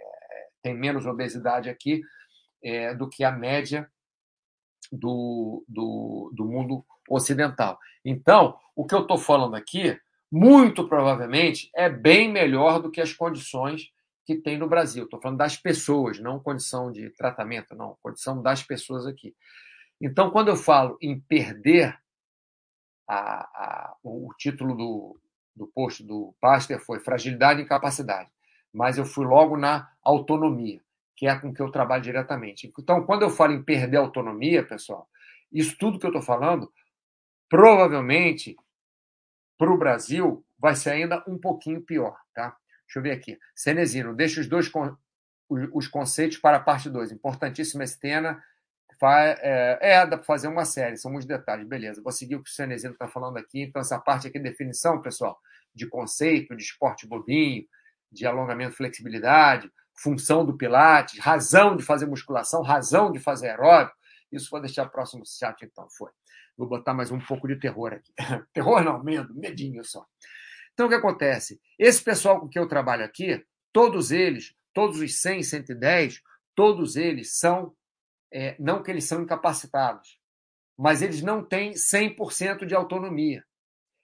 tem 0.62 0.74
menos 0.74 1.06
obesidade 1.06 1.68
aqui 1.68 2.02
é, 2.62 2.94
do 2.94 3.08
que 3.08 3.24
a 3.24 3.32
média 3.32 3.90
do, 4.92 5.64
do, 5.68 6.32
do 6.34 6.44
mundo 6.44 6.84
ocidental. 7.08 7.78
Então, 8.04 8.58
o 8.74 8.86
que 8.86 8.94
eu 8.94 9.02
estou 9.02 9.18
falando 9.18 9.54
aqui, 9.54 9.98
muito 10.30 10.88
provavelmente, 10.88 11.70
é 11.74 11.88
bem 11.88 12.30
melhor 12.30 12.80
do 12.80 12.90
que 12.90 13.00
as 13.00 13.12
condições 13.12 13.90
que 14.24 14.36
tem 14.36 14.56
no 14.56 14.68
Brasil. 14.68 15.04
Estou 15.04 15.20
falando 15.20 15.38
das 15.38 15.56
pessoas, 15.56 16.20
não 16.20 16.38
condição 16.38 16.92
de 16.92 17.10
tratamento, 17.10 17.74
não, 17.74 17.96
condição 18.02 18.40
das 18.40 18.62
pessoas 18.62 19.06
aqui. 19.06 19.34
Então, 20.00 20.30
quando 20.30 20.48
eu 20.48 20.56
falo 20.56 20.96
em 21.00 21.20
perder 21.20 21.98
a, 23.08 23.40
a, 23.42 23.96
o 24.02 24.32
título 24.38 24.76
do, 24.76 25.20
do 25.54 25.66
post 25.66 26.04
do 26.04 26.34
Pasteur 26.40 26.80
foi 26.80 27.00
fragilidade 27.00 27.60
e 27.60 27.64
incapacidade, 27.64 28.30
mas 28.72 28.98
eu 28.98 29.04
fui 29.04 29.26
logo 29.26 29.56
na 29.56 29.90
autonomia, 30.02 30.80
que 31.16 31.26
é 31.26 31.38
com 31.38 31.52
que 31.52 31.60
eu 31.60 31.70
trabalho 31.70 32.02
diretamente. 32.02 32.72
Então, 32.78 33.04
quando 33.04 33.22
eu 33.22 33.30
falo 33.30 33.52
em 33.52 33.62
perder 33.62 33.98
autonomia, 33.98 34.64
pessoal, 34.64 35.08
isso 35.52 35.76
tudo 35.78 35.98
que 35.98 36.06
eu 36.06 36.10
estou 36.10 36.22
falando, 36.22 36.72
provavelmente, 37.48 38.56
para 39.58 39.72
o 39.72 39.78
Brasil, 39.78 40.44
vai 40.58 40.74
ser 40.74 40.90
ainda 40.90 41.22
um 41.26 41.38
pouquinho 41.38 41.82
pior. 41.82 42.16
Tá? 42.34 42.56
Deixa 42.86 42.98
eu 42.98 43.02
ver 43.02 43.12
aqui. 43.12 43.38
Cenezino, 43.54 44.14
deixa 44.14 44.40
os 44.40 44.46
dois 44.46 44.70
os 45.48 45.88
conceitos 45.88 46.38
para 46.38 46.58
a 46.58 46.60
parte 46.60 46.88
2. 46.88 47.10
Importantíssima 47.10 47.84
cena 47.86 48.40
é, 49.02 49.78
é, 49.80 50.06
dá 50.06 50.16
para 50.16 50.26
fazer 50.26 50.48
uma 50.48 50.64
série, 50.64 50.96
são 50.96 51.10
muitos 51.10 51.26
detalhes. 51.26 51.66
Beleza, 51.66 52.02
vou 52.02 52.12
seguir 52.12 52.36
o 52.36 52.42
que 52.42 52.50
o 52.50 52.52
Cenezino 52.52 52.92
está 52.92 53.08
falando 53.08 53.38
aqui. 53.38 53.62
Então, 53.62 53.80
essa 53.80 53.98
parte 53.98 54.28
aqui, 54.28 54.38
definição, 54.38 55.00
pessoal, 55.00 55.38
de 55.74 55.86
conceito, 55.86 56.54
de 56.54 56.62
esporte 56.62 57.06
bobinho, 57.06 57.64
de 58.10 58.26
alongamento 58.26 58.76
flexibilidade, 58.76 59.70
função 59.94 60.44
do 60.44 60.56
Pilates, 60.56 61.18
razão 61.18 61.76
de 61.76 61.82
fazer 61.82 62.06
musculação, 62.06 62.62
razão 62.62 63.12
de 63.12 63.18
fazer 63.18 63.50
aeróbico. 63.50 63.96
Isso 64.32 64.48
vou 64.50 64.60
deixar 64.60 64.86
próximo 64.86 65.24
chat, 65.26 65.62
então. 65.64 65.88
Foi. 65.90 66.10
Vou 66.56 66.68
botar 66.68 66.94
mais 66.94 67.10
um 67.10 67.18
pouco 67.18 67.48
de 67.48 67.56
terror 67.56 67.92
aqui. 67.92 68.12
terror 68.52 68.82
não, 68.82 69.02
medo, 69.02 69.34
medinho 69.34 69.84
só. 69.84 70.04
Então, 70.72 70.86
o 70.86 70.88
que 70.88 70.94
acontece? 70.94 71.60
Esse 71.78 72.02
pessoal 72.02 72.40
com 72.40 72.48
que 72.48 72.58
eu 72.58 72.66
trabalho 72.66 73.04
aqui, 73.04 73.44
todos 73.72 74.10
eles, 74.10 74.54
todos 74.72 75.00
os 75.00 75.20
100, 75.20 75.42
110, 75.42 76.22
todos 76.54 76.96
eles 76.96 77.38
são 77.38 77.74
é, 78.32 78.54
não 78.58 78.82
que 78.82 78.90
eles 78.90 79.04
são 79.04 79.22
incapacitados, 79.22 80.18
mas 80.78 81.02
eles 81.02 81.20
não 81.20 81.44
têm 81.44 81.72
100% 81.72 82.64
de 82.64 82.74
autonomia. 82.74 83.44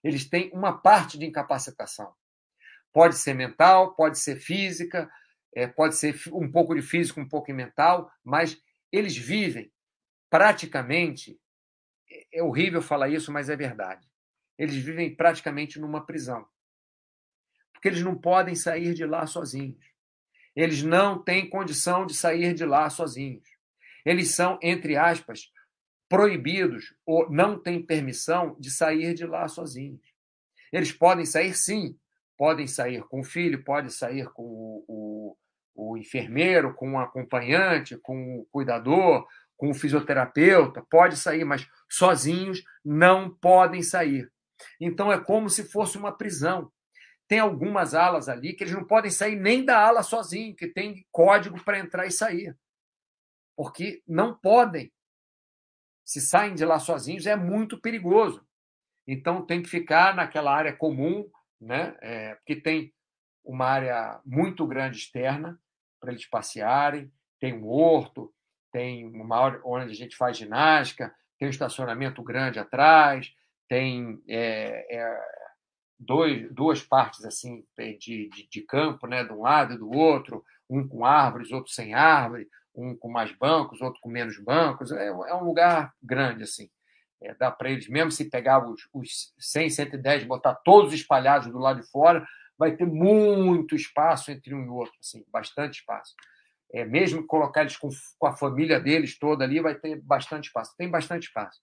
Eles 0.02 0.28
têm 0.28 0.50
uma 0.52 0.76
parte 0.76 1.18
de 1.18 1.26
incapacitação. 1.26 2.12
Pode 2.96 3.18
ser 3.18 3.34
mental, 3.34 3.94
pode 3.94 4.18
ser 4.18 4.36
física, 4.36 5.10
é, 5.54 5.66
pode 5.66 5.96
ser 5.96 6.18
um 6.32 6.50
pouco 6.50 6.74
de 6.74 6.80
físico, 6.80 7.20
um 7.20 7.28
pouco 7.28 7.48
de 7.48 7.52
mental, 7.52 8.10
mas 8.24 8.58
eles 8.90 9.14
vivem 9.14 9.70
praticamente. 10.30 11.38
É, 12.10 12.38
é 12.38 12.42
horrível 12.42 12.80
falar 12.80 13.10
isso, 13.10 13.30
mas 13.30 13.50
é 13.50 13.56
verdade. 13.56 14.08
Eles 14.56 14.76
vivem 14.76 15.14
praticamente 15.14 15.78
numa 15.78 16.06
prisão. 16.06 16.46
Porque 17.74 17.88
eles 17.88 18.02
não 18.02 18.16
podem 18.16 18.54
sair 18.54 18.94
de 18.94 19.04
lá 19.04 19.26
sozinhos. 19.26 19.84
Eles 20.54 20.82
não 20.82 21.22
têm 21.22 21.50
condição 21.50 22.06
de 22.06 22.14
sair 22.14 22.54
de 22.54 22.64
lá 22.64 22.88
sozinhos 22.88 23.46
eles 24.06 24.30
são, 24.36 24.56
entre 24.62 24.96
aspas, 24.96 25.50
proibidos 26.08 26.94
ou 27.04 27.28
não 27.28 27.60
têm 27.60 27.84
permissão 27.84 28.56
de 28.60 28.70
sair 28.70 29.14
de 29.14 29.26
lá 29.26 29.48
sozinhos. 29.48 30.00
Eles 30.72 30.92
podem 30.92 31.26
sair, 31.26 31.52
sim, 31.54 31.98
podem 32.36 32.66
sair 32.66 33.02
com 33.04 33.20
o 33.20 33.24
filho, 33.24 33.64
podem 33.64 33.90
sair 33.90 34.28
com 34.32 34.42
o, 34.42 34.84
o, 34.88 35.36
o 35.92 35.96
enfermeiro, 35.96 36.74
com 36.74 36.92
o 36.92 36.98
acompanhante, 36.98 37.96
com 37.98 38.40
o 38.40 38.46
cuidador, 38.46 39.26
com 39.56 39.70
o 39.70 39.74
fisioterapeuta, 39.74 40.84
pode 40.90 41.16
sair, 41.16 41.44
mas 41.44 41.66
sozinhos 41.88 42.62
não 42.84 43.34
podem 43.34 43.82
sair. 43.82 44.30
Então 44.80 45.12
é 45.12 45.18
como 45.18 45.48
se 45.48 45.64
fosse 45.64 45.96
uma 45.96 46.16
prisão. 46.16 46.70
Tem 47.28 47.38
algumas 47.38 47.94
alas 47.94 48.28
ali 48.28 48.52
que 48.52 48.64
eles 48.64 48.74
não 48.74 48.84
podem 48.84 49.10
sair 49.10 49.36
nem 49.36 49.64
da 49.64 49.78
ala 49.78 50.02
sozinho, 50.02 50.54
que 50.54 50.68
tem 50.68 51.04
código 51.10 51.62
para 51.64 51.78
entrar 51.78 52.06
e 52.06 52.10
sair 52.10 52.56
porque 53.56 54.02
não 54.06 54.36
podem. 54.36 54.92
Se 56.04 56.20
saem 56.20 56.54
de 56.54 56.64
lá 56.64 56.78
sozinhos, 56.78 57.26
é 57.26 57.34
muito 57.34 57.80
perigoso. 57.80 58.46
Então, 59.08 59.44
tem 59.44 59.62
que 59.62 59.68
ficar 59.68 60.14
naquela 60.14 60.54
área 60.54 60.76
comum, 60.76 61.28
né? 61.60 61.96
É, 62.00 62.34
porque 62.36 62.56
tem 62.56 62.92
uma 63.44 63.66
área 63.66 64.20
muito 64.24 64.66
grande 64.66 64.98
externa 64.98 65.58
para 66.00 66.10
eles 66.12 66.26
passearem, 66.26 67.10
tem 67.40 67.54
um 67.54 67.66
horto, 67.66 68.32
tem 68.72 69.06
uma 69.06 69.38
área 69.38 69.60
onde 69.64 69.90
a 69.90 69.94
gente 69.94 70.16
faz 70.16 70.36
ginástica, 70.36 71.14
tem 71.38 71.48
um 71.48 71.50
estacionamento 71.50 72.22
grande 72.22 72.58
atrás, 72.58 73.32
tem 73.68 74.22
é, 74.28 74.96
é, 74.96 75.20
dois, 75.98 76.52
duas 76.52 76.82
partes 76.82 77.24
assim 77.24 77.64
de, 77.76 78.28
de, 78.28 78.48
de, 78.48 78.62
campo, 78.62 79.06
né, 79.06 79.24
de 79.24 79.32
um 79.32 79.42
lado 79.42 79.74
e 79.74 79.78
do 79.78 79.90
outro, 79.90 80.44
um 80.68 80.86
com 80.86 81.04
árvores, 81.04 81.52
outro 81.52 81.72
sem 81.72 81.94
árvore, 81.94 82.48
um 82.74 82.94
com 82.94 83.10
mais 83.10 83.32
bancos, 83.32 83.80
outro 83.80 84.00
com 84.00 84.08
menos 84.08 84.38
bancos. 84.38 84.92
É, 84.92 85.06
é 85.06 85.34
um 85.34 85.44
lugar 85.44 85.94
grande, 86.02 86.42
assim. 86.42 86.68
É, 87.22 87.34
dá 87.34 87.50
para 87.50 87.70
eles, 87.70 87.88
mesmo 87.88 88.10
se 88.10 88.28
pegar 88.28 88.64
os, 88.68 88.88
os 88.92 89.32
100, 89.38 89.70
110, 89.70 90.24
botar 90.24 90.54
todos 90.54 90.92
espalhados 90.92 91.48
do 91.48 91.58
lado 91.58 91.80
de 91.80 91.90
fora, 91.90 92.26
vai 92.58 92.76
ter 92.76 92.86
muito 92.86 93.74
espaço 93.74 94.30
entre 94.30 94.54
um 94.54 94.64
e 94.64 94.68
outro, 94.68 94.94
assim, 95.00 95.24
bastante 95.30 95.80
espaço. 95.80 96.14
É, 96.72 96.84
mesmo 96.84 97.26
colocar 97.26 97.62
eles 97.62 97.76
com, 97.76 97.88
com 98.18 98.26
a 98.26 98.36
família 98.36 98.80
deles 98.80 99.18
toda 99.18 99.44
ali, 99.44 99.60
vai 99.60 99.74
ter 99.74 100.00
bastante 100.00 100.46
espaço. 100.46 100.74
Tem 100.76 100.90
bastante 100.90 101.24
espaço. 101.24 101.60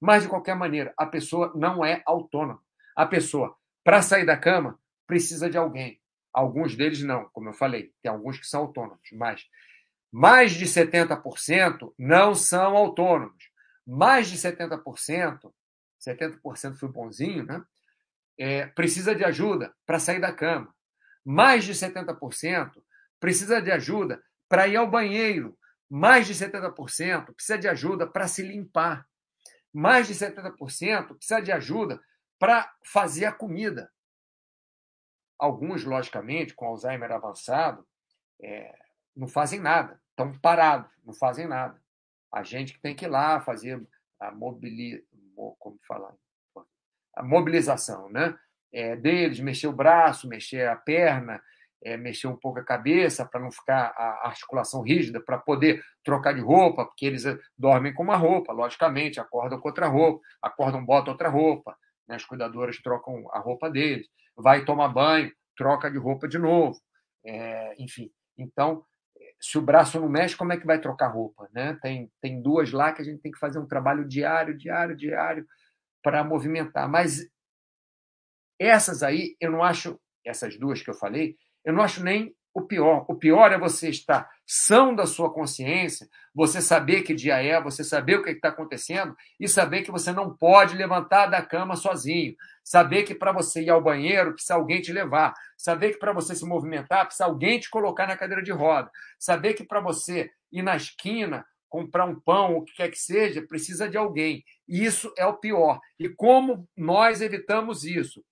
Mas, 0.00 0.24
de 0.24 0.28
qualquer 0.28 0.54
maneira, 0.54 0.92
a 0.96 1.06
pessoa 1.06 1.52
não 1.54 1.84
é 1.84 2.02
autônoma. 2.04 2.60
A 2.94 3.06
pessoa, 3.06 3.56
para 3.84 4.02
sair 4.02 4.26
da 4.26 4.36
cama, 4.36 4.78
precisa 5.06 5.48
de 5.48 5.56
alguém. 5.56 6.00
Alguns 6.32 6.76
deles 6.76 7.02
não, 7.02 7.28
como 7.32 7.48
eu 7.48 7.52
falei. 7.52 7.92
Tem 8.02 8.10
alguns 8.10 8.38
que 8.38 8.46
são 8.46 8.62
autônomos, 8.62 9.08
mas 9.12 9.44
mais 10.10 10.52
de 10.52 10.66
70% 10.66 11.92
não 11.98 12.34
são 12.34 12.76
autônomos. 12.76 13.51
Mais 13.86 14.28
de 14.28 14.36
70%, 14.36 15.52
70% 16.00 16.76
foi 16.76 16.88
bonzinho, 16.88 17.44
né? 17.44 17.64
É, 18.38 18.66
precisa 18.66 19.14
de 19.14 19.24
ajuda 19.24 19.74
para 19.84 19.98
sair 19.98 20.20
da 20.20 20.32
cama. 20.32 20.74
Mais 21.24 21.64
de 21.64 21.72
70% 21.72 22.82
precisa 23.20 23.60
de 23.60 23.70
ajuda 23.70 24.22
para 24.48 24.66
ir 24.66 24.76
ao 24.76 24.90
banheiro. 24.90 25.58
Mais 25.88 26.26
de 26.26 26.34
70% 26.34 27.34
precisa 27.34 27.58
de 27.58 27.68
ajuda 27.68 28.06
para 28.06 28.26
se 28.26 28.42
limpar. 28.42 29.06
Mais 29.72 30.06
de 30.06 30.14
70% 30.14 31.16
precisa 31.16 31.40
de 31.40 31.52
ajuda 31.52 32.00
para 32.38 32.72
fazer 32.84 33.26
a 33.26 33.32
comida. 33.32 33.92
Alguns, 35.38 35.84
logicamente, 35.84 36.54
com 36.54 36.66
Alzheimer 36.66 37.12
avançado, 37.12 37.86
é, 38.40 38.74
não 39.14 39.28
fazem 39.28 39.60
nada 39.60 40.02
estão 40.12 40.38
parados, 40.38 40.90
não 41.04 41.12
fazem 41.12 41.46
nada. 41.46 41.81
A 42.32 42.42
gente 42.42 42.72
que 42.72 42.80
tem 42.80 42.94
que 42.94 43.04
ir 43.04 43.08
lá 43.08 43.40
fazer 43.40 43.82
a 44.20 44.30
mobili... 44.30 45.04
como 45.58 45.78
falar? 45.86 46.14
A 47.14 47.22
mobilização, 47.22 48.08
né? 48.10 48.36
É, 48.72 48.96
deles, 48.96 49.38
mexer 49.38 49.66
o 49.66 49.72
braço, 49.72 50.26
mexer 50.26 50.66
a 50.66 50.76
perna, 50.76 51.42
é, 51.84 51.96
mexer 51.96 52.26
um 52.26 52.36
pouco 52.36 52.60
a 52.60 52.64
cabeça 52.64 53.26
para 53.26 53.40
não 53.40 53.50
ficar 53.50 53.92
a 53.96 54.28
articulação 54.28 54.82
rígida, 54.82 55.20
para 55.20 55.36
poder 55.36 55.82
trocar 56.04 56.32
de 56.32 56.40
roupa, 56.40 56.86
porque 56.86 57.04
eles 57.04 57.26
eh, 57.26 57.38
dormem 57.58 57.92
com 57.92 58.02
uma 58.02 58.16
roupa, 58.16 58.52
logicamente, 58.52 59.20
acordam 59.20 59.60
com 59.60 59.68
outra 59.68 59.88
roupa, 59.88 60.22
acordam, 60.40 60.84
botam 60.84 61.12
outra 61.12 61.28
roupa, 61.28 61.76
né? 62.08 62.14
as 62.14 62.24
cuidadoras 62.24 62.78
trocam 62.78 63.28
a 63.32 63.40
roupa 63.40 63.68
deles, 63.68 64.08
vai 64.36 64.64
tomar 64.64 64.88
banho, 64.88 65.30
troca 65.56 65.90
de 65.90 65.98
roupa 65.98 66.28
de 66.28 66.38
novo, 66.38 66.80
é, 67.26 67.74
enfim. 67.78 68.10
Então, 68.38 68.84
se 69.42 69.58
o 69.58 69.62
braço 69.62 70.00
não 70.00 70.08
mexe, 70.08 70.36
como 70.36 70.52
é 70.52 70.56
que 70.56 70.66
vai 70.66 70.80
trocar 70.80 71.08
roupa? 71.08 71.48
Né? 71.52 71.76
Tem, 71.82 72.08
tem 72.20 72.40
duas 72.40 72.70
lá 72.70 72.92
que 72.92 73.02
a 73.02 73.04
gente 73.04 73.20
tem 73.20 73.32
que 73.32 73.40
fazer 73.40 73.58
um 73.58 73.66
trabalho 73.66 74.06
diário, 74.06 74.56
diário, 74.56 74.96
diário 74.96 75.44
para 76.00 76.22
movimentar. 76.22 76.88
Mas 76.88 77.28
essas 78.60 79.02
aí, 79.02 79.36
eu 79.40 79.50
não 79.50 79.64
acho, 79.64 80.00
essas 80.24 80.56
duas 80.56 80.80
que 80.80 80.88
eu 80.88 80.94
falei, 80.94 81.36
eu 81.64 81.72
não 81.72 81.82
acho 81.82 82.04
nem 82.04 82.32
o 82.54 82.62
pior. 82.62 83.04
O 83.08 83.14
pior 83.14 83.52
é 83.52 83.58
você 83.58 83.88
estar 83.88 84.28
são 84.54 84.94
da 84.94 85.06
sua 85.06 85.32
consciência, 85.32 86.06
você 86.34 86.60
saber 86.60 87.02
que 87.02 87.14
dia 87.14 87.42
é, 87.42 87.58
você 87.60 87.82
saber 87.82 88.16
o 88.16 88.22
que 88.22 88.30
está 88.30 88.48
acontecendo 88.48 89.16
e 89.40 89.48
saber 89.48 89.82
que 89.82 89.90
você 89.90 90.12
não 90.12 90.36
pode 90.36 90.76
levantar 90.76 91.26
da 91.26 91.40
cama 91.40 91.74
sozinho. 91.74 92.34
Saber 92.62 93.04
que 93.04 93.14
para 93.14 93.32
você 93.32 93.62
ir 93.62 93.70
ao 93.70 93.80
banheiro 93.80 94.32
precisa 94.32 94.54
alguém 94.54 94.82
te 94.82 94.92
levar. 94.92 95.32
Saber 95.56 95.92
que 95.92 95.98
para 95.98 96.12
você 96.12 96.34
se 96.34 96.44
movimentar 96.44 97.06
precisa 97.06 97.24
alguém 97.24 97.58
te 97.58 97.70
colocar 97.70 98.06
na 98.06 98.16
cadeira 98.16 98.42
de 98.42 98.52
roda. 98.52 98.90
Saber 99.18 99.54
que 99.54 99.64
para 99.64 99.80
você 99.80 100.30
ir 100.52 100.62
na 100.62 100.76
esquina 100.76 101.46
comprar 101.72 102.04
um 102.04 102.20
pão, 102.20 102.58
o 102.58 102.64
que 102.66 102.74
quer 102.74 102.90
que 102.90 102.98
seja, 102.98 103.40
precisa 103.40 103.88
de 103.88 103.96
alguém. 103.96 104.44
Isso 104.68 105.10
é 105.16 105.24
o 105.24 105.38
pior. 105.38 105.80
E 105.98 106.10
como 106.10 106.68
nós 106.76 107.22
evitamos 107.22 107.84
isso? 107.84 108.22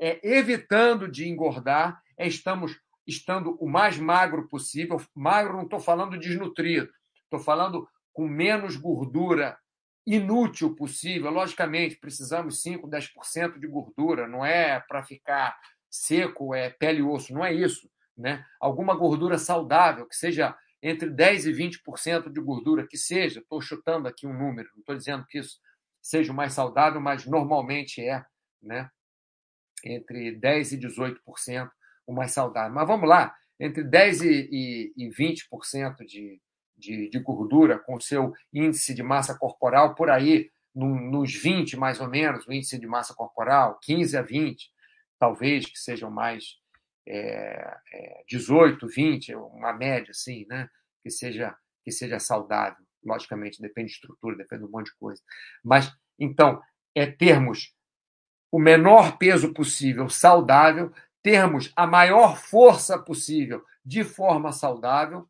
É 0.00 0.18
evitando 0.28 1.08
de 1.08 1.28
engordar, 1.28 2.00
é 2.16 2.26
estamos 2.26 2.76
estando 3.08 3.56
o 3.58 3.66
mais 3.66 3.98
magro 3.98 4.46
possível. 4.46 5.00
Magro 5.14 5.56
não 5.56 5.64
estou 5.64 5.80
falando 5.80 6.18
desnutrido, 6.18 6.92
estou 7.24 7.40
falando 7.40 7.88
com 8.12 8.28
menos 8.28 8.76
gordura 8.76 9.58
inútil 10.06 10.76
possível. 10.76 11.30
Logicamente, 11.30 11.96
precisamos 11.96 12.60
5, 12.60 12.86
10% 12.86 13.58
de 13.58 13.66
gordura, 13.66 14.28
não 14.28 14.44
é 14.44 14.78
para 14.80 15.02
ficar 15.02 15.58
seco, 15.90 16.54
é 16.54 16.68
pele 16.68 16.98
e 16.98 17.02
osso, 17.02 17.32
não 17.32 17.44
é 17.44 17.52
isso. 17.52 17.90
Né? 18.16 18.44
Alguma 18.60 18.94
gordura 18.94 19.38
saudável, 19.38 20.06
que 20.06 20.16
seja 20.16 20.54
entre 20.82 21.08
10% 21.08 21.46
e 21.46 21.52
20% 21.52 22.30
de 22.30 22.40
gordura, 22.40 22.86
que 22.86 22.98
seja, 22.98 23.40
estou 23.40 23.60
chutando 23.60 24.06
aqui 24.06 24.26
um 24.26 24.36
número, 24.36 24.68
não 24.74 24.80
estou 24.80 24.94
dizendo 24.94 25.24
que 25.26 25.38
isso 25.38 25.58
seja 26.00 26.32
o 26.32 26.36
mais 26.36 26.52
saudável, 26.52 27.00
mas 27.00 27.26
normalmente 27.26 28.00
é, 28.02 28.24
né? 28.62 28.90
entre 29.84 30.38
10% 30.38 30.72
e 30.72 30.78
18% 30.78 31.70
o 32.08 32.14
mais 32.14 32.32
saudável. 32.32 32.74
Mas 32.74 32.88
vamos 32.88 33.06
lá, 33.06 33.36
entre 33.60 33.84
10% 33.84 34.22
e, 34.22 34.92
e, 34.96 35.06
e 35.06 35.10
20% 35.10 36.04
de, 36.06 36.40
de, 36.76 37.10
de, 37.10 37.18
gordura, 37.20 37.78
com 37.78 37.96
o 37.96 38.00
seu 38.00 38.32
índice 38.52 38.94
de 38.94 39.02
massa 39.02 39.36
corporal 39.36 39.94
por 39.94 40.08
aí, 40.08 40.50
nos 40.74 41.34
20 41.34 41.76
mais 41.76 42.00
ou 42.00 42.08
menos, 42.08 42.46
o 42.46 42.52
índice 42.52 42.78
de 42.78 42.86
massa 42.86 43.14
corporal, 43.14 43.78
15 43.82 44.16
a 44.16 44.22
20, 44.22 44.70
talvez 45.18 45.66
que 45.66 45.78
sejam 45.78 46.10
mais 46.10 46.56
é, 47.06 47.76
é, 47.92 48.24
18, 48.28 48.86
20, 48.86 49.34
uma 49.34 49.72
média 49.72 50.10
assim, 50.12 50.46
né? 50.48 50.68
que, 51.02 51.10
seja, 51.10 51.54
que 51.84 51.90
seja 51.90 52.18
saudável. 52.18 52.84
Logicamente, 53.04 53.60
depende 53.60 53.88
de 53.88 53.94
estrutura, 53.94 54.36
depende 54.36 54.62
de 54.62 54.68
um 54.68 54.72
monte 54.72 54.86
de 54.86 54.96
coisa. 54.98 55.20
Mas, 55.62 55.92
então, 56.18 56.62
é 56.94 57.06
termos 57.06 57.74
o 58.50 58.58
menor 58.58 59.18
peso 59.18 59.52
possível 59.52 60.08
saudável, 60.08 60.92
termos 61.22 61.72
a 61.76 61.86
maior 61.86 62.36
força 62.36 62.98
possível 62.98 63.64
de 63.84 64.04
forma 64.04 64.52
saudável 64.52 65.28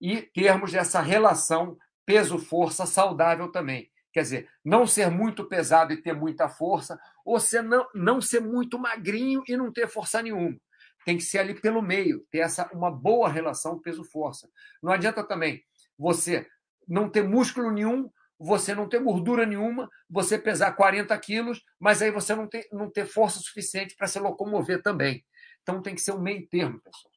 e 0.00 0.22
termos 0.22 0.74
essa 0.74 1.00
relação 1.00 1.76
peso-força 2.04 2.86
saudável 2.86 3.50
também. 3.50 3.90
Quer 4.12 4.22
dizer, 4.22 4.48
não 4.64 4.86
ser 4.86 5.10
muito 5.10 5.44
pesado 5.44 5.92
e 5.92 6.02
ter 6.02 6.12
muita 6.12 6.48
força, 6.48 7.00
ou 7.24 7.40
ser 7.40 7.62
não, 7.62 7.86
não 7.94 8.20
ser 8.20 8.40
muito 8.40 8.78
magrinho 8.78 9.42
e 9.48 9.56
não 9.56 9.72
ter 9.72 9.88
força 9.88 10.20
nenhuma. 10.20 10.58
Tem 11.04 11.16
que 11.16 11.22
ser 11.22 11.38
ali 11.38 11.54
pelo 11.54 11.80
meio, 11.80 12.20
ter 12.30 12.38
essa 12.38 12.68
uma 12.72 12.90
boa 12.90 13.28
relação 13.28 13.80
peso-força. 13.80 14.48
Não 14.82 14.92
adianta 14.92 15.24
também 15.24 15.62
você 15.98 16.46
não 16.86 17.08
ter 17.08 17.22
músculo 17.22 17.70
nenhum, 17.70 18.10
você 18.42 18.74
não 18.74 18.88
ter 18.88 19.00
gordura 19.00 19.46
nenhuma, 19.46 19.88
você 20.10 20.38
pesar 20.38 20.72
40 20.72 21.16
quilos, 21.18 21.62
mas 21.78 22.02
aí 22.02 22.10
você 22.10 22.34
não 22.34 22.48
ter, 22.48 22.68
não 22.72 22.90
ter 22.90 23.06
força 23.06 23.38
suficiente 23.38 23.94
para 23.94 24.08
se 24.08 24.18
locomover 24.18 24.82
também. 24.82 25.24
Então 25.62 25.80
tem 25.80 25.94
que 25.94 26.00
ser 26.00 26.12
um 26.12 26.20
meio 26.20 26.46
termo, 26.48 26.80
pessoal. 26.80 27.12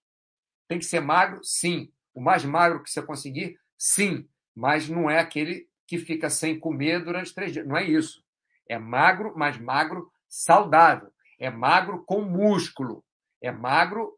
Tem 0.67 0.77
que 0.77 0.85
ser 0.85 0.99
magro, 0.99 1.43
sim. 1.43 1.91
O 2.13 2.21
mais 2.21 2.45
magro 2.45 2.81
que 2.83 2.89
você 2.89 3.01
conseguir, 3.01 3.57
sim. 3.77 4.27
Mas 4.55 4.87
não 4.87 5.09
é 5.09 5.19
aquele 5.19 5.67
que 5.87 5.97
fica 5.97 6.29
sem 6.29 6.59
comer 6.59 7.03
durante 7.03 7.33
três 7.33 7.51
dias. 7.51 7.67
Não 7.67 7.75
é 7.75 7.83
isso. 7.83 8.23
É 8.69 8.77
magro, 8.77 9.33
mas 9.35 9.57
magro 9.57 10.11
saudável. 10.27 11.11
É 11.39 11.49
magro 11.49 12.03
com 12.05 12.21
músculo. 12.21 13.03
É 13.41 13.51
magro 13.51 14.17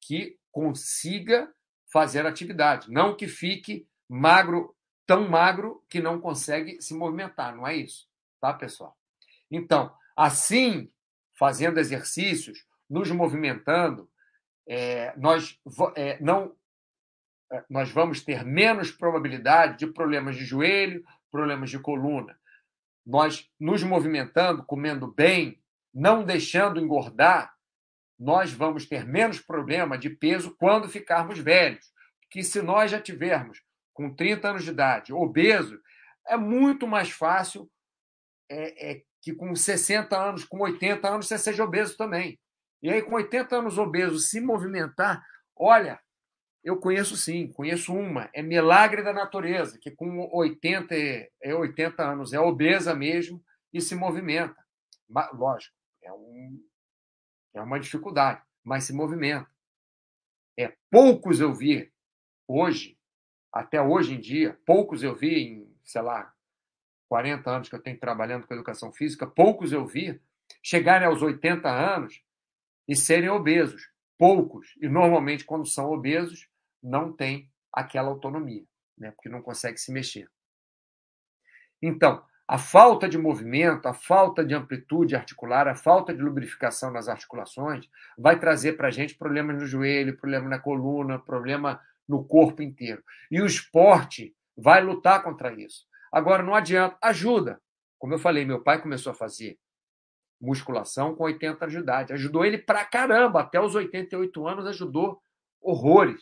que 0.00 0.38
consiga 0.50 1.52
fazer 1.92 2.26
atividade. 2.26 2.90
Não 2.90 3.16
que 3.16 3.26
fique 3.26 3.86
magro 4.08 4.74
tão 5.08 5.26
magro 5.26 5.82
que 5.88 6.02
não 6.02 6.20
consegue 6.20 6.82
se 6.82 6.92
movimentar, 6.92 7.56
não 7.56 7.66
é 7.66 7.74
isso, 7.74 8.06
tá, 8.38 8.52
pessoal? 8.52 8.94
Então, 9.50 9.90
assim, 10.14 10.92
fazendo 11.32 11.80
exercícios, 11.80 12.66
nos 12.90 13.10
movimentando, 13.10 14.06
é, 14.68 15.16
nós 15.16 15.58
é, 15.96 16.20
não 16.20 16.54
é, 17.50 17.64
nós 17.70 17.90
vamos 17.90 18.22
ter 18.22 18.44
menos 18.44 18.90
probabilidade 18.90 19.78
de 19.78 19.86
problemas 19.86 20.36
de 20.36 20.44
joelho, 20.44 21.02
problemas 21.30 21.70
de 21.70 21.78
coluna. 21.78 22.38
Nós 23.06 23.50
nos 23.58 23.82
movimentando, 23.82 24.62
comendo 24.62 25.10
bem, 25.10 25.58
não 25.94 26.22
deixando 26.22 26.78
engordar, 26.78 27.56
nós 28.18 28.52
vamos 28.52 28.84
ter 28.84 29.06
menos 29.06 29.40
problema 29.40 29.96
de 29.96 30.10
peso 30.10 30.54
quando 30.58 30.86
ficarmos 30.86 31.38
velhos. 31.38 31.90
Que 32.28 32.42
se 32.42 32.60
nós 32.60 32.90
já 32.90 33.00
tivermos 33.00 33.62
com 33.98 34.14
30 34.14 34.50
anos 34.50 34.62
de 34.62 34.70
idade, 34.70 35.12
obeso, 35.12 35.76
é 36.28 36.36
muito 36.36 36.86
mais 36.86 37.10
fácil 37.10 37.68
é, 38.48 38.92
é, 38.92 39.02
que 39.20 39.34
com 39.34 39.56
60 39.56 40.16
anos, 40.16 40.44
com 40.44 40.60
80 40.60 41.08
anos, 41.08 41.26
você 41.26 41.36
seja 41.36 41.64
obeso 41.64 41.96
também. 41.96 42.38
E 42.80 42.88
aí, 42.88 43.02
com 43.02 43.16
80 43.16 43.56
anos 43.56 43.76
obeso, 43.76 44.20
se 44.20 44.40
movimentar, 44.40 45.20
olha, 45.56 46.00
eu 46.62 46.78
conheço 46.78 47.16
sim, 47.16 47.50
conheço 47.52 47.92
uma, 47.92 48.30
é 48.32 48.40
milagre 48.40 49.02
da 49.02 49.12
natureza, 49.12 49.76
que 49.80 49.90
com 49.90 50.30
80, 50.32 50.94
é 50.94 51.52
80 51.52 52.00
anos 52.00 52.32
é 52.32 52.38
obesa 52.38 52.94
mesmo 52.94 53.42
e 53.72 53.80
se 53.80 53.96
movimenta. 53.96 54.64
Lógico, 55.32 55.74
é, 56.04 56.12
um, 56.12 56.64
é 57.52 57.60
uma 57.60 57.80
dificuldade, 57.80 58.40
mas 58.62 58.84
se 58.84 58.92
movimenta. 58.92 59.50
É 60.56 60.72
poucos 60.88 61.40
eu 61.40 61.52
vi 61.52 61.92
hoje 62.46 62.97
até 63.52 63.80
hoje 63.80 64.14
em 64.14 64.20
dia, 64.20 64.58
poucos 64.64 65.02
eu 65.02 65.14
vi 65.14 65.38
em, 65.38 65.76
sei 65.82 66.02
lá, 66.02 66.32
40 67.08 67.50
anos 67.50 67.68
que 67.68 67.74
eu 67.74 67.82
tenho 67.82 67.98
trabalhando 67.98 68.46
com 68.46 68.54
educação 68.54 68.92
física, 68.92 69.26
poucos 69.26 69.72
eu 69.72 69.86
vi 69.86 70.20
chegarem 70.62 71.06
aos 71.06 71.22
80 71.22 71.68
anos 71.68 72.22
e 72.86 72.94
serem 72.94 73.28
obesos. 73.28 73.90
Poucos. 74.18 74.76
E 74.80 74.88
normalmente, 74.88 75.44
quando 75.44 75.66
são 75.66 75.90
obesos, 75.90 76.48
não 76.82 77.12
têm 77.12 77.50
aquela 77.72 78.08
autonomia, 78.08 78.64
né? 78.96 79.10
porque 79.12 79.28
não 79.28 79.42
consegue 79.42 79.78
se 79.78 79.92
mexer. 79.92 80.28
Então, 81.80 82.24
a 82.46 82.58
falta 82.58 83.08
de 83.08 83.18
movimento, 83.18 83.86
a 83.86 83.94
falta 83.94 84.44
de 84.44 84.54
amplitude 84.54 85.14
articular, 85.14 85.68
a 85.68 85.74
falta 85.74 86.14
de 86.14 86.22
lubrificação 86.22 86.90
nas 86.90 87.08
articulações 87.08 87.88
vai 88.16 88.40
trazer 88.40 88.72
para 88.72 88.88
a 88.88 88.90
gente 88.90 89.14
problemas 89.14 89.56
no 89.56 89.66
joelho, 89.66 90.16
problema 90.16 90.48
na 90.48 90.58
coluna, 90.58 91.18
problema 91.18 91.80
no 92.08 92.24
corpo 92.24 92.62
inteiro. 92.62 93.02
E 93.30 93.40
o 93.40 93.46
esporte 93.46 94.34
vai 94.56 94.82
lutar 94.82 95.22
contra 95.22 95.52
isso. 95.52 95.86
Agora, 96.10 96.42
não 96.42 96.54
adianta, 96.54 96.96
ajuda. 97.02 97.60
Como 97.98 98.14
eu 98.14 98.18
falei, 98.18 98.44
meu 98.44 98.62
pai 98.62 98.80
começou 98.80 99.12
a 99.12 99.14
fazer 99.14 99.58
musculação 100.40 101.14
com 101.14 101.24
80 101.24 101.64
anos 101.64 101.74
de 101.74 101.80
idade. 101.80 102.12
Ajudou 102.12 102.44
ele 102.44 102.58
pra 102.58 102.84
caramba, 102.84 103.40
até 103.40 103.60
os 103.60 103.74
88 103.74 104.46
anos 104.46 104.66
ajudou 104.66 105.20
horrores. 105.60 106.20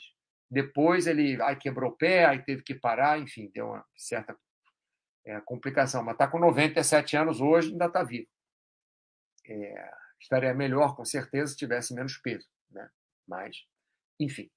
Depois 0.50 1.06
ele 1.06 1.40
aí 1.42 1.56
quebrou 1.56 1.90
o 1.90 1.96
pé, 1.96 2.24
aí 2.24 2.42
teve 2.42 2.62
que 2.62 2.74
parar, 2.74 3.18
enfim, 3.18 3.50
deu 3.52 3.66
uma 3.66 3.84
certa 3.96 4.36
é, 5.24 5.40
complicação. 5.40 6.02
Mas 6.02 6.14
está 6.14 6.28
com 6.28 6.38
97 6.38 7.16
anos 7.16 7.40
hoje, 7.40 7.72
ainda 7.72 7.86
está 7.86 8.02
vivo. 8.02 8.28
É, 9.48 9.90
estaria 10.20 10.54
melhor, 10.54 10.96
com 10.96 11.04
certeza, 11.04 11.52
se 11.52 11.58
tivesse 11.58 11.94
menos 11.94 12.16
peso. 12.18 12.48
Né? 12.70 12.88
Mas, 13.26 13.56
enfim. 14.18 14.50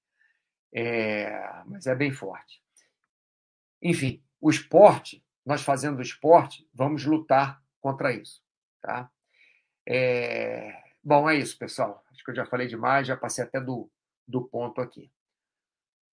É, 0.74 1.64
mas 1.66 1.88
é 1.88 1.96
bem 1.96 2.12
forte. 2.12 2.62
Enfim, 3.82 4.24
o 4.40 4.50
esporte, 4.50 5.24
nós 5.46 5.62
fazendo 5.62 6.02
esporte, 6.02 6.68
vamos 6.74 7.06
lutar 7.06 7.62
contra 7.80 8.14
isso. 8.14 8.42
Tá? 8.82 9.10
É, 9.88 10.74
bom, 11.04 11.30
é 11.30 11.36
isso, 11.36 11.58
pessoal. 11.58 12.04
Acho 12.12 12.24
que 12.24 12.32
eu 12.32 12.36
já 12.36 12.46
falei 12.46 12.68
demais, 12.68 13.08
já 13.08 13.18
passei 13.18 13.44
até 13.44 13.60
do, 13.60 13.90
do 14.28 14.44
ponto 14.44 14.82
aqui. 14.82 15.12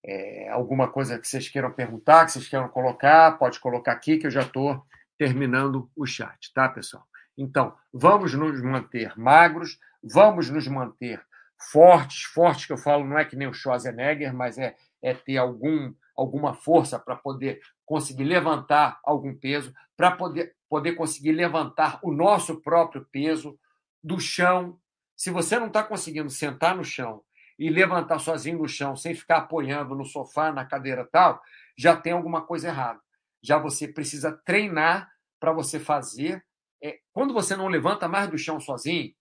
É, 0.05 0.49
alguma 0.51 0.91
coisa 0.91 1.19
que 1.19 1.27
vocês 1.27 1.49
queiram 1.49 1.73
perguntar, 1.73 2.25
que 2.25 2.33
vocês 2.33 2.49
queiram 2.49 2.69
colocar, 2.69 3.39
pode 3.39 3.59
colocar 3.59 3.93
aqui, 3.93 4.19
que 4.19 4.27
eu 4.27 4.31
já 4.31 4.43
estou 4.43 4.87
terminando 5.19 5.91
o 5.97 6.07
chat, 6.07 6.53
tá, 6.55 6.69
pessoal? 6.69 7.07
Então, 7.37 7.77
vamos 7.93 8.33
nos 8.33 8.63
manter 8.63 9.19
magros, 9.19 9.79
vamos 10.03 10.49
nos 10.49 10.67
manter 10.69 11.25
fortes, 11.59 12.23
fortes 12.23 12.67
que 12.67 12.73
eu 12.73 12.79
falo 12.79 13.05
não 13.05 13.19
é 13.19 13.25
que 13.25 13.37
nem 13.37 13.49
o 13.49 13.55
Schwarzenegger, 13.55 14.35
mas 14.35 14.59
é, 14.59 14.77
é 15.03 15.15
ter 15.15 15.37
algum, 15.37 15.93
alguma 16.17 16.55
força 16.55 16.99
para 16.99 17.17
poder 17.17 17.61
conseguir 17.85 18.25
levantar 18.25 19.01
algum 19.05 19.35
peso, 19.35 19.73
para 19.97 20.11
poder, 20.11 20.55
poder 20.69 20.93
conseguir 20.93 21.33
levantar 21.33 21.99
o 22.03 22.13
nosso 22.13 22.61
próprio 22.61 23.07
peso 23.11 23.59
do 24.03 24.21
chão. 24.21 24.79
Se 25.17 25.31
você 25.31 25.59
não 25.59 25.69
está 25.69 25.83
conseguindo 25.83 26.31
sentar 26.31 26.77
no 26.77 26.85
chão 26.85 27.23
e 27.59 27.71
levantar 27.71 28.19
sozinho 28.19 28.59
no 28.59 28.69
chão, 28.69 28.95
sem 28.97 29.15
ficar 29.15 29.39
apoiando 29.39 29.95
no 29.95 30.05
sofá, 30.05 30.53
na 30.53 30.65
cadeira 30.65 31.09
tal, 31.11 31.41
já 31.77 31.97
tem 31.97 32.13
alguma 32.13 32.43
coisa 32.43 32.69
errada. 32.69 33.01
Já 33.43 33.59
você 33.59 33.89
precisa 33.89 34.33
treinar 34.45 35.11
para 35.41 35.53
você 35.53 35.79
fazer. 35.81 36.45
É, 36.83 36.99
quando 37.13 37.33
você 37.33 37.57
não 37.57 37.69
levanta 37.69 38.09
mais 38.09 38.29
do 38.29 38.37
chão 38.37 38.61
sozinho, 38.61 39.15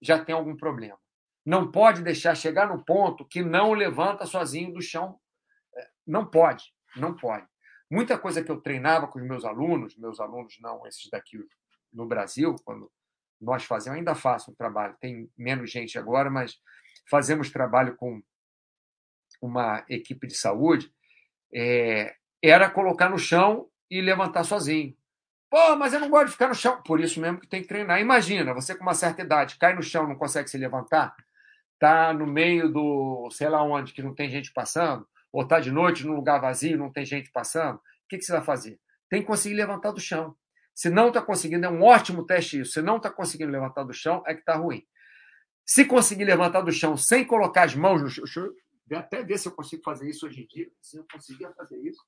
já 0.00 0.22
tem 0.22 0.34
algum 0.34 0.56
problema 0.56 0.98
não 1.44 1.70
pode 1.70 2.02
deixar 2.02 2.34
chegar 2.34 2.68
no 2.68 2.84
ponto 2.84 3.26
que 3.26 3.42
não 3.42 3.72
levanta 3.72 4.24
sozinho 4.26 4.72
do 4.72 4.80
chão. 4.80 5.18
É, 5.76 5.88
não 6.06 6.24
pode, 6.24 6.64
não 6.96 7.14
pode. 7.14 7.46
Muita 7.90 8.18
coisa 8.18 8.42
que 8.42 8.50
eu 8.50 8.60
treinava 8.60 9.06
com 9.06 9.18
os 9.18 9.24
meus 9.24 9.44
alunos, 9.44 9.96
meus 9.96 10.18
alunos 10.18 10.56
não, 10.60 10.86
esses 10.86 11.10
daqui 11.10 11.38
no 11.92 12.06
Brasil, 12.06 12.56
quando 12.64 12.90
nós 13.40 13.64
fazemos, 13.64 13.98
ainda 13.98 14.14
faço 14.14 14.50
um 14.50 14.54
trabalho, 14.54 14.96
tem 15.00 15.30
menos 15.36 15.70
gente 15.70 15.98
agora, 15.98 16.30
mas 16.30 16.58
fazemos 17.08 17.50
trabalho 17.50 17.94
com 17.96 18.22
uma 19.40 19.84
equipe 19.88 20.26
de 20.26 20.34
saúde, 20.34 20.90
é, 21.52 22.16
era 22.42 22.70
colocar 22.70 23.10
no 23.10 23.18
chão 23.18 23.68
e 23.90 24.00
levantar 24.00 24.44
sozinho. 24.44 24.96
Pô, 25.50 25.76
mas 25.76 25.92
eu 25.92 26.00
não 26.00 26.10
gosto 26.10 26.26
de 26.26 26.32
ficar 26.32 26.48
no 26.48 26.54
chão. 26.54 26.82
Por 26.82 26.98
isso 26.98 27.20
mesmo 27.20 27.38
que 27.38 27.46
tem 27.46 27.62
que 27.62 27.68
treinar. 27.68 28.00
Imagina, 28.00 28.52
você 28.52 28.74
com 28.74 28.82
uma 28.82 28.94
certa 28.94 29.22
idade, 29.22 29.56
cai 29.56 29.72
no 29.72 29.82
chão, 29.82 30.08
não 30.08 30.16
consegue 30.16 30.50
se 30.50 30.58
levantar, 30.58 31.14
tá 31.78 32.12
no 32.12 32.26
meio 32.26 32.68
do, 32.68 33.28
sei 33.30 33.48
lá 33.48 33.62
onde, 33.62 33.92
que 33.92 34.02
não 34.02 34.14
tem 34.14 34.30
gente 34.30 34.52
passando, 34.52 35.06
ou 35.32 35.46
tá 35.46 35.60
de 35.60 35.70
noite 35.70 36.06
num 36.06 36.14
lugar 36.14 36.40
vazio, 36.40 36.78
não 36.78 36.92
tem 36.92 37.04
gente 37.04 37.30
passando. 37.30 37.76
O 37.76 37.80
que, 38.08 38.18
que 38.18 38.24
você 38.24 38.32
vai 38.32 38.42
fazer? 38.42 38.80
Tem 39.08 39.20
que 39.20 39.26
conseguir 39.26 39.54
levantar 39.54 39.92
do 39.92 40.00
chão. 40.00 40.36
Se 40.74 40.90
não 40.90 41.08
está 41.08 41.22
conseguindo, 41.22 41.66
é 41.66 41.68
um 41.68 41.82
ótimo 41.82 42.24
teste 42.26 42.60
isso. 42.60 42.72
Se 42.72 42.82
não 42.82 42.96
está 42.96 43.10
conseguindo 43.10 43.52
levantar 43.52 43.84
do 43.84 43.92
chão, 43.92 44.22
é 44.26 44.34
que 44.34 44.40
está 44.40 44.56
ruim. 44.56 44.84
Se 45.64 45.84
conseguir 45.84 46.24
levantar 46.24 46.60
do 46.62 46.72
chão 46.72 46.96
sem 46.96 47.24
colocar 47.24 47.64
as 47.64 47.74
mãos 47.74 48.02
no 48.02 48.26
chão, 48.26 48.52
eu 48.90 48.98
até 48.98 49.22
ver 49.22 49.38
se 49.38 49.48
eu 49.48 49.52
consigo 49.52 49.82
fazer 49.82 50.08
isso 50.08 50.26
hoje 50.26 50.42
em 50.42 50.46
dia. 50.46 50.70
Se 50.80 50.98
eu 50.98 51.06
conseguir 51.10 51.52
fazer 51.54 51.78
isso, 51.78 52.04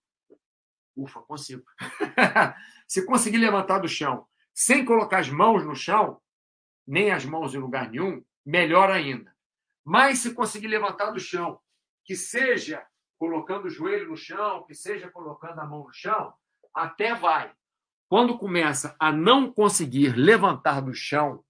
ufa, 0.97 1.21
consigo. 1.23 1.65
se 2.87 3.05
conseguir 3.07 3.39
levantar 3.39 3.79
do 3.79 3.89
chão 3.89 4.27
sem 4.55 4.85
colocar 4.85 5.19
as 5.19 5.29
mãos 5.29 5.65
no 5.65 5.77
chão, 5.77 6.19
nem 6.87 7.11
as 7.11 7.27
mãos 7.27 7.55
em 7.55 7.59
lugar 7.59 7.91
nenhum, 7.91 8.25
melhor 8.45 8.91
ainda. 8.91 9.36
Mas 9.87 10.19
se 10.19 10.35
conseguir 10.35 10.67
levantar 10.67 11.13
do 11.13 11.21
chão, 11.21 11.61
que 12.05 12.17
seja 12.17 12.85
colocando 13.17 13.67
o 13.67 13.71
joelho 13.71 14.09
no 14.09 14.17
chão, 14.17 14.65
que 14.65 14.75
seja 14.75 15.09
colocando 15.09 15.61
a 15.61 15.65
mão 15.65 15.85
no 15.85 15.93
chão, 15.93 16.35
até 16.75 17.15
vai. 17.15 17.55
Quando 18.09 18.37
começa 18.37 18.97
a 18.99 19.13
não 19.13 19.53
conseguir 19.53 20.17
levantar 20.17 20.81
do 20.81 20.93
chão 20.93 21.45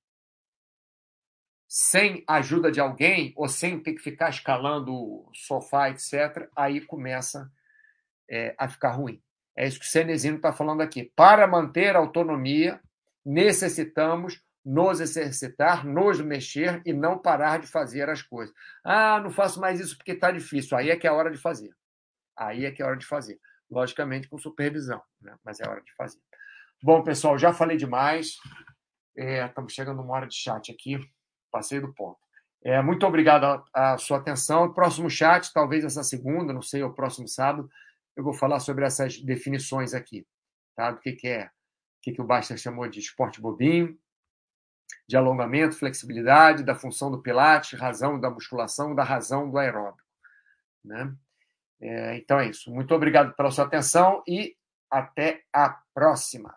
sem 1.67 2.25
ajuda 2.29 2.71
de 2.71 2.79
alguém 2.79 3.33
ou 3.37 3.49
sem 3.49 3.81
ter 3.83 3.95
que 3.95 4.03
ficar 4.03 4.29
escalando 4.29 4.95
o 4.95 5.31
sofá, 5.33 5.89
etc., 5.89 6.51
aí 6.55 6.83
começa 6.83 7.51
é, 8.29 8.55
a 8.59 8.69
ficar 8.69 8.91
ruim. 8.91 9.23
É 9.57 9.67
isso 9.67 9.81
que 9.81 9.87
o 9.87 9.89
Cenezino 9.89 10.37
está 10.37 10.53
falando 10.53 10.83
aqui. 10.83 11.11
Para 11.17 11.47
manter 11.47 11.97
a 11.97 12.01
autonomia, 12.01 12.83
necessitamos 13.25 14.45
nos 14.67 15.01
exercitar, 15.01 15.87
nos 15.87 16.21
mexer 16.21 16.83
e 16.85 16.93
não 16.93 17.17
parar 17.17 17.61
de 17.61 17.69
fazer 17.69 18.11
as 18.11 18.21
coisas. 18.21 18.53
Ah, 18.85 19.21
não 19.21 19.31
faço 19.31 19.61
mais 19.61 19.79
isso 19.79 19.97
porque 19.97 20.11
está 20.11 20.33
difícil. 20.33 20.77
Aí 20.77 20.91
é 20.91 20.97
que 20.97 21.07
é 21.07 21.11
a 21.11 21.15
hora 21.15 21.31
de 21.31 21.39
fazer. 21.39 21.71
Aí 22.37 22.65
é 22.65 22.73
que 22.73 22.83
é 22.83 22.85
a 22.85 22.89
hora 22.89 22.97
de 22.97 23.07
fazer. 23.07 23.39
Logicamente 23.71 24.29
com 24.29 24.37
supervisão, 24.37 25.01
né? 25.21 25.37
mas 25.45 25.61
é 25.61 25.67
a 25.67 25.71
hora 25.71 25.81
de 25.81 25.95
fazer. 25.95 26.19
Bom, 26.83 27.01
pessoal, 27.05 27.39
já 27.39 27.53
falei 27.53 27.77
demais. 27.77 28.39
É, 29.17 29.47
estamos 29.47 29.73
chegando 29.73 30.03
uma 30.03 30.15
hora 30.15 30.27
de 30.27 30.35
chat 30.35 30.73
aqui. 30.73 30.99
Passei 31.53 31.81
do 31.81 31.95
ponto. 31.95 32.19
É, 32.65 32.83
muito 32.83 33.07
obrigado 33.07 33.65
a, 33.73 33.97
sua 33.99 34.19
atenção. 34.19 34.75
Próximo 34.75 35.09
chat, 35.09 35.53
talvez 35.53 35.85
essa 35.85 36.03
segunda, 36.03 36.53
não 36.53 36.63
sei, 36.63 36.83
o 36.83 36.93
próximo 36.93 37.29
sábado, 37.29 37.71
eu 38.17 38.25
vou 38.25 38.35
falar 38.35 38.59
sobre 38.59 38.85
essas 38.85 39.21
definições 39.21 39.95
aqui, 39.95 40.27
tá? 40.75 40.91
Do 40.91 40.99
que, 40.99 41.13
que 41.13 41.29
é, 41.29 41.45
o 41.45 41.51
que, 42.03 42.13
que 42.13 42.21
o 42.21 42.25
Basta 42.25 42.57
chamou 42.57 42.89
de 42.89 42.99
esporte 42.99 43.41
bobinho, 43.41 43.97
de 45.09 45.17
alongamento, 45.17 45.79
flexibilidade, 45.79 46.65
da 46.65 46.75
função 46.75 47.11
do 47.11 47.23
pilates, 47.23 47.79
razão 47.79 48.19
da 48.19 48.31
musculação, 48.31 48.95
da 48.95 49.05
razão 49.05 49.51
do 49.51 49.59
aeróbico, 49.59 50.09
né? 50.85 51.15
É, 51.81 52.17
então 52.17 52.39
é 52.39 52.49
isso. 52.49 52.71
Muito 52.73 52.95
obrigado 52.95 53.35
pela 53.35 53.51
sua 53.51 53.65
atenção 53.65 54.23
e 54.27 54.57
até 54.91 55.43
a 55.53 55.79
próxima. 55.95 56.55